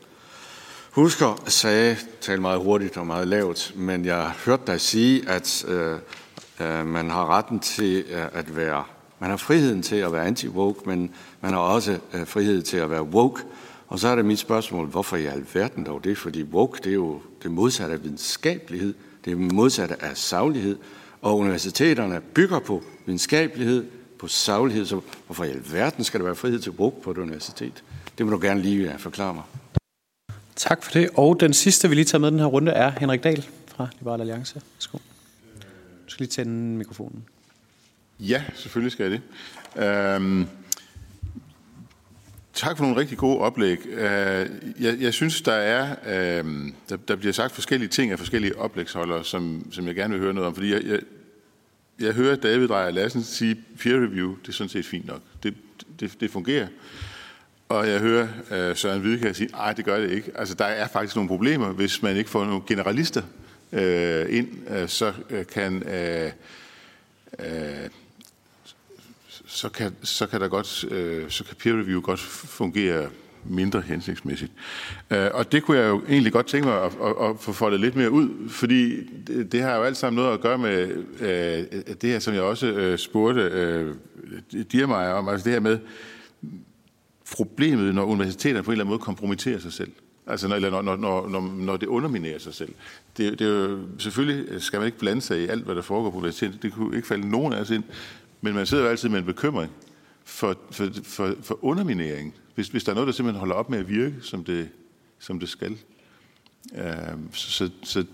[0.93, 5.97] husker, sagde, tal meget hurtigt og meget lavt, men jeg hørte dig sige, at øh,
[6.59, 8.83] øh, man har retten til øh, at være,
[9.19, 11.11] man har friheden til at være anti-woke, men
[11.41, 13.41] man har også øh, frihed til at være woke.
[13.87, 16.17] Og så er det mit spørgsmål, hvorfor i alverden dog det?
[16.17, 18.93] Fordi woke, det er jo det modsatte af videnskabelighed,
[19.25, 20.77] det er modsatte af saglighed,
[21.21, 23.85] og universiteterne bygger på videnskabelighed,
[24.19, 27.83] på saglighed, så hvorfor i alverden skal der være frihed til woke på et universitet?
[28.17, 29.43] Det må du gerne lige øh, forklare mig.
[30.55, 31.09] Tak for det.
[31.13, 34.19] Og den sidste, vi lige tager med den her runde, er Henrik Dahl fra Liberal
[34.19, 34.61] Alliance.
[34.75, 34.97] Værsgo.
[36.07, 37.23] Du skal lige tænde mikrofonen.
[38.19, 39.21] Ja, selvfølgelig skal jeg det.
[39.83, 40.47] Øhm,
[42.53, 43.85] tak for nogle rigtig gode oplæg.
[43.85, 44.49] Øh,
[44.79, 49.23] jeg, jeg synes, der er øh, der, der bliver sagt forskellige ting af forskellige oplægsholdere,
[49.23, 50.55] som, som jeg gerne vil høre noget om.
[50.55, 50.99] Fordi jeg, jeg,
[51.99, 55.21] jeg hører David Dreyer Lassen sige, peer review, det er sådan set fint nok.
[55.43, 55.53] Det,
[55.99, 56.67] det, det fungerer.
[57.69, 60.31] Og jeg hører øh, Søren Hvidekær sige, nej, det gør det ikke.
[60.35, 63.21] Altså, der er faktisk nogle problemer, hvis man ikke får nogle generalister
[63.71, 65.83] øh, ind, øh, så øh, kan...
[65.83, 66.31] Øh,
[67.39, 67.89] øh,
[69.45, 73.09] så kan, så kan der godt, øh, så kan peer review godt fungere
[73.45, 74.51] mindre hensigtsmæssigt.
[75.11, 77.79] Øh, og det kunne jeg jo egentlig godt tænke mig at, at, at få foldet
[77.79, 81.81] lidt mere ud, fordi det, det har jo alt sammen noget at gøre med øh,
[82.01, 83.95] det her, som jeg også øh, spurgte øh,
[84.71, 85.79] Diermeier om, altså det her med
[87.31, 89.91] problemet, når universiteterne på en eller anden måde kompromitterer sig selv.
[90.27, 92.73] Altså, når, eller når, når, når, når det underminerer sig selv.
[93.17, 96.11] Det, det er jo, selvfølgelig skal man ikke blande sig i alt, hvad der foregår
[96.11, 96.63] på universitetet.
[96.63, 97.83] Det kunne ikke falde nogen af os ind.
[98.41, 99.71] Men man sidder jo altid med en bekymring
[100.23, 102.35] for, for, for, for underminering.
[102.55, 104.69] Hvis, hvis der er noget, der simpelthen holder op med at virke, som det,
[105.19, 105.77] som det skal.
[106.71, 106.79] Uh,
[107.33, 108.05] så, så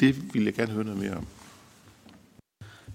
[0.00, 1.26] det vil jeg gerne høre noget mere om.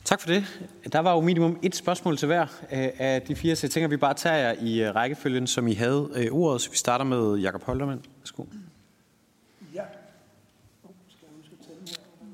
[0.04, 0.46] Tak for det.
[0.92, 3.88] Der var jo minimum et spørgsmål til hver øh, af de fire, så jeg tænker,
[3.88, 6.62] at vi bare tager jer i øh, rækkefølgen, som I havde øh, ordet.
[6.62, 8.02] Så vi starter med Jakob Holdermann.
[8.20, 8.44] Værsgo.
[9.76, 9.82] Ja.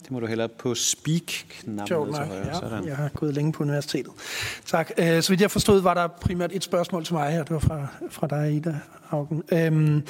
[0.04, 2.16] Det må du hælde på speak-knappen.
[2.16, 4.12] Ja, jeg har gået længe på universitetet.
[4.66, 4.91] Tak.
[4.98, 7.44] Så vidt jeg forstod, var der primært et spørgsmål til mig her.
[7.44, 9.44] Det var fra, fra dig, Ida Haugen.
[9.52, 10.04] Øhm,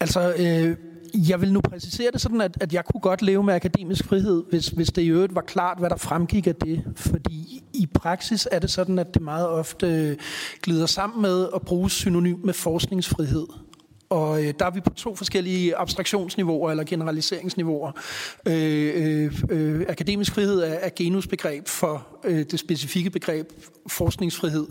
[0.00, 0.76] altså, øh,
[1.14, 4.44] jeg vil nu præcisere det sådan, at, at jeg kunne godt leve med akademisk frihed,
[4.50, 6.84] hvis, hvis det i øvrigt var klart, hvad der fremgik af det.
[6.96, 10.16] Fordi i praksis er det sådan, at det meget ofte øh,
[10.62, 13.46] glider sammen med at bruge synonym med forskningsfrihed.
[14.14, 17.92] Og øh, der er vi på to forskellige abstraktionsniveauer eller generaliseringsniveauer.
[18.46, 23.52] Øh, øh, øh, akademisk frihed er, er genusbegreb for øh, det specifikke begreb
[23.86, 24.66] forskningsfrihed.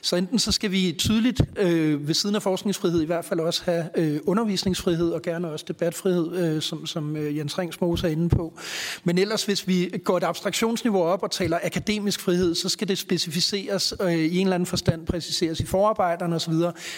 [0.00, 3.62] Så enten så skal vi tydeligt øh, ved siden af forskningsfrihed i hvert fald også
[3.64, 8.28] have øh, undervisningsfrihed og gerne også debatfrihed, øh, som, som øh, Jens Ringsmose er inde
[8.28, 8.58] på.
[9.04, 12.98] Men ellers hvis vi går et abstraktionsniveau op og taler akademisk frihed, så skal det
[12.98, 16.54] specificeres øh, i en eller anden forstand, præciseres i forarbejderne osv.,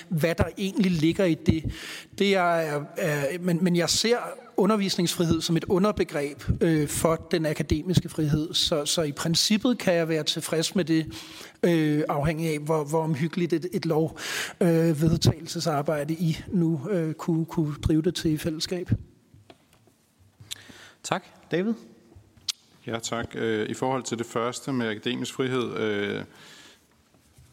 [0.09, 1.65] hvad der egentlig ligger i det
[2.19, 4.17] det er, øh, men, men jeg ser
[4.57, 8.55] undervisningsfrihed som et underbegreb øh, for den akademiske frihed.
[8.55, 11.07] Så, så i princippet kan jeg være tilfreds med det,
[11.63, 14.19] øh, afhængig af, hvor, hvor omhyggeligt et, et lov
[14.61, 18.91] øh, vedtagelsesarbejde I nu øh, kunne, kunne drive det til i fællesskab.
[21.03, 21.25] Tak.
[21.51, 21.75] David?
[22.87, 23.27] Ja, tak.
[23.35, 26.23] Øh, I forhold til det første med akademisk frihed, øh,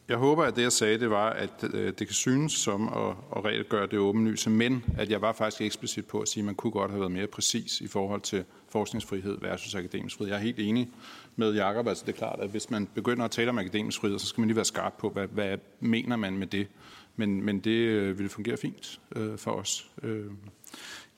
[0.09, 3.15] jeg håber, at det, jeg sagde, det var, at øh, det kan synes som at,
[3.35, 6.55] at reelt det åbenlyse, men at jeg var faktisk eksplicit på at sige, at man
[6.55, 10.31] kunne godt have været mere præcis i forhold til forskningsfrihed versus akademisk frihed.
[10.31, 10.89] Jeg er helt enig
[11.35, 11.88] med Jacob.
[11.88, 14.41] Altså det er klart, at hvis man begynder at tale om akademisk frihed, så skal
[14.41, 16.67] man lige være skarp på, hvad, hvad mener man med det.
[17.15, 19.89] Men, men det øh, fungere fint øh, for os.
[20.03, 20.25] Øh.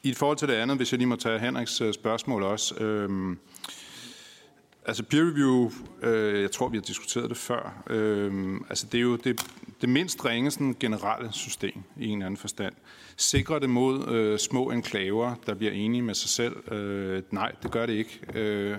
[0.04, 2.84] I forhold til det andet, hvis jeg lige må tage Henriks øh, spørgsmål også.
[2.84, 3.36] Øh,
[4.90, 5.72] Altså peer review,
[6.02, 7.84] øh, jeg tror, vi har diskuteret det før.
[7.90, 9.42] Øh, altså det er jo det,
[9.82, 12.74] det mindst ringe sådan, generelle system i en eller anden forstand.
[13.18, 16.74] Sikrer det mod øh, små enklaver, der bliver enige med sig selv?
[16.74, 18.20] Øh, nej, det gør det ikke.
[18.34, 18.78] Øh,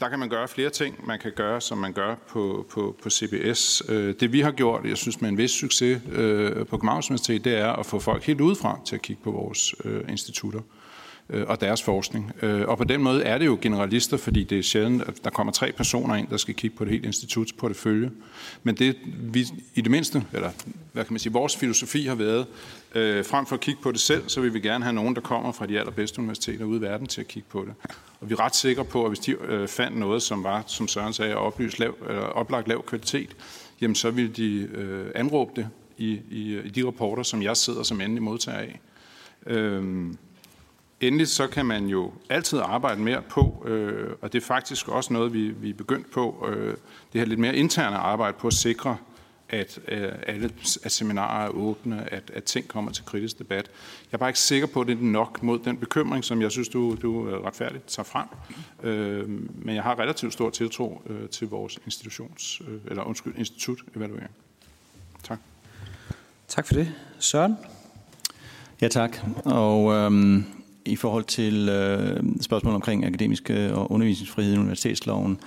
[0.00, 1.06] der kan man gøre flere ting.
[1.06, 3.82] Man kan gøre, som man gør på, på, på CBS.
[3.88, 7.44] Øh, det vi har gjort, jeg synes med en vis succes øh, på Københavns Universitet,
[7.44, 10.87] det er at få folk helt udefra til at kigge på vores øh, institutter øh,
[11.30, 12.32] Øh, og deres forskning.
[12.42, 15.30] Øh, og på den måde er det jo generalister, fordi det er sjældent, at der
[15.30, 18.10] kommer tre personer ind, der skal kigge på det helt instituts portefølje.
[18.62, 20.50] Men det vi i det mindste, eller
[20.92, 22.46] hvad kan man sige, vores filosofi har været,
[22.94, 25.20] øh, frem for at kigge på det selv, så vil vi gerne have nogen, der
[25.20, 27.74] kommer fra de allerbedste universiteter ude i verden til at kigge på det.
[28.20, 30.88] Og vi er ret sikre på, at hvis de øh, fandt noget, som var, som
[30.88, 33.36] Søren sagde, oplyst lav, eller oplagt lav kvalitet,
[33.80, 35.68] jamen så ville de øh, anråbe det
[35.98, 38.80] i, i, i de rapporter, som jeg sidder som endelig modtager af.
[39.46, 40.18] Øhm,
[41.00, 45.12] Endelig så kan man jo altid arbejde mere på, øh, og det er faktisk også
[45.12, 46.76] noget, vi, vi er begyndt på, øh,
[47.12, 48.96] det her lidt mere interne arbejde på at sikre,
[49.48, 50.50] at øh, alle
[50.84, 53.70] at seminarer er åbne, at, at ting kommer til kritisk debat.
[54.10, 56.50] Jeg er bare ikke sikker på, at det er nok mod den bekymring, som jeg
[56.50, 58.26] synes, du, du retfærdigt tager frem.
[58.82, 59.28] Øh,
[59.64, 64.30] men jeg har relativt stor tiltro øh, til vores institutions, øh, eller undskyld, institut evaluering.
[65.22, 65.38] Tak.
[66.48, 66.94] Tak for det.
[67.18, 67.56] Søren?
[68.80, 69.18] Ja, tak.
[69.44, 70.44] Og øhm,
[70.88, 75.38] i forhold til øh, spørgsmål omkring akademisk øh, og undervisningsfrihed i universitetsloven.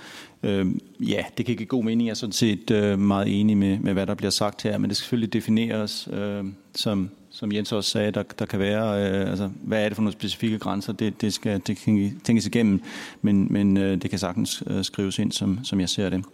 [0.42, 0.66] Øh,
[1.00, 2.06] ja, det kan give god mening.
[2.06, 4.90] Jeg er sådan set øh, meget enig med, med, hvad der bliver sagt her, men
[4.90, 6.44] det skal selvfølgelig defineres, øh,
[6.74, 10.02] som, som Jens også sagde, der, der kan være, øh, altså, hvad er det for
[10.02, 12.80] nogle specifikke grænser, det, det skal det kan tænkes igennem,
[13.22, 16.24] men, men øh, det kan sagtens øh, skrives ind, som, som jeg ser det.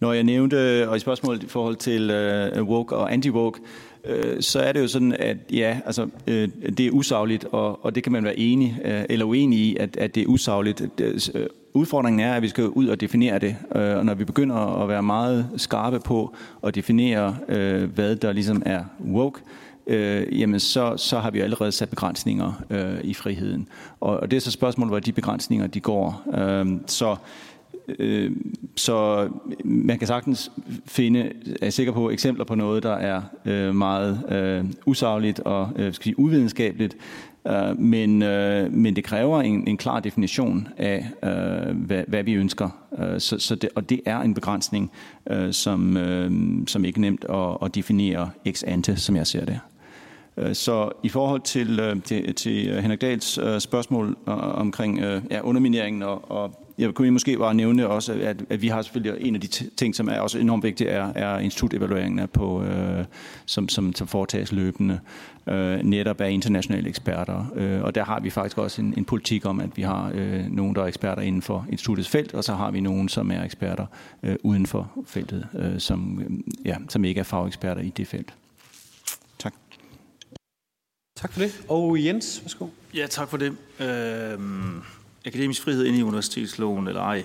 [0.00, 3.60] Når jeg nævnte, øh, og i spørgsmålet i forhold til øh, woke og anti-woke,
[4.04, 6.48] øh, så er det jo sådan, at ja, altså, øh,
[6.78, 9.96] det er usagligt, og, og det kan man være enig øh, eller uenig i, at,
[9.96, 10.82] at det er usagligt.
[10.98, 14.24] Det, øh, udfordringen er, at vi skal ud og definere det, øh, og når vi
[14.24, 19.40] begynder at være meget skarpe på at definere, øh, hvad der ligesom er woke,
[19.86, 23.68] øh, jamen så, så har vi allerede sat begrænsninger øh, i friheden.
[24.00, 26.22] Og, og det er så spørgsmålet, hvor de begrænsninger de går.
[26.34, 27.16] Øh, så
[27.98, 28.32] øh,
[28.76, 29.28] så
[29.64, 30.52] man kan sagtens
[30.86, 35.94] finde, er sikker på, eksempler på noget, der er øh, meget øh, usagligt og øh,
[35.94, 36.96] skal sige, uvidenskabeligt,
[37.46, 42.32] øh, men, øh, men det kræver en, en klar definition af, øh, hvad, hvad vi
[42.32, 42.68] ønsker.
[42.98, 44.90] Øh, så, så det, og det er en begrænsning,
[45.30, 46.30] øh, som, øh,
[46.66, 49.60] som ikke er nemt at, at definere ex ante, som jeg ser det.
[50.36, 54.98] Øh, så i forhold til, øh, til, til Henrik Dahls øh, spørgsmål omkring
[55.30, 59.26] ja, undermineringen, og, og jeg kunne måske bare nævne også, at, at vi har selvfølgelig
[59.26, 59.46] en af de
[59.76, 63.04] ting, som er også enormt vigtige, er, er institutevalueringen på, øh,
[63.46, 65.00] som, som, som foretages løbende,
[65.46, 67.52] øh, netop af internationale eksperter.
[67.54, 70.44] Øh, og der har vi faktisk også en, en politik om, at vi har øh,
[70.50, 73.44] nogen, der er eksperter inden for instituttets felt, og så har vi nogen, som er
[73.44, 73.86] eksperter
[74.22, 76.22] øh, uden for feltet, øh, som,
[76.64, 78.34] ja, som ikke er fageksperter i det felt.
[81.20, 81.62] Tak for det.
[81.68, 82.66] Og Jens, værsgo.
[82.94, 83.56] Ja, tak for det.
[83.80, 84.82] Øhm,
[85.26, 87.24] akademisk frihed ind i universitetsloven, eller ej?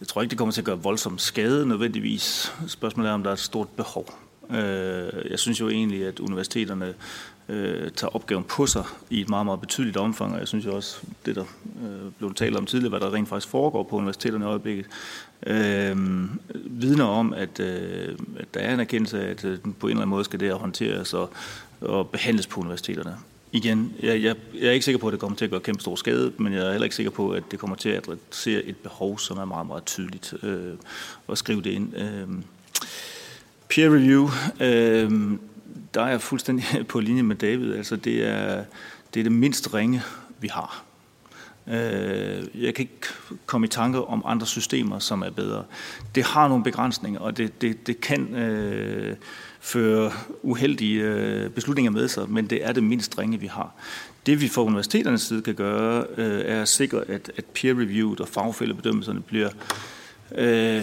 [0.00, 2.52] Jeg tror ikke, det kommer til at gøre voldsom skade nødvendigvis.
[2.68, 4.14] Spørgsmålet er, om der er et stort behov.
[4.50, 6.94] Øh, jeg synes jo egentlig, at universiteterne
[7.48, 10.76] øh, tager opgaven på sig i et meget, meget betydeligt omfang, og jeg synes jo
[10.76, 11.44] også, det der
[11.82, 14.86] øh, blev talt om tidligere, hvad der rent faktisk foregår på universiteterne i øjeblikket,
[15.46, 15.96] øh,
[16.54, 20.02] vidner om, at, øh, at der er en erkendelse af, at øh, på en eller
[20.02, 21.30] anden måde skal det håndteres og,
[21.80, 23.16] og behandles på universiteterne.
[23.54, 25.80] Igen, jeg, jeg, jeg er ikke sikker på, at det kommer til at gøre kæmpe
[25.80, 28.62] stor skade, men jeg er heller ikke sikker på, at det kommer til at adressere
[28.62, 30.74] et behov, som er meget, meget tydeligt, øh,
[31.26, 31.96] og skrive det ind.
[31.96, 32.28] Øh,
[33.68, 34.28] peer review,
[34.60, 35.38] øh,
[35.94, 37.74] der er jeg fuldstændig på linje med David.
[37.74, 38.64] Altså, det er
[39.14, 40.02] det, er det mindst ringe,
[40.40, 40.84] vi har.
[41.66, 43.08] Øh, jeg kan ikke
[43.46, 45.64] komme i tanke om andre systemer, som er bedre.
[46.14, 49.16] Det har nogle begrænsninger, og det, det, det kan øh,
[49.60, 50.12] føre
[50.42, 53.74] uheldige øh, beslutninger med sig, men det er det mindst ringe, vi har.
[54.26, 58.28] Det vi fra universiteternes side kan gøre, øh, er at sikre, at, at peer-reviewet og
[58.28, 59.50] fagfældebedømmelserne bliver
[60.34, 60.82] øh,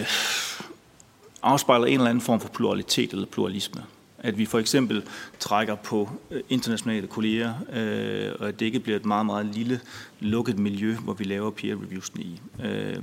[1.42, 3.82] afspejler en eller anden form for pluralitet eller pluralisme.
[4.20, 5.02] At vi for eksempel
[5.38, 9.80] trækker på øh, internationale kolleger, øh, og at det ikke bliver et meget, meget lille
[10.20, 12.40] lukket miljø, hvor vi laver peer reviews i.
[12.64, 13.02] Øh,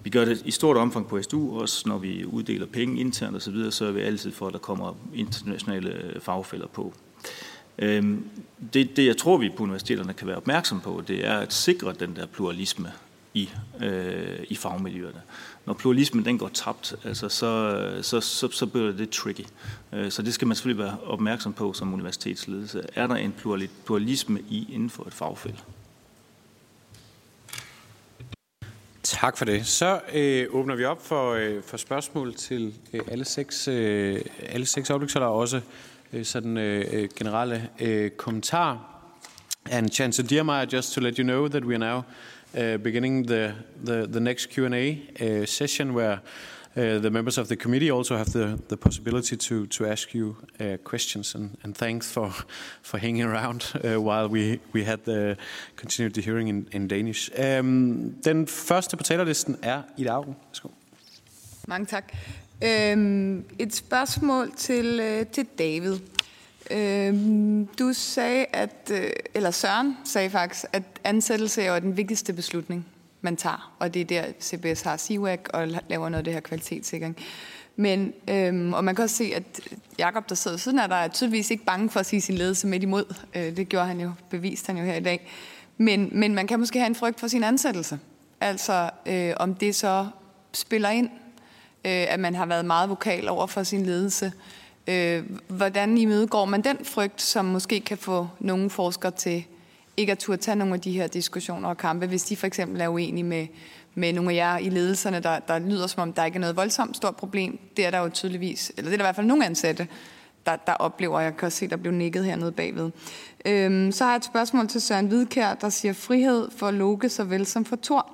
[0.00, 3.40] vi gør det i stort omfang på SDU, også når vi uddeler penge internt osv.,
[3.40, 6.94] så, videre, så er vi altid for, at der kommer internationale øh, fagfælder på.
[7.78, 8.18] Øh,
[8.74, 11.92] det, det, jeg tror, vi på universiteterne kan være opmærksom på, det er at sikre
[12.00, 12.92] den der pluralisme
[13.34, 13.50] i,
[13.80, 15.20] øh, i fagmiljøerne
[15.68, 19.44] når pluralismen den går tabt, altså, så, så, så, så bliver det tricky.
[19.92, 22.82] Øh, så det skal man selvfølgelig være opmærksom på som universitetsledelse.
[22.94, 23.34] Er der en
[23.86, 25.64] pluralisme i inden for et fagfelt?
[29.02, 29.66] Tak for det.
[29.66, 34.66] Så øh, åbner vi op for, øh, for spørgsmål til øh, alle seks, øh, alle
[34.66, 35.60] seks oplæg, også
[36.12, 38.78] øh, sådan øh, øh, generelle øh, kommentarer.
[39.70, 42.02] And Chancellor Diermeier, just to let you know that we are now
[42.52, 43.54] beginning the,
[43.84, 46.20] the, next Q&A uh, session where
[46.76, 50.36] uh, the members of the committee also have the, the possibility to, to ask you
[50.60, 51.34] uh, questions.
[51.34, 52.32] And, thanks for,
[52.82, 55.36] for hanging around uh, while we, we had the,
[55.76, 57.30] continued the hearing in, Danish.
[57.38, 60.36] Um, den første på talerlisten er Ida Augen.
[60.48, 60.68] Værsgo.
[61.66, 62.12] Mange tak.
[62.60, 65.98] Et spørgsmål til, uh, til David.
[66.70, 67.14] Øh,
[67.78, 72.86] du sagde, at, øh, eller Søren sagde faktisk, at ansættelse er den vigtigste beslutning,
[73.20, 73.74] man tager.
[73.78, 77.16] Og det er der, CBS har CWAC og laver noget af det her kvalitetssikring.
[77.76, 79.60] Men, øhm, og man kan også se, at
[79.98, 82.66] Jakob der sidder siden af der, er tydeligvis ikke bange for at sige sin ledelse
[82.66, 83.14] midt imod.
[83.34, 85.30] Øh, det gjorde han jo, bevist han jo her i dag.
[85.76, 87.98] Men, men man kan måske have en frygt for sin ansættelse.
[88.40, 90.06] Altså, øh, om det så
[90.52, 91.10] spiller ind,
[91.84, 94.32] øh, at man har været meget vokal over for sin ledelse.
[94.88, 99.44] Øh, hvordan imødegår man den frygt, som måske kan få nogle forskere til
[99.96, 102.80] ikke at turde tage nogle af de her diskussioner og kampe, hvis de for eksempel
[102.80, 103.46] er uenige med,
[103.94, 106.56] med nogle af jer i ledelserne, der, der lyder som om, der ikke er noget
[106.56, 107.58] voldsomt stort problem.
[107.76, 109.88] Det er der jo tydeligvis, eller det er der i hvert fald nogle ansatte,
[110.46, 111.20] der, der oplever.
[111.20, 112.90] Jeg kan også se, der blev nikket hernede bagved.
[113.46, 117.46] Øhm, så har jeg et spørgsmål til Søren Hvidkær, der siger frihed for Loke såvel
[117.46, 118.10] som for Thor.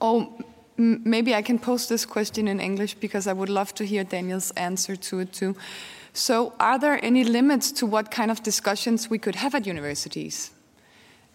[0.00, 0.42] Og
[0.78, 4.52] maybe I can post this question in English because I would love to hear Daniel's
[4.52, 5.56] answer to it too.
[6.12, 10.50] So, are there any limits to what kind of discussions we could have at universities?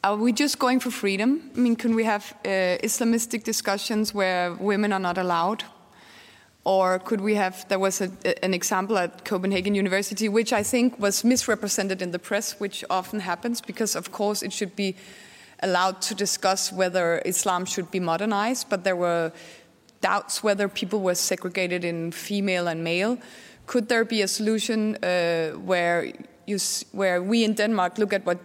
[0.03, 1.51] Are we just going for freedom?
[1.55, 5.63] I mean, can we have uh, Islamistic discussions where women are not allowed?
[6.65, 8.09] Or could we have, there was a,
[8.43, 13.19] an example at Copenhagen University, which I think was misrepresented in the press, which often
[13.21, 14.95] happens because, of course, it should be
[15.63, 19.31] allowed to discuss whether Islam should be modernized, but there were
[20.01, 23.17] doubts whether people were segregated in female and male.
[23.65, 26.11] Could there be a solution uh, where
[26.45, 26.59] you,
[26.91, 28.39] where we in Denmark look at what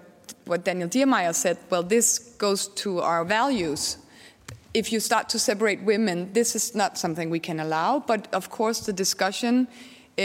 [0.48, 3.98] what Daniel Diemeyer said, well, this goes to our values.
[4.74, 8.00] If you start to separate women, this is not something we can allow.
[8.00, 9.68] But of course, the discussion,
[10.18, 10.22] uh,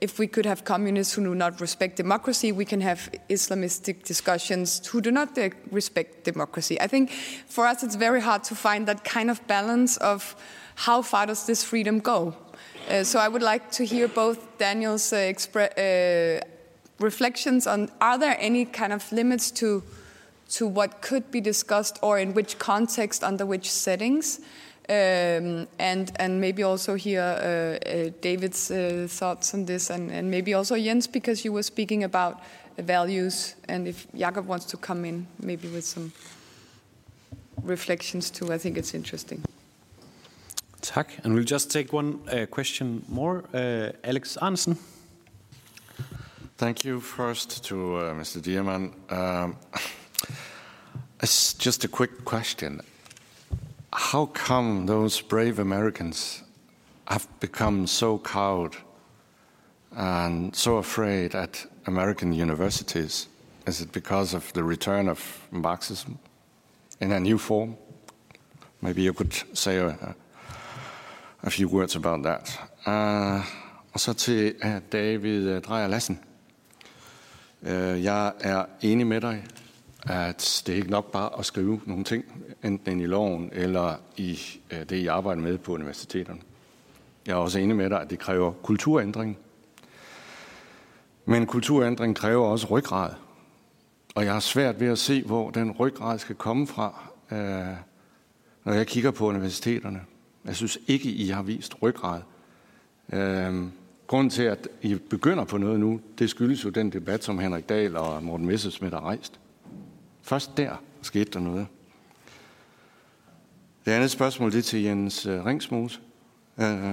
[0.00, 4.86] if we could have communists who do not respect democracy, we can have Islamistic discussions
[4.86, 6.80] who do not uh, respect democracy.
[6.80, 7.10] I think
[7.46, 10.34] for us, it's very hard to find that kind of balance of
[10.74, 12.34] how far does this freedom go.
[12.88, 16.44] Uh, so I would like to hear both Daniel's uh, expre- uh,
[16.98, 19.82] reflections on are there any kind of limits to
[20.48, 24.40] to what could be discussed or in which context under which settings
[24.90, 30.30] um, and and maybe also hear uh, uh, David's uh, thoughts on this and, and
[30.30, 32.40] maybe also Jens because you were speaking about
[32.76, 36.12] values and if Jakob wants to come in maybe with some
[37.62, 39.44] reflections too I think it's interesting
[40.82, 41.20] Tak.
[41.24, 43.44] And we'll just take one uh, question more.
[43.52, 44.76] Uh, Alex Arnsen.
[46.56, 48.40] Thank you first to uh, Mr.
[48.40, 48.92] Dierman.
[49.12, 49.56] Um,
[51.22, 52.80] it's just a quick question.
[53.92, 56.42] How come those brave Americans
[57.08, 58.76] have become so cowed
[59.96, 63.26] and so afraid at American universities?
[63.66, 66.18] Is it because of the return of Marxism
[67.00, 67.76] in a new form?
[68.80, 70.14] Maybe you could say a,
[71.42, 72.60] a few words about that.
[72.86, 73.44] Uh,
[73.92, 76.20] og så til uh, David Drejer Lassen.
[77.62, 79.44] Uh, jeg er enig med dig,
[80.06, 82.24] at det er ikke nok bare at skrive nogle ting,
[82.64, 84.38] enten i loven eller i
[84.70, 86.40] øh, det, I arbejder med på universiteterne.
[87.26, 89.38] Jeg er også enig med dig, at det kræver kulturændring.
[91.24, 93.10] Men kulturændring kræver også ryggrad.
[94.14, 97.76] Og jeg har svært ved at se, hvor den ryggrad skal komme fra, øh,
[98.64, 100.00] når jeg kigger på universiteterne.
[100.44, 102.20] Jeg synes ikke, I har vist ryggrad.
[103.12, 103.66] Øh,
[104.06, 107.68] grunden til, at I begynder på noget nu, det skyldes jo den debat, som Henrik
[107.68, 109.39] Dahl og Morten Messersmith har rejst.
[110.22, 111.66] Først der skete der noget.
[113.84, 116.00] Det andet spørgsmål det er til Jens øh, Ringsmose.
[116.58, 116.92] Øh,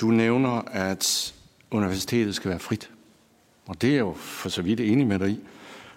[0.00, 1.34] du nævner, at
[1.70, 2.90] universitetet skal være frit.
[3.66, 5.40] Og det er jo for så vidt enig med dig i.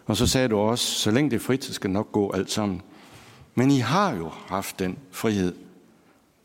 [0.05, 2.31] Og så sagde du også, så længe det er frit, så skal det nok gå
[2.31, 2.81] alt sammen.
[3.55, 5.53] Men I har jo haft den frihed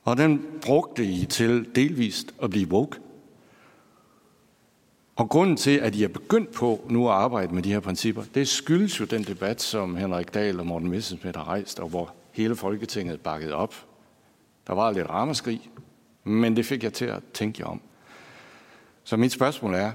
[0.09, 2.99] og den brugte I til delvist at blive woke.
[5.19, 8.23] Og grunden til, at I er begyndt på nu at arbejde med de her principper,
[8.35, 12.15] det skyldes jo den debat, som Henrik Dahl og Morten Messerschmidt har rejst, og hvor
[12.33, 13.75] hele Folketinget bakkede op.
[14.67, 15.71] Der var lidt ramaskrig,
[16.25, 17.81] men det fik jeg til at tænke jer om.
[19.05, 19.93] Så mit spørgsmål er,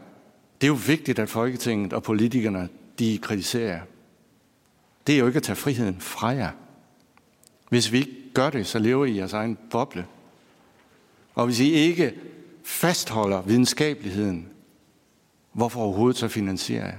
[0.61, 2.69] det er jo vigtigt, at Folketinget og politikerne,
[2.99, 3.81] de kritiserer jer.
[5.07, 6.51] Det er jo ikke at tage friheden fra jer.
[7.69, 10.05] Hvis vi ikke gør det, så lever I i jeres egen boble.
[11.35, 12.13] Og hvis I ikke
[12.63, 14.52] fastholder videnskabeligheden,
[15.53, 16.97] hvorfor overhovedet så finansierer jeg?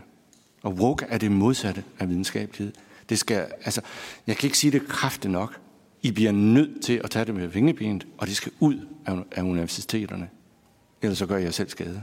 [0.62, 2.72] Og woke er det modsatte af videnskabelighed.
[3.08, 3.80] Det skal, altså,
[4.26, 5.60] jeg kan ikke sige det kraftigt nok.
[6.02, 9.42] I bliver nødt til at tage det med vingebenet, og det skal ud af, af
[9.42, 10.28] universiteterne.
[11.02, 12.02] Ellers så gør jeg selv skade.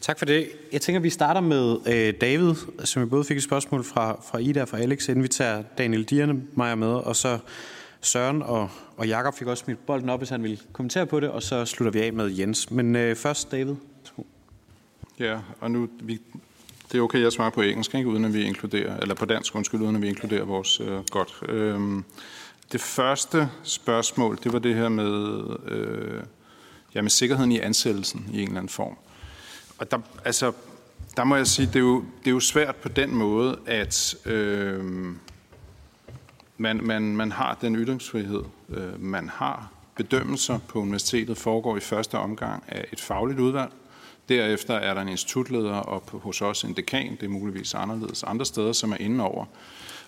[0.00, 0.48] Tak for det.
[0.72, 2.54] Jeg tænker, at vi starter med øh, David,
[2.84, 5.62] som jeg både fik et spørgsmål fra, fra Ida og fra Alex, inden vi tager
[5.78, 7.38] Daniel Diernemeyer med, og så
[8.00, 11.28] Søren og, og Jakob fik også smidt bolden op, hvis han ville kommentere på det,
[11.28, 12.70] og så slutter vi af med Jens.
[12.70, 13.74] Men øh, først David.
[15.20, 16.20] Ja, og nu, vi,
[16.92, 19.54] det er okay, jeg svarer på engelsk, ikke, uden at vi inkluderer, eller på dansk,
[19.54, 21.42] undskyld, uden at vi inkluderer vores øh, godt.
[21.48, 22.04] Øhm,
[22.72, 26.22] det første spørgsmål, det var det her med, øh,
[26.94, 28.96] ja, med sikkerheden i ansættelsen i en eller anden form.
[29.78, 30.52] Og der, altså,
[31.16, 34.14] der må jeg sige, det er jo, det er jo svært på den måde, at
[34.26, 34.84] øh,
[36.58, 39.72] man, man, man har den ytringsfrihed, øh, man har.
[39.96, 43.72] Bedømmelser på universitetet foregår i første omgang af et fagligt udvalg.
[44.30, 48.46] Derefter er der en institutleder og hos os en dekan, det er muligvis anderledes andre
[48.46, 49.44] steder, som er inde over.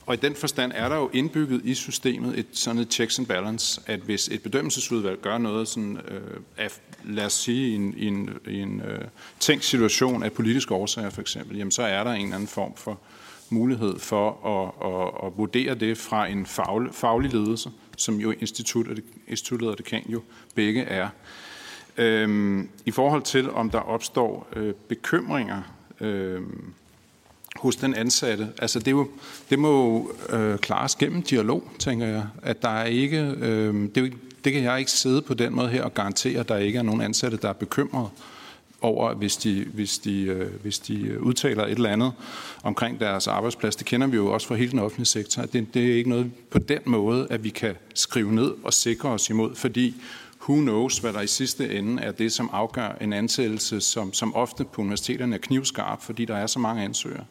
[0.07, 3.27] Og i den forstand er der jo indbygget i systemet et sådan et checks and
[3.27, 6.69] balance, at hvis et bedømmelsesudvalg gør noget sådan, øh, af,
[7.05, 9.05] lad os sige, i en, i en, i en øh,
[9.41, 12.77] tænkt situation af politiske årsager for eksempel, jamen så er der en eller anden form
[12.77, 13.01] for
[13.51, 18.89] mulighed for at, at, at vurdere det fra en faglig, faglig ledelse, som jo institut
[18.89, 20.23] og det, instituttet og det kan jo
[20.55, 21.09] begge er.
[21.97, 25.63] Øhm, I forhold til, om der opstår øh, bekymringer
[26.01, 26.41] øh,
[27.57, 29.09] hos den ansatte, altså det, er jo,
[29.51, 32.27] det må jo øh, klares gennem dialog, tænker jeg.
[32.43, 34.13] At der er ikke, øh, det,
[34.45, 36.83] det kan jeg ikke sidde på den måde her og garantere, at der ikke er
[36.83, 38.09] nogen ansatte, der er bekymret
[38.83, 42.13] over, hvis de, hvis, de, øh, hvis de øh, udtaler et eller andet
[42.63, 43.77] omkring deres arbejdsplads.
[43.77, 45.43] Det kender vi jo også fra hele den offentlige sektor.
[45.43, 49.09] Det, det er ikke noget på den måde, at vi kan skrive ned og sikre
[49.09, 49.95] os imod, fordi
[50.49, 54.35] who knows, hvad der i sidste ende er det, som afgør en ansættelse, som, som
[54.35, 57.25] ofte på universiteterne er knivskarp, fordi der er så mange ansøgere.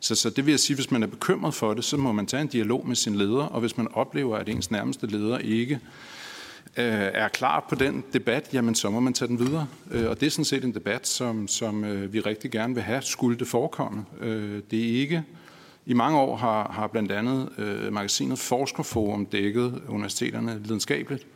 [0.00, 2.26] Så, så det vil jeg sige, hvis man er bekymret for det, så må man
[2.26, 5.74] tage en dialog med sin leder, og hvis man oplever, at ens nærmeste leder ikke
[6.76, 9.66] øh, er klar på den debat, jamen så må man tage den videre.
[9.90, 12.82] Øh, og det er sådan set en debat, som, som øh, vi rigtig gerne vil
[12.82, 14.04] have, skulle det forekomme.
[14.20, 15.22] Øh, det er ikke...
[15.86, 21.26] I mange år har, har blandt andet øh, magasinet Forskerforum dækket universiteterne videnskabeligt.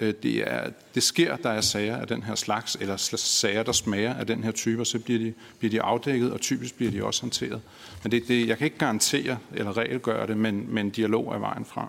[0.00, 3.72] Øh, det, er, det sker, der er sager af den her slags, eller sager, der
[3.72, 6.92] smager af den her type, og så bliver de, bliver de afdækket, og typisk bliver
[6.92, 7.60] de også håndteret.
[8.02, 11.64] Men det, det, jeg kan ikke garantere eller regelgøre det, men, men dialog er vejen
[11.64, 11.88] frem.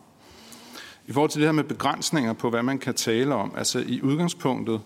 [1.07, 4.01] I forhold til det her med begrænsninger på, hvad man kan tale om, altså i
[4.01, 4.81] udgangspunktet,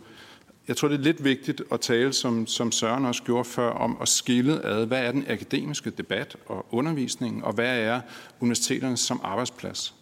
[0.67, 3.97] jeg tror, det er lidt vigtigt at tale, som, som Søren også gjorde før, om
[4.01, 8.01] at skille ad, hvad er den akademiske debat og undervisningen, og hvad er
[8.39, 9.94] universiteterne som arbejdsplads.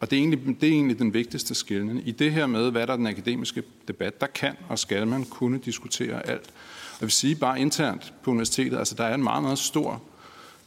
[0.00, 2.02] Og det er, egentlig, det er egentlig den vigtigste skillende.
[2.02, 5.24] I det her med, hvad der er den akademiske debat, der kan og skal man
[5.24, 6.50] kunne diskutere alt.
[7.00, 10.02] Jeg vil sige bare internt på universitetet, altså der er en meget, meget stor,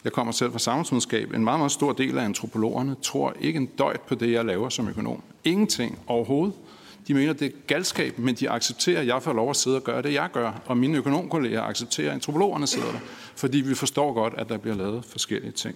[0.03, 3.65] jeg kommer selv fra samfundsvidenskab, en meget, meget stor del af antropologerne tror ikke en
[3.65, 5.23] døjt på det, jeg laver som økonom.
[5.43, 6.55] Ingenting overhovedet.
[7.07, 9.83] De mener, det er galskab, men de accepterer, at jeg får lov at sidde og
[9.83, 10.61] gøre det, jeg gør.
[10.65, 12.99] Og mine økonomkolleger accepterer, at antropologerne sidder der,
[13.35, 15.75] fordi vi forstår godt, at der bliver lavet forskellige ting.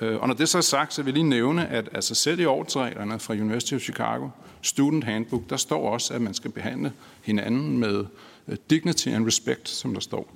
[0.00, 2.40] Øh, og når det så er sagt, så vil jeg lige nævne, at altså selv
[2.40, 4.28] i årsreglerne fra University of Chicago,
[4.62, 6.92] Student Handbook, der står også, at man skal behandle
[7.22, 8.04] hinanden med
[8.48, 10.32] øh, dignity and respect, som der står.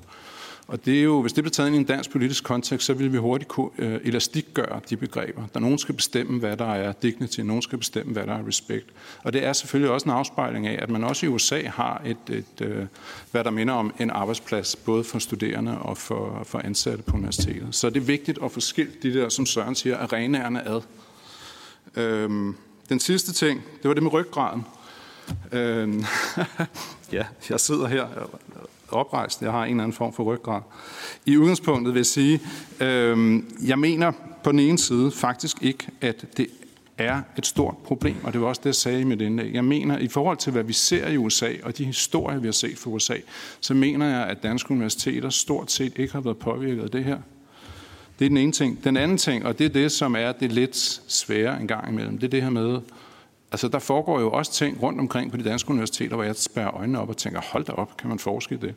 [0.70, 2.94] Og det er jo, hvis det bliver taget ind i en dansk politisk kontekst, så
[2.94, 5.42] vil vi hurtigt kunne øh, elastikgøre de begreber.
[5.54, 8.86] Der nogen skal bestemme, hvad der er dignity, nogen skal bestemme, hvad der er respect.
[9.22, 12.16] Og det er selvfølgelig også en afspejling af, at man også i USA har et,
[12.28, 12.86] et øh,
[13.30, 17.74] hvad der minder om en arbejdsplads, både for studerende og for, for ansatte på universitetet.
[17.74, 20.80] Så det er vigtigt at få skilt de der, som Søren siger, arenaerne ad.
[21.96, 22.56] Øhm,
[22.88, 24.66] den sidste ting, det var det med ryggraden.
[25.52, 26.04] Øhm,
[27.12, 28.06] ja, jeg sidder her
[28.92, 29.42] oprejst.
[29.42, 30.60] Jeg har en eller anden form for ryggrad.
[31.26, 32.40] I udgangspunktet vil jeg sige,
[32.80, 34.12] øh, jeg mener
[34.44, 36.46] på den ene side faktisk ikke, at det
[36.98, 39.54] er et stort problem, og det var også det, jeg sagde i mit indlæg.
[39.54, 42.52] Jeg mener, i forhold til, hvad vi ser i USA, og de historier, vi har
[42.52, 43.16] set fra USA,
[43.60, 47.18] så mener jeg, at danske universiteter stort set ikke har været påvirket af det her.
[48.18, 48.84] Det er den ene ting.
[48.84, 52.18] Den anden ting, og det er det, som er det lidt svære en gang imellem,
[52.18, 52.80] det er det her med,
[53.52, 56.74] Altså, der foregår jo også ting rundt omkring på de danske universiteter, hvor jeg spærrer
[56.74, 58.74] øjnene op og tænker, hold da op, kan man forske i det?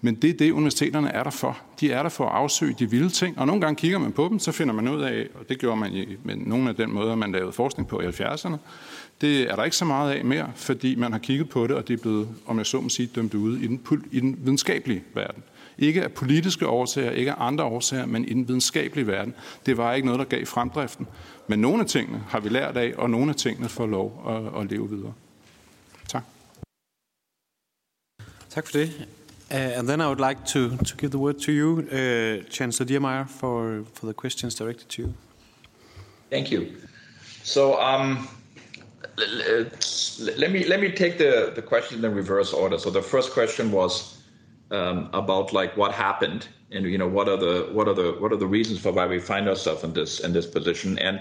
[0.00, 1.58] Men det er det, universiteterne er der for.
[1.80, 4.28] De er der for at afsøge de vilde ting, og nogle gange kigger man på
[4.30, 6.92] dem, så finder man ud af, og det gjorde man i, med nogle af den
[6.92, 8.56] måder, man lavede forskning på i 70'erne,
[9.20, 11.88] det er der ikke så meget af mere, fordi man har kigget på det, og
[11.88, 13.80] det er blevet, om jeg så må sige, dømt ude i den,
[14.10, 15.42] i den videnskabelige verden.
[15.78, 19.34] Ikke af politiske årsager, ikke af andre årsager, men i den videnskabelige verden.
[19.66, 21.06] Det var ikke noget, der gav fremdriften.
[21.50, 24.60] Men nogle af tingene har vi lært af, og nogle af tingene får lov at,
[24.60, 25.12] at leve videre.
[26.08, 26.22] Tak.
[28.50, 28.88] Tak for det.
[29.50, 32.86] Uh, and then I would like to, to give the word to you, uh, Chancellor
[32.86, 35.12] Diermeyer, for, for the questions directed to you.
[36.30, 36.66] Thank you.
[37.42, 38.28] So um,
[40.36, 42.78] let me let me take the the question in reverse order.
[42.78, 44.19] So the first question was
[44.70, 48.32] um, about like what happened and you know what are the what are the what
[48.32, 51.20] are the reasons for why we find ourselves in this in this position and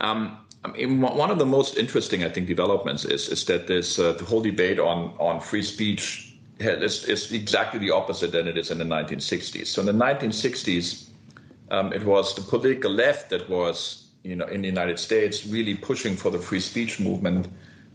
[0.00, 3.98] um, I mean, one of the most interesting, I think, developments is is that this
[3.98, 8.56] uh, the whole debate on on free speech is, is exactly the opposite than it
[8.56, 9.66] is in the 1960s.
[9.66, 11.08] So in the 1960s,
[11.70, 15.74] um, it was the political left that was, you know, in the United States really
[15.74, 17.48] pushing for the free speech movement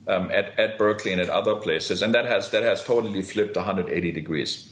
[0.07, 3.55] um, at, at Berkeley and at other places, and that has that has totally flipped
[3.55, 4.69] 180 degrees.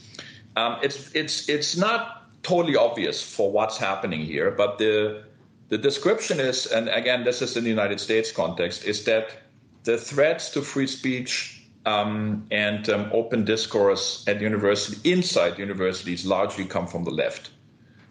[0.56, 5.24] Um, it's it's it's not totally obvious for what's happening here, but the
[5.68, 9.36] the description is, and again, this is in the United States context, is that
[9.84, 16.64] the threats to free speech um, and um, open discourse at university inside universities largely
[16.64, 17.50] come from the left,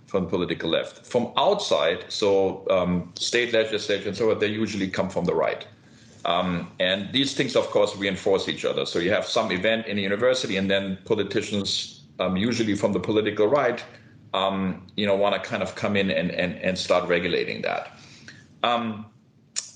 [0.06, 1.06] from the political left.
[1.06, 5.68] From outside, so um, state legislature and so on, they usually come from the right.
[6.26, 8.85] Um, and these things, of course, reinforce each other.
[8.85, 12.99] So you have some event in a university, and then politicians, um, usually from the
[12.99, 13.84] political right,
[14.34, 17.99] um, you know, want to kind of come in and, and, and start regulating that.
[18.64, 19.06] Um,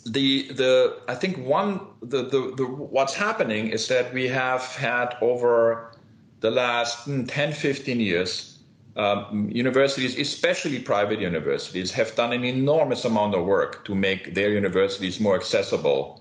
[0.06, 5.16] the the I think one the, the the what's happening is that we have had
[5.22, 5.92] over
[6.40, 8.60] the last mm, 10, 15 years
[8.96, 14.50] um, universities, especially private universities, have done an enormous amount of work to make their
[14.50, 16.19] universities more accessible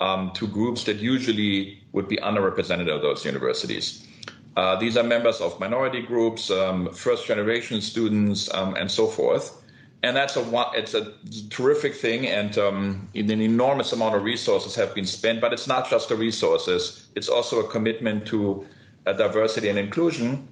[0.00, 4.06] um, to groups that usually would be underrepresented at those universities.
[4.56, 9.60] Uh, these are members of minority groups, um, first generation students, um, and so forth.
[10.04, 10.44] and that's a
[10.74, 11.12] it's a
[11.48, 15.40] terrific thing, and um, an enormous amount of resources have been spent.
[15.40, 18.66] But it's not just the resources; it's also a commitment to
[19.06, 20.46] uh, diversity and inclusion.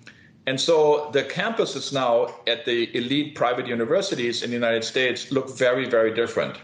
[0.47, 5.57] And so the campuses now at the elite private universities in the United States look
[5.57, 6.57] very, very different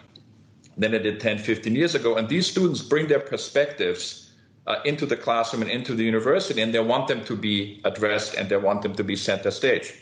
[0.78, 2.16] than it did 10, 15 years ago.
[2.16, 4.30] And these students bring their perspectives
[4.66, 8.34] uh, into the classroom and into the university, and they want them to be addressed
[8.34, 9.94] and they want them to be center stage.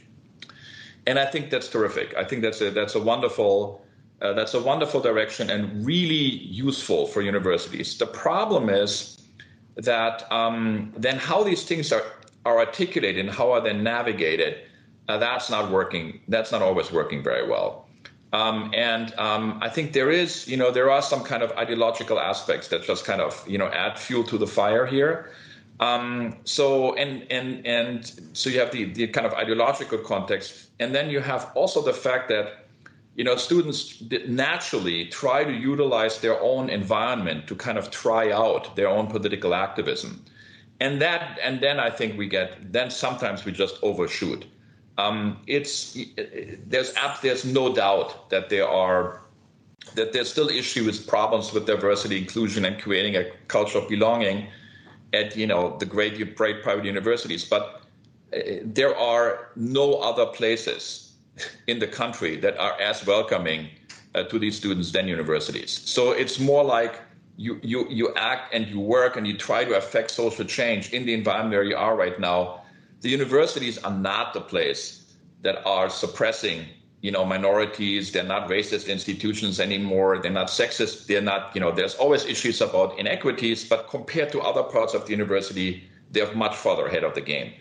[1.07, 2.15] And I think that's terrific.
[2.16, 3.82] I think that's a, that's a wonderful
[4.23, 7.98] uh, that's a wonderful direction and really useful for universities.
[7.98, 9.20] The problem is
[9.77, 12.03] that um, then how these things are
[12.47, 14.62] are articulated and how are they navigated,
[15.09, 16.20] uh, that's not working.
[16.28, 17.85] That's not always working very well.
[18.32, 22.19] Um, and um, I think there is, you know, there are some kind of ideological
[22.19, 25.31] aspects that just kind of, you know, add fuel to the fire here.
[25.78, 30.94] Um, so and and and so you have the the kind of ideological context, and
[30.94, 32.66] then you have also the fact that
[33.15, 38.74] you know students naturally try to utilize their own environment to kind of try out
[38.74, 40.24] their own political activism.
[40.81, 44.44] And that and then i think we get then sometimes we just overshoot
[44.98, 45.98] um, it's
[46.66, 49.20] there's there's no doubt that there are
[49.94, 54.48] that there's still issues problems with diversity inclusion and creating a culture of belonging
[55.12, 57.44] at you know the great, great private universities.
[57.44, 57.82] But
[58.32, 61.12] uh, there are no other places
[61.66, 63.68] in the country that are as welcoming
[64.14, 65.82] uh, to these students than universities.
[65.85, 67.01] So it's more like
[67.36, 71.05] you, you, you act and you work and you try to affect social change in
[71.05, 72.62] the environment where you are right now,
[73.01, 76.66] the universities are not the place that are suppressing
[77.02, 78.10] you know minorities.
[78.12, 80.18] They're not racist institutions anymore.
[80.18, 81.06] They're not sexist.
[81.06, 85.05] They're not you know there's always issues about inequities but compared to other parts of
[85.06, 87.52] the university they're much further ahead of the game.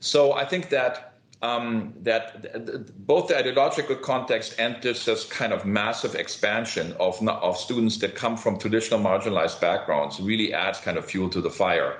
[0.00, 1.14] So i think that
[1.44, 7.98] um, that both the ideological context and this, kind of massive expansion of, of students
[7.98, 11.98] that come from traditional marginalized backgrounds really adds kind of fuel to the fire.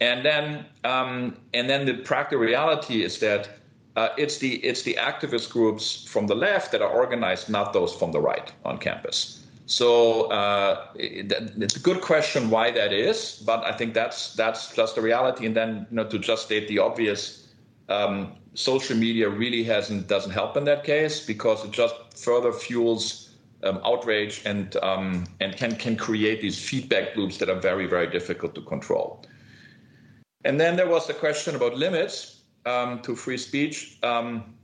[0.00, 3.48] And then, um, and then the practical reality is that
[3.96, 7.92] uh, it's the it's the activist groups from the left that are organized, not those
[7.92, 9.44] from the right on campus.
[9.66, 14.72] So uh, it, it's a good question why that is, but I think that's that's
[14.74, 15.46] just the reality.
[15.46, 17.48] And then, you know, to just state the obvious,
[17.88, 23.30] um, social media really hasn't doesn't help in that case because it just further fuels
[23.64, 28.06] um, outrage and um, and can can create these feedback loops that are very very
[28.06, 29.24] difficult to control.
[30.44, 33.98] And then there was the question about limits um, to free speech.
[34.02, 34.54] Um,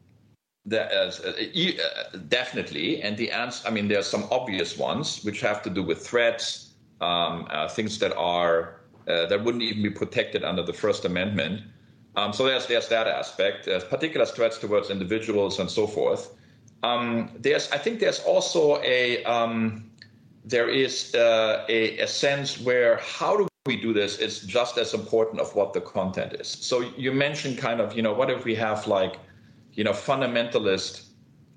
[0.66, 3.68] there is, uh, uh, definitely, and the answer.
[3.68, 7.68] I mean, there are some obvious ones which have to do with threats, um, uh,
[7.68, 11.60] things that are uh, that wouldn't even be protected under the First Amendment.
[12.16, 16.34] Um, so there's there's that aspect, there's particular threats towards individuals and so forth.
[16.82, 19.90] Um, there's I think there's also a um,
[20.44, 24.92] there is uh, a, a sense where how do we do this it's just as
[24.92, 26.46] important of what the content is.
[26.48, 29.16] So you mentioned kind of you know what if we have like
[29.72, 31.06] you know fundamentalist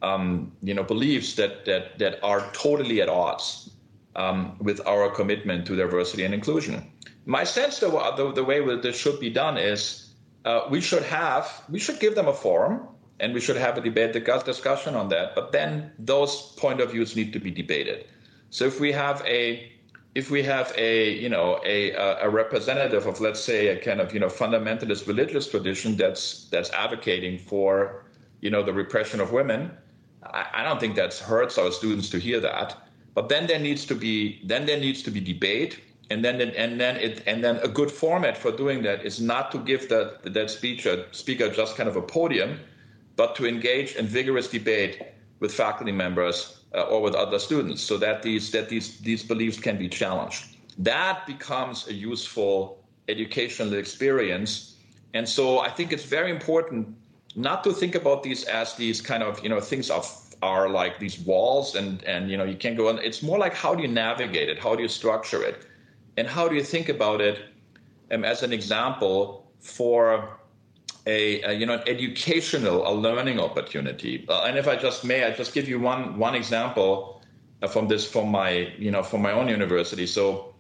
[0.01, 3.71] um, you know beliefs that that that are totally at odds
[4.15, 6.89] um, with our commitment to diversity and inclusion.
[7.25, 10.13] My sense, though, the, the way this should be done is
[10.45, 12.87] uh, we should have we should give them a forum
[13.19, 17.17] and we should have a debate discussion on that but then those point of views
[17.17, 18.05] need to be debated
[18.49, 19.76] so if we have a
[20.19, 21.91] if we have a you know a
[22.27, 26.71] a representative of let's say a kind of you know fundamentalist religious tradition that's that's
[26.71, 28.03] advocating for
[28.41, 29.61] you know the repression of women
[30.33, 32.75] I, I don't think that hurts our students to hear that.
[33.13, 35.79] But then there needs to be then there needs to be debate
[36.09, 39.51] and then and then it and then a good format for doing that is not
[39.51, 42.59] to give that that speaker speaker just kind of a podium,
[43.15, 45.01] but to engage in vigorous debate
[45.39, 49.59] with faculty members uh, or with other students, so that these that these these beliefs
[49.59, 50.57] can be challenged.
[50.77, 54.75] That becomes a useful educational experience,
[55.13, 56.95] and so I think it's very important
[57.35, 60.05] not to think about these as these kind of you know things of
[60.43, 62.99] are like these walls and and you know you can't go on.
[62.99, 64.59] It's more like how do you navigate it?
[64.59, 65.65] How do you structure it?
[66.17, 67.39] and how do you think about it
[68.11, 70.37] um, as an example for
[71.07, 74.25] a, a, you know an educational a learning opportunity.
[74.29, 77.21] Uh, and if i just may i just give you one one example
[77.63, 80.05] uh, from this from my you know from my own university.
[80.05, 80.53] So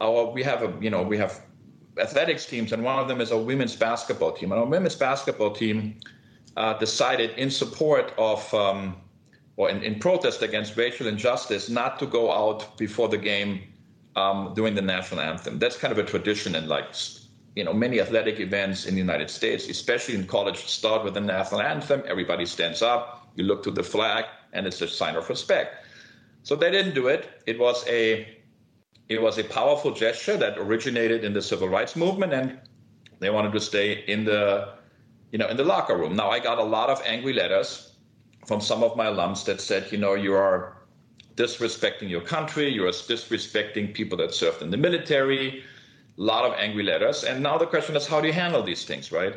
[0.00, 1.40] our we have a you know we have
[1.98, 4.50] athletics teams and one of them is a women's basketball team.
[4.50, 6.00] And our women's basketball team
[6.56, 8.96] uh, decided in support of um,
[9.56, 13.62] or in, in protest against racial injustice not to go out before the game
[14.16, 15.60] um, doing the national anthem.
[15.60, 16.86] That's kind of a tradition in like
[17.54, 20.66] you know many athletic events in the United States, especially in college.
[20.66, 22.02] Start with the national anthem.
[22.06, 23.28] Everybody stands up.
[23.36, 25.86] You look to the flag, and it's a sign of respect.
[26.42, 27.42] So they didn't do it.
[27.46, 28.28] It was a
[29.08, 32.58] it was a powerful gesture that originated in the civil rights movement, and
[33.20, 34.74] they wanted to stay in the
[35.30, 36.16] you know in the locker room.
[36.16, 37.94] Now I got a lot of angry letters
[38.46, 40.76] from some of my alums that said, you know, you are
[41.36, 45.64] disrespecting your country, you are disrespecting people that served in the military.
[46.16, 48.84] A lot of angry letters, and now the question is, how do you handle these
[48.84, 49.34] things, right?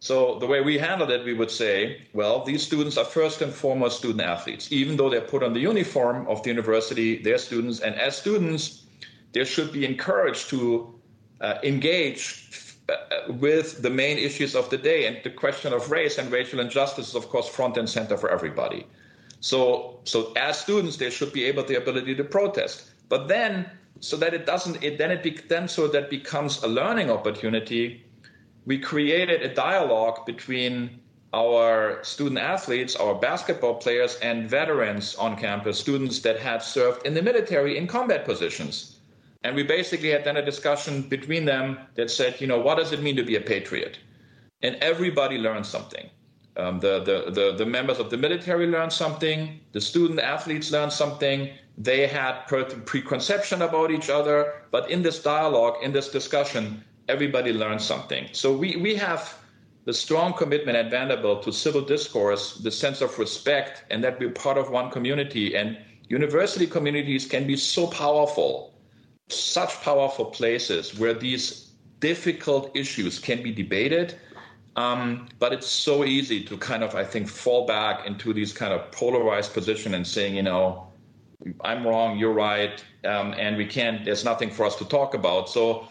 [0.00, 3.52] So the way we handled it, we would say, well, these students are first and
[3.52, 4.70] foremost student athletes.
[4.70, 8.84] Even though they're put on the uniform of the university, they're students, and as students,
[9.32, 10.94] they should be encouraged to
[11.40, 15.06] uh, engage uh, with the main issues of the day.
[15.06, 18.30] And the question of race and racial injustice is, of course, front and center for
[18.30, 18.86] everybody.
[19.40, 22.90] So, so as students, they should be able the ability to protest.
[23.08, 23.70] But then,
[24.00, 28.04] so that it doesn't, it then it be, then so that becomes a learning opportunity
[28.68, 31.00] we created a dialogue between
[31.32, 37.14] our student athletes, our basketball players, and veterans on campus, students that had served in
[37.14, 39.00] the military in combat positions.
[39.42, 42.92] And we basically had then a discussion between them that said, you know, what does
[42.92, 43.98] it mean to be a patriot?
[44.60, 46.10] And everybody learned something.
[46.58, 50.92] Um, the, the, the, the members of the military learned something, the student athletes learned
[50.92, 57.52] something, they had preconception about each other, but in this dialogue, in this discussion, everybody
[57.52, 58.26] learns something.
[58.32, 59.38] So we, we have
[59.84, 64.30] the strong commitment at Vanderbilt to civil discourse, the sense of respect, and that we're
[64.30, 65.54] part of one community.
[65.54, 65.78] And
[66.08, 68.74] university communities can be so powerful,
[69.28, 74.16] such powerful places where these difficult issues can be debated.
[74.74, 78.72] Um, but it's so easy to kind of, I think, fall back into these kind
[78.72, 80.87] of polarized position and saying, you know,
[81.62, 84.04] I'm wrong, you're right, um, and we can't.
[84.04, 85.48] There's nothing for us to talk about.
[85.48, 85.88] So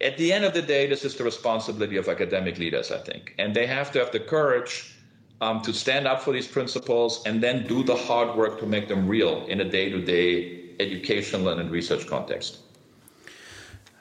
[0.00, 3.34] at the end of the day, this is the responsibility of academic leaders, I think.
[3.38, 4.94] And they have to have the courage
[5.40, 8.88] um, to stand up for these principles and then do the hard work to make
[8.88, 12.58] them real in a day to day educational and research context.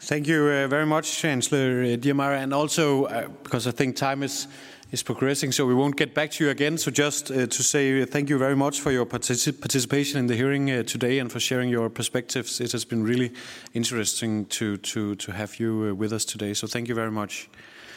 [0.01, 2.43] Thank you uh, very much, Chancellor Diamara.
[2.43, 4.47] And also, uh, because I think time is
[4.93, 6.77] is progressing, so we won't get back to you again.
[6.77, 10.35] So just uh, to say thank you very much for your particip participation in the
[10.35, 12.61] hearing uh, today and for sharing your perspectives.
[12.61, 13.31] It has been really
[13.73, 16.53] interesting to, to, to have you uh, with us today.
[16.53, 17.49] So thank you very much.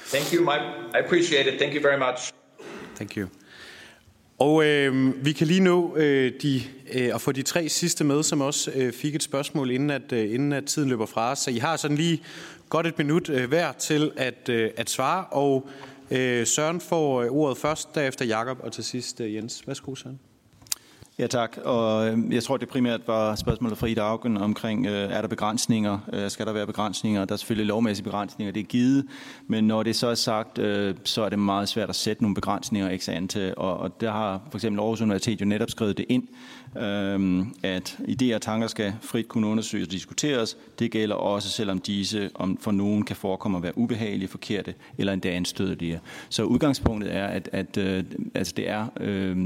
[0.07, 0.41] Thank you.
[0.41, 0.59] My,
[0.95, 1.59] I appreciate it.
[1.59, 2.33] Thank you very much.
[2.95, 3.29] Thank you.
[4.39, 6.63] Og øh, vi kan lige nå øh, de,
[6.95, 10.13] øh, at få de tre sidste med, som også øh, fik et spørgsmål, inden at,
[10.13, 11.39] øh, inden at tiden løber fra os.
[11.39, 12.23] Så I har sådan lige
[12.69, 15.69] godt et minut øh, hver til at, øh, at svare, og
[16.11, 19.63] Øh, Søren får øh, ordet først, derefter Jakob og til sidst øh, Jens.
[19.67, 20.21] Værsgo, Søren.
[21.19, 24.93] Ja tak, og øhm, jeg tror det primært var spørgsmålet fra Ida Augen omkring, øh,
[24.93, 27.25] er der begrænsninger, skal der være begrænsninger?
[27.25, 29.07] Der er selvfølgelig lovmæssige begrænsninger, det er givet,
[29.47, 30.59] men når det så er sagt,
[31.05, 34.41] så er det meget svært at sætte nogle begrænsninger ikke ante, og, og der har
[34.51, 36.29] for eksempel Aarhus Universitet jo netop skrevet det ind,
[36.81, 40.57] Øhm, at idéer og tanker skal frit kunne undersøges og diskuteres.
[40.79, 45.13] Det gælder også, selvom disse om for nogen kan forekomme at være ubehagelige, forkerte eller
[45.13, 46.01] endda anstødelige.
[46.29, 48.05] Så udgangspunktet er, at, at øh,
[48.35, 49.37] altså det er, øh,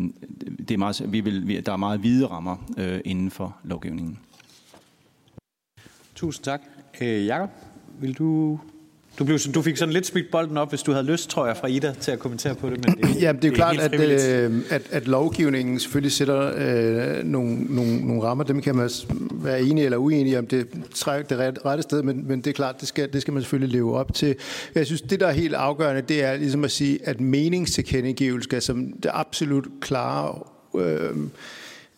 [0.59, 4.19] det er meget, vi vil, vi, der er meget hvide rammer øh, inden for lovgivningen.
[6.15, 6.61] Tusind tak.
[7.01, 7.51] Øh, Jakob,
[8.01, 8.61] vil du
[9.21, 11.57] du, blev, du fik sådan lidt spidt bolden op, hvis du havde lyst, tror jeg,
[11.57, 12.85] fra Ida til at kommentere på det.
[12.85, 17.25] Men det, Jamen, det er jo klart, at, øh, at, at lovgivningen selvfølgelig sætter øh,
[17.25, 18.45] nogle, nogle, nogle rammer.
[18.45, 18.91] Dem kan man
[19.33, 22.81] være enige eller uenige om det trækker det rette sted, men, men det er klart,
[22.81, 24.35] det skal, det skal man selvfølgelig leve op til.
[24.75, 28.63] Jeg synes, det der er helt afgørende, det er ligesom at sige, at meningstilkendegivelse skal
[28.63, 30.39] som det absolut klare
[30.79, 31.17] øh,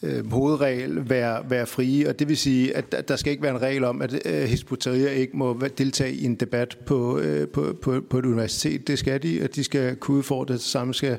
[0.03, 3.63] øh, hovedregel være, være frie, og det vil sige, at der skal ikke være en
[3.63, 8.01] regel om, at øh, Hizbut-Tahrir ikke må deltage i en debat på, øh, på, på,
[8.11, 8.89] på et universitet.
[8.89, 11.19] Det skal de, og de skal kunne udfordre det samme skal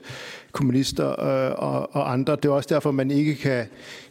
[0.54, 2.36] kommunister øh, og, og andre.
[2.36, 3.66] Det er også derfor, man ikke kan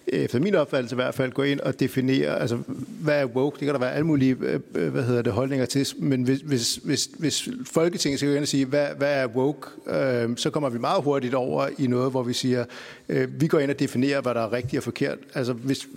[0.07, 2.59] efter min opfattelse i hvert fald, gå ind og definere, altså
[3.01, 3.55] hvad er woke?
[3.59, 4.37] Det kan der være alle mulige
[4.75, 8.43] øh, hvad hedder det, holdninger til, men hvis, hvis, hvis, hvis Folketinget skal gå ind
[8.43, 12.11] og sige, hvad, hvad er woke, øh, så kommer vi meget hurtigt over i noget,
[12.11, 12.65] hvor vi siger,
[13.09, 15.19] øh, vi går ind og definerer, hvad der er rigtigt og forkert.
[15.35, 15.89] Altså hvis,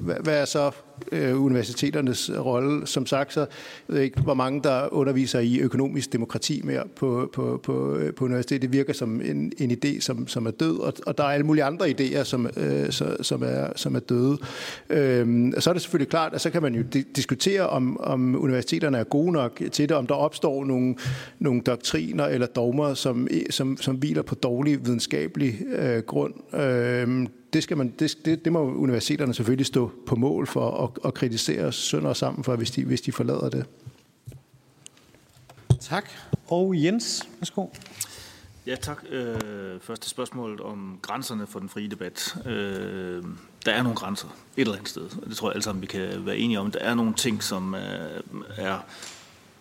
[0.00, 0.70] hvad, hvad er så
[1.12, 2.86] øh, universiteternes rolle?
[2.86, 3.46] Som sagt, så
[3.88, 8.14] ved jeg ikke, hvor mange der underviser i økonomisk demokrati mere på, på, på, øh,
[8.14, 8.62] på universitetet.
[8.62, 11.46] Det virker som en, en idé, som, som er død, og, og der er alle
[11.46, 14.38] mulige andre idéer, som, øh, så, som, er, som er døde.
[14.90, 16.82] Øhm, så er det selvfølgelig klart, at så kan man jo
[17.16, 20.94] diskutere, om, om universiteterne er gode nok til det, om der opstår nogle,
[21.38, 26.54] nogle doktriner eller dogmer, som, som, som hviler på dårlig videnskabelig øh, grund.
[26.54, 30.96] Øhm, det, skal man, det, det, det må universiteterne selvfølgelig stå på mål for og,
[31.02, 33.66] og kritisere sønder og sammen for, hvis de, hvis de forlader det.
[35.80, 36.10] Tak.
[36.48, 37.66] Og Jens, værsgo.
[38.66, 39.04] Ja, tak.
[39.10, 42.36] Øh, første spørgsmål om grænserne for den frie debat.
[42.46, 43.24] Øh,
[43.66, 45.08] der er nogle grænser et eller andet sted.
[45.28, 46.70] Det tror jeg alle sammen, vi kan være enige om.
[46.70, 47.74] Der er nogle ting, som
[48.56, 48.84] er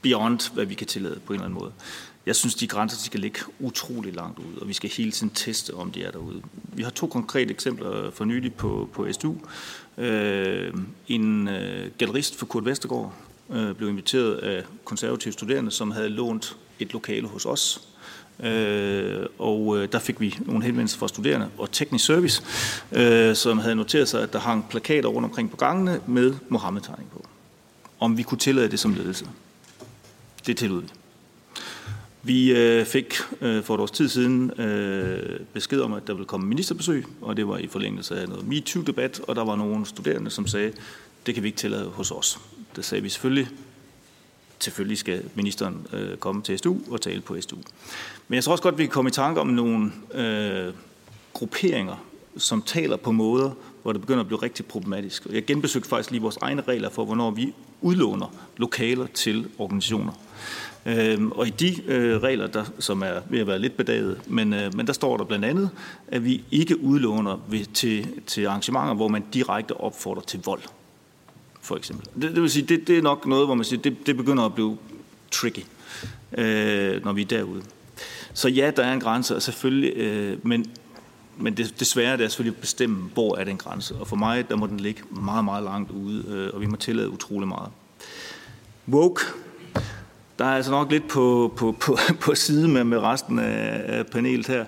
[0.06, 1.72] beyond, hvad vi kan tillade på en eller anden måde.
[2.26, 5.30] Jeg synes, de grænser de skal ligge utrolig langt ud, og vi skal hele tiden
[5.30, 6.42] teste, om de er derude.
[6.74, 9.36] Vi har to konkrete eksempler for nylig på, på SDU.
[9.98, 10.74] Øh,
[11.08, 13.14] en øh, gallerist for Kurt Vestergaard
[13.50, 17.82] øh, blev inviteret af konservative studerende, som havde lånt et lokale hos os.
[18.40, 22.44] Øh, og øh, der fik vi nogle henvendelser fra studerende og teknisk service,
[22.92, 27.10] øh, som havde noteret sig, at der hang plakater rundt omkring på gangene med Mohammed-tegning
[27.12, 27.26] på.
[28.00, 29.26] Om vi kunne tillade det som ledelse.
[30.48, 30.88] Det tillod vi.
[32.24, 36.26] Vi øh, fik øh, for et års tid siden øh, besked om, at der ville
[36.26, 40.30] komme ministerbesøg, og det var i forlængelse af noget MeToo-debat, og der var nogle studerende,
[40.30, 40.74] som sagde,
[41.26, 42.40] det kan vi ikke tillade hos os.
[42.76, 43.48] Det sagde vi selvfølgelig.
[44.60, 47.58] Selvfølgelig skal ministeren øh, komme til SDU og tale på SDU.
[48.28, 50.74] Men jeg tror også godt, vi kan komme i tanke om nogle øh,
[51.34, 52.06] grupperinger,
[52.38, 53.52] som taler på måder,
[53.84, 55.26] hvor det begynder at blive rigtig problematisk.
[55.32, 57.54] Jeg genbesøgte faktisk lige vores egne regler for, hvornår vi
[57.86, 60.14] udlåner lokaler til organisationer.
[60.86, 64.54] Øhm, og i de øh, regler, der, som er ved at være lidt bedaget, men,
[64.54, 65.70] øh, men der står der blandt andet,
[66.08, 70.62] at vi ikke udlåner ved, til, til arrangementer, hvor man direkte opfordrer til vold,
[71.62, 72.08] for eksempel.
[72.22, 74.44] Det, det vil sige, det, det er nok noget, hvor man siger, det, det begynder
[74.44, 74.78] at blive
[75.32, 75.66] tricky,
[76.38, 77.62] øh, når vi er derude.
[78.34, 80.66] Så ja, der er en grænse, og selvfølgelig, øh, men,
[81.38, 83.96] men det, desværre det er selvfølgelig at bestemme, hvor er den grænse.
[83.96, 86.76] Og for mig, der må den ligge meget, meget langt ude, øh, og vi må
[86.76, 87.70] tillade utrolig meget.
[88.88, 89.22] Woke,
[90.40, 94.48] der er altså nok lidt på, på, på, på side med, med resten af panelet
[94.48, 94.66] her.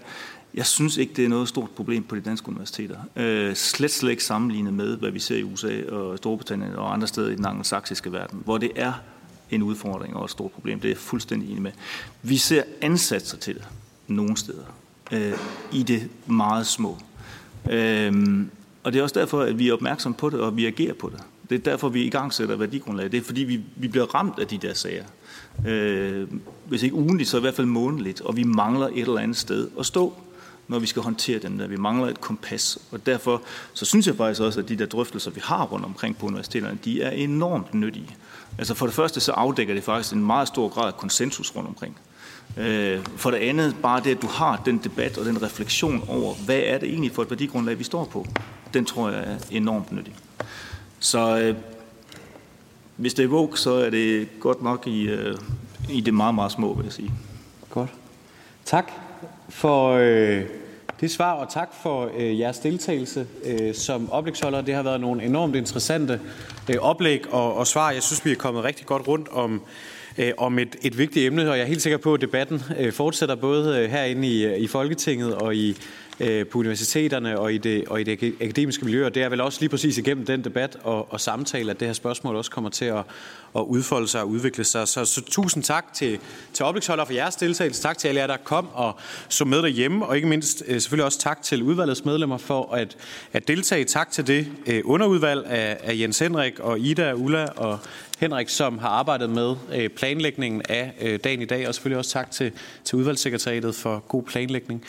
[0.53, 2.97] Jeg synes ikke, det er noget stort problem på de danske universiteter.
[3.15, 7.07] Øh, slet slet ikke sammenlignet med, hvad vi ser i USA og Storbritannien og andre
[7.07, 8.93] steder i den angelsaksiske verden, hvor det er
[9.51, 10.79] en udfordring og et stort problem.
[10.79, 11.71] Det er jeg fuldstændig enig med.
[12.21, 13.67] Vi ser ansatser til det
[14.07, 14.63] nogle steder.
[15.11, 15.33] Øh,
[15.71, 16.97] I det meget små.
[17.69, 18.49] Øhm,
[18.83, 21.09] og det er også derfor, at vi er opmærksom på det, og vi agerer på
[21.09, 21.23] det.
[21.49, 23.11] Det er derfor, vi i gang sætter værdigrundlag.
[23.11, 25.03] Det er fordi, vi, vi bliver ramt af de der sager.
[25.67, 26.27] Øh,
[26.65, 28.21] hvis ikke ugenligt, så i hvert fald månedligt.
[28.21, 30.13] Og vi mangler et eller andet sted at stå,
[30.67, 31.67] når vi skal håndtere den der.
[31.67, 32.79] Vi mangler et kompas.
[32.91, 33.41] Og derfor
[33.73, 36.77] så synes jeg faktisk også, at de der drøftelser, vi har rundt omkring på universiteterne,
[36.85, 38.15] de er enormt nyttige.
[38.57, 41.69] Altså for det første, så afdækker det faktisk en meget stor grad af konsensus rundt
[41.69, 41.97] omkring.
[42.57, 46.33] Øh, for det andet, bare det, at du har den debat og den refleksion over,
[46.45, 48.25] hvad er det egentlig for et værdigrundlag, vi står på,
[48.73, 50.13] den tror jeg er enormt nyttig.
[50.99, 51.55] Så øh,
[52.95, 55.37] hvis det er woke, så er det godt nok i, øh,
[55.89, 57.11] i det meget, meget små, vil jeg sige.
[57.69, 57.89] Godt.
[58.65, 58.91] Tak
[59.49, 60.43] for øh,
[61.01, 64.61] det svar, og tak for øh, jeres deltagelse øh, som oplægsholder.
[64.61, 66.19] Det har været nogle enormt interessante
[66.69, 67.91] øh, oplæg og, og svar.
[67.91, 69.61] Jeg synes, vi er kommet rigtig godt rundt om,
[70.17, 72.93] øh, om et, et vigtigt emne, og jeg er helt sikker på, at debatten øh,
[72.93, 75.77] fortsætter både øh, herinde i, i Folketinget og i
[76.19, 79.41] Øh, på universiteterne og i, det, og i det akademiske miljø, og det er vel
[79.41, 82.69] også lige præcis igennem den debat og, og samtale, at det her spørgsmål også kommer
[82.69, 83.03] til at,
[83.55, 84.87] at udfolde sig og udvikle sig.
[84.87, 86.19] Så, så tusind tak til,
[86.53, 87.81] til oplægsholder for jeres deltagelse.
[87.81, 88.99] Tak til alle jer, der kom og
[89.29, 92.97] så med derhjemme, og ikke mindst øh, selvfølgelig også tak til udvalgets medlemmer for at,
[93.33, 93.85] at deltage.
[93.85, 97.79] Tak til det øh, underudvalg af, af Jens Henrik og Ida, Ulla og
[98.19, 99.55] Henrik, som har arbejdet med
[99.89, 102.51] planlægningen af dagen i dag, og selvfølgelig også tak til,
[102.83, 104.83] til udvalgssekretariatet for god planlægning.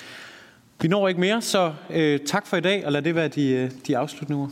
[0.80, 3.50] Vi når ikke mere, så øh, tak for i dag, og lad det være de,
[3.50, 4.50] øh, de afsluttende ord.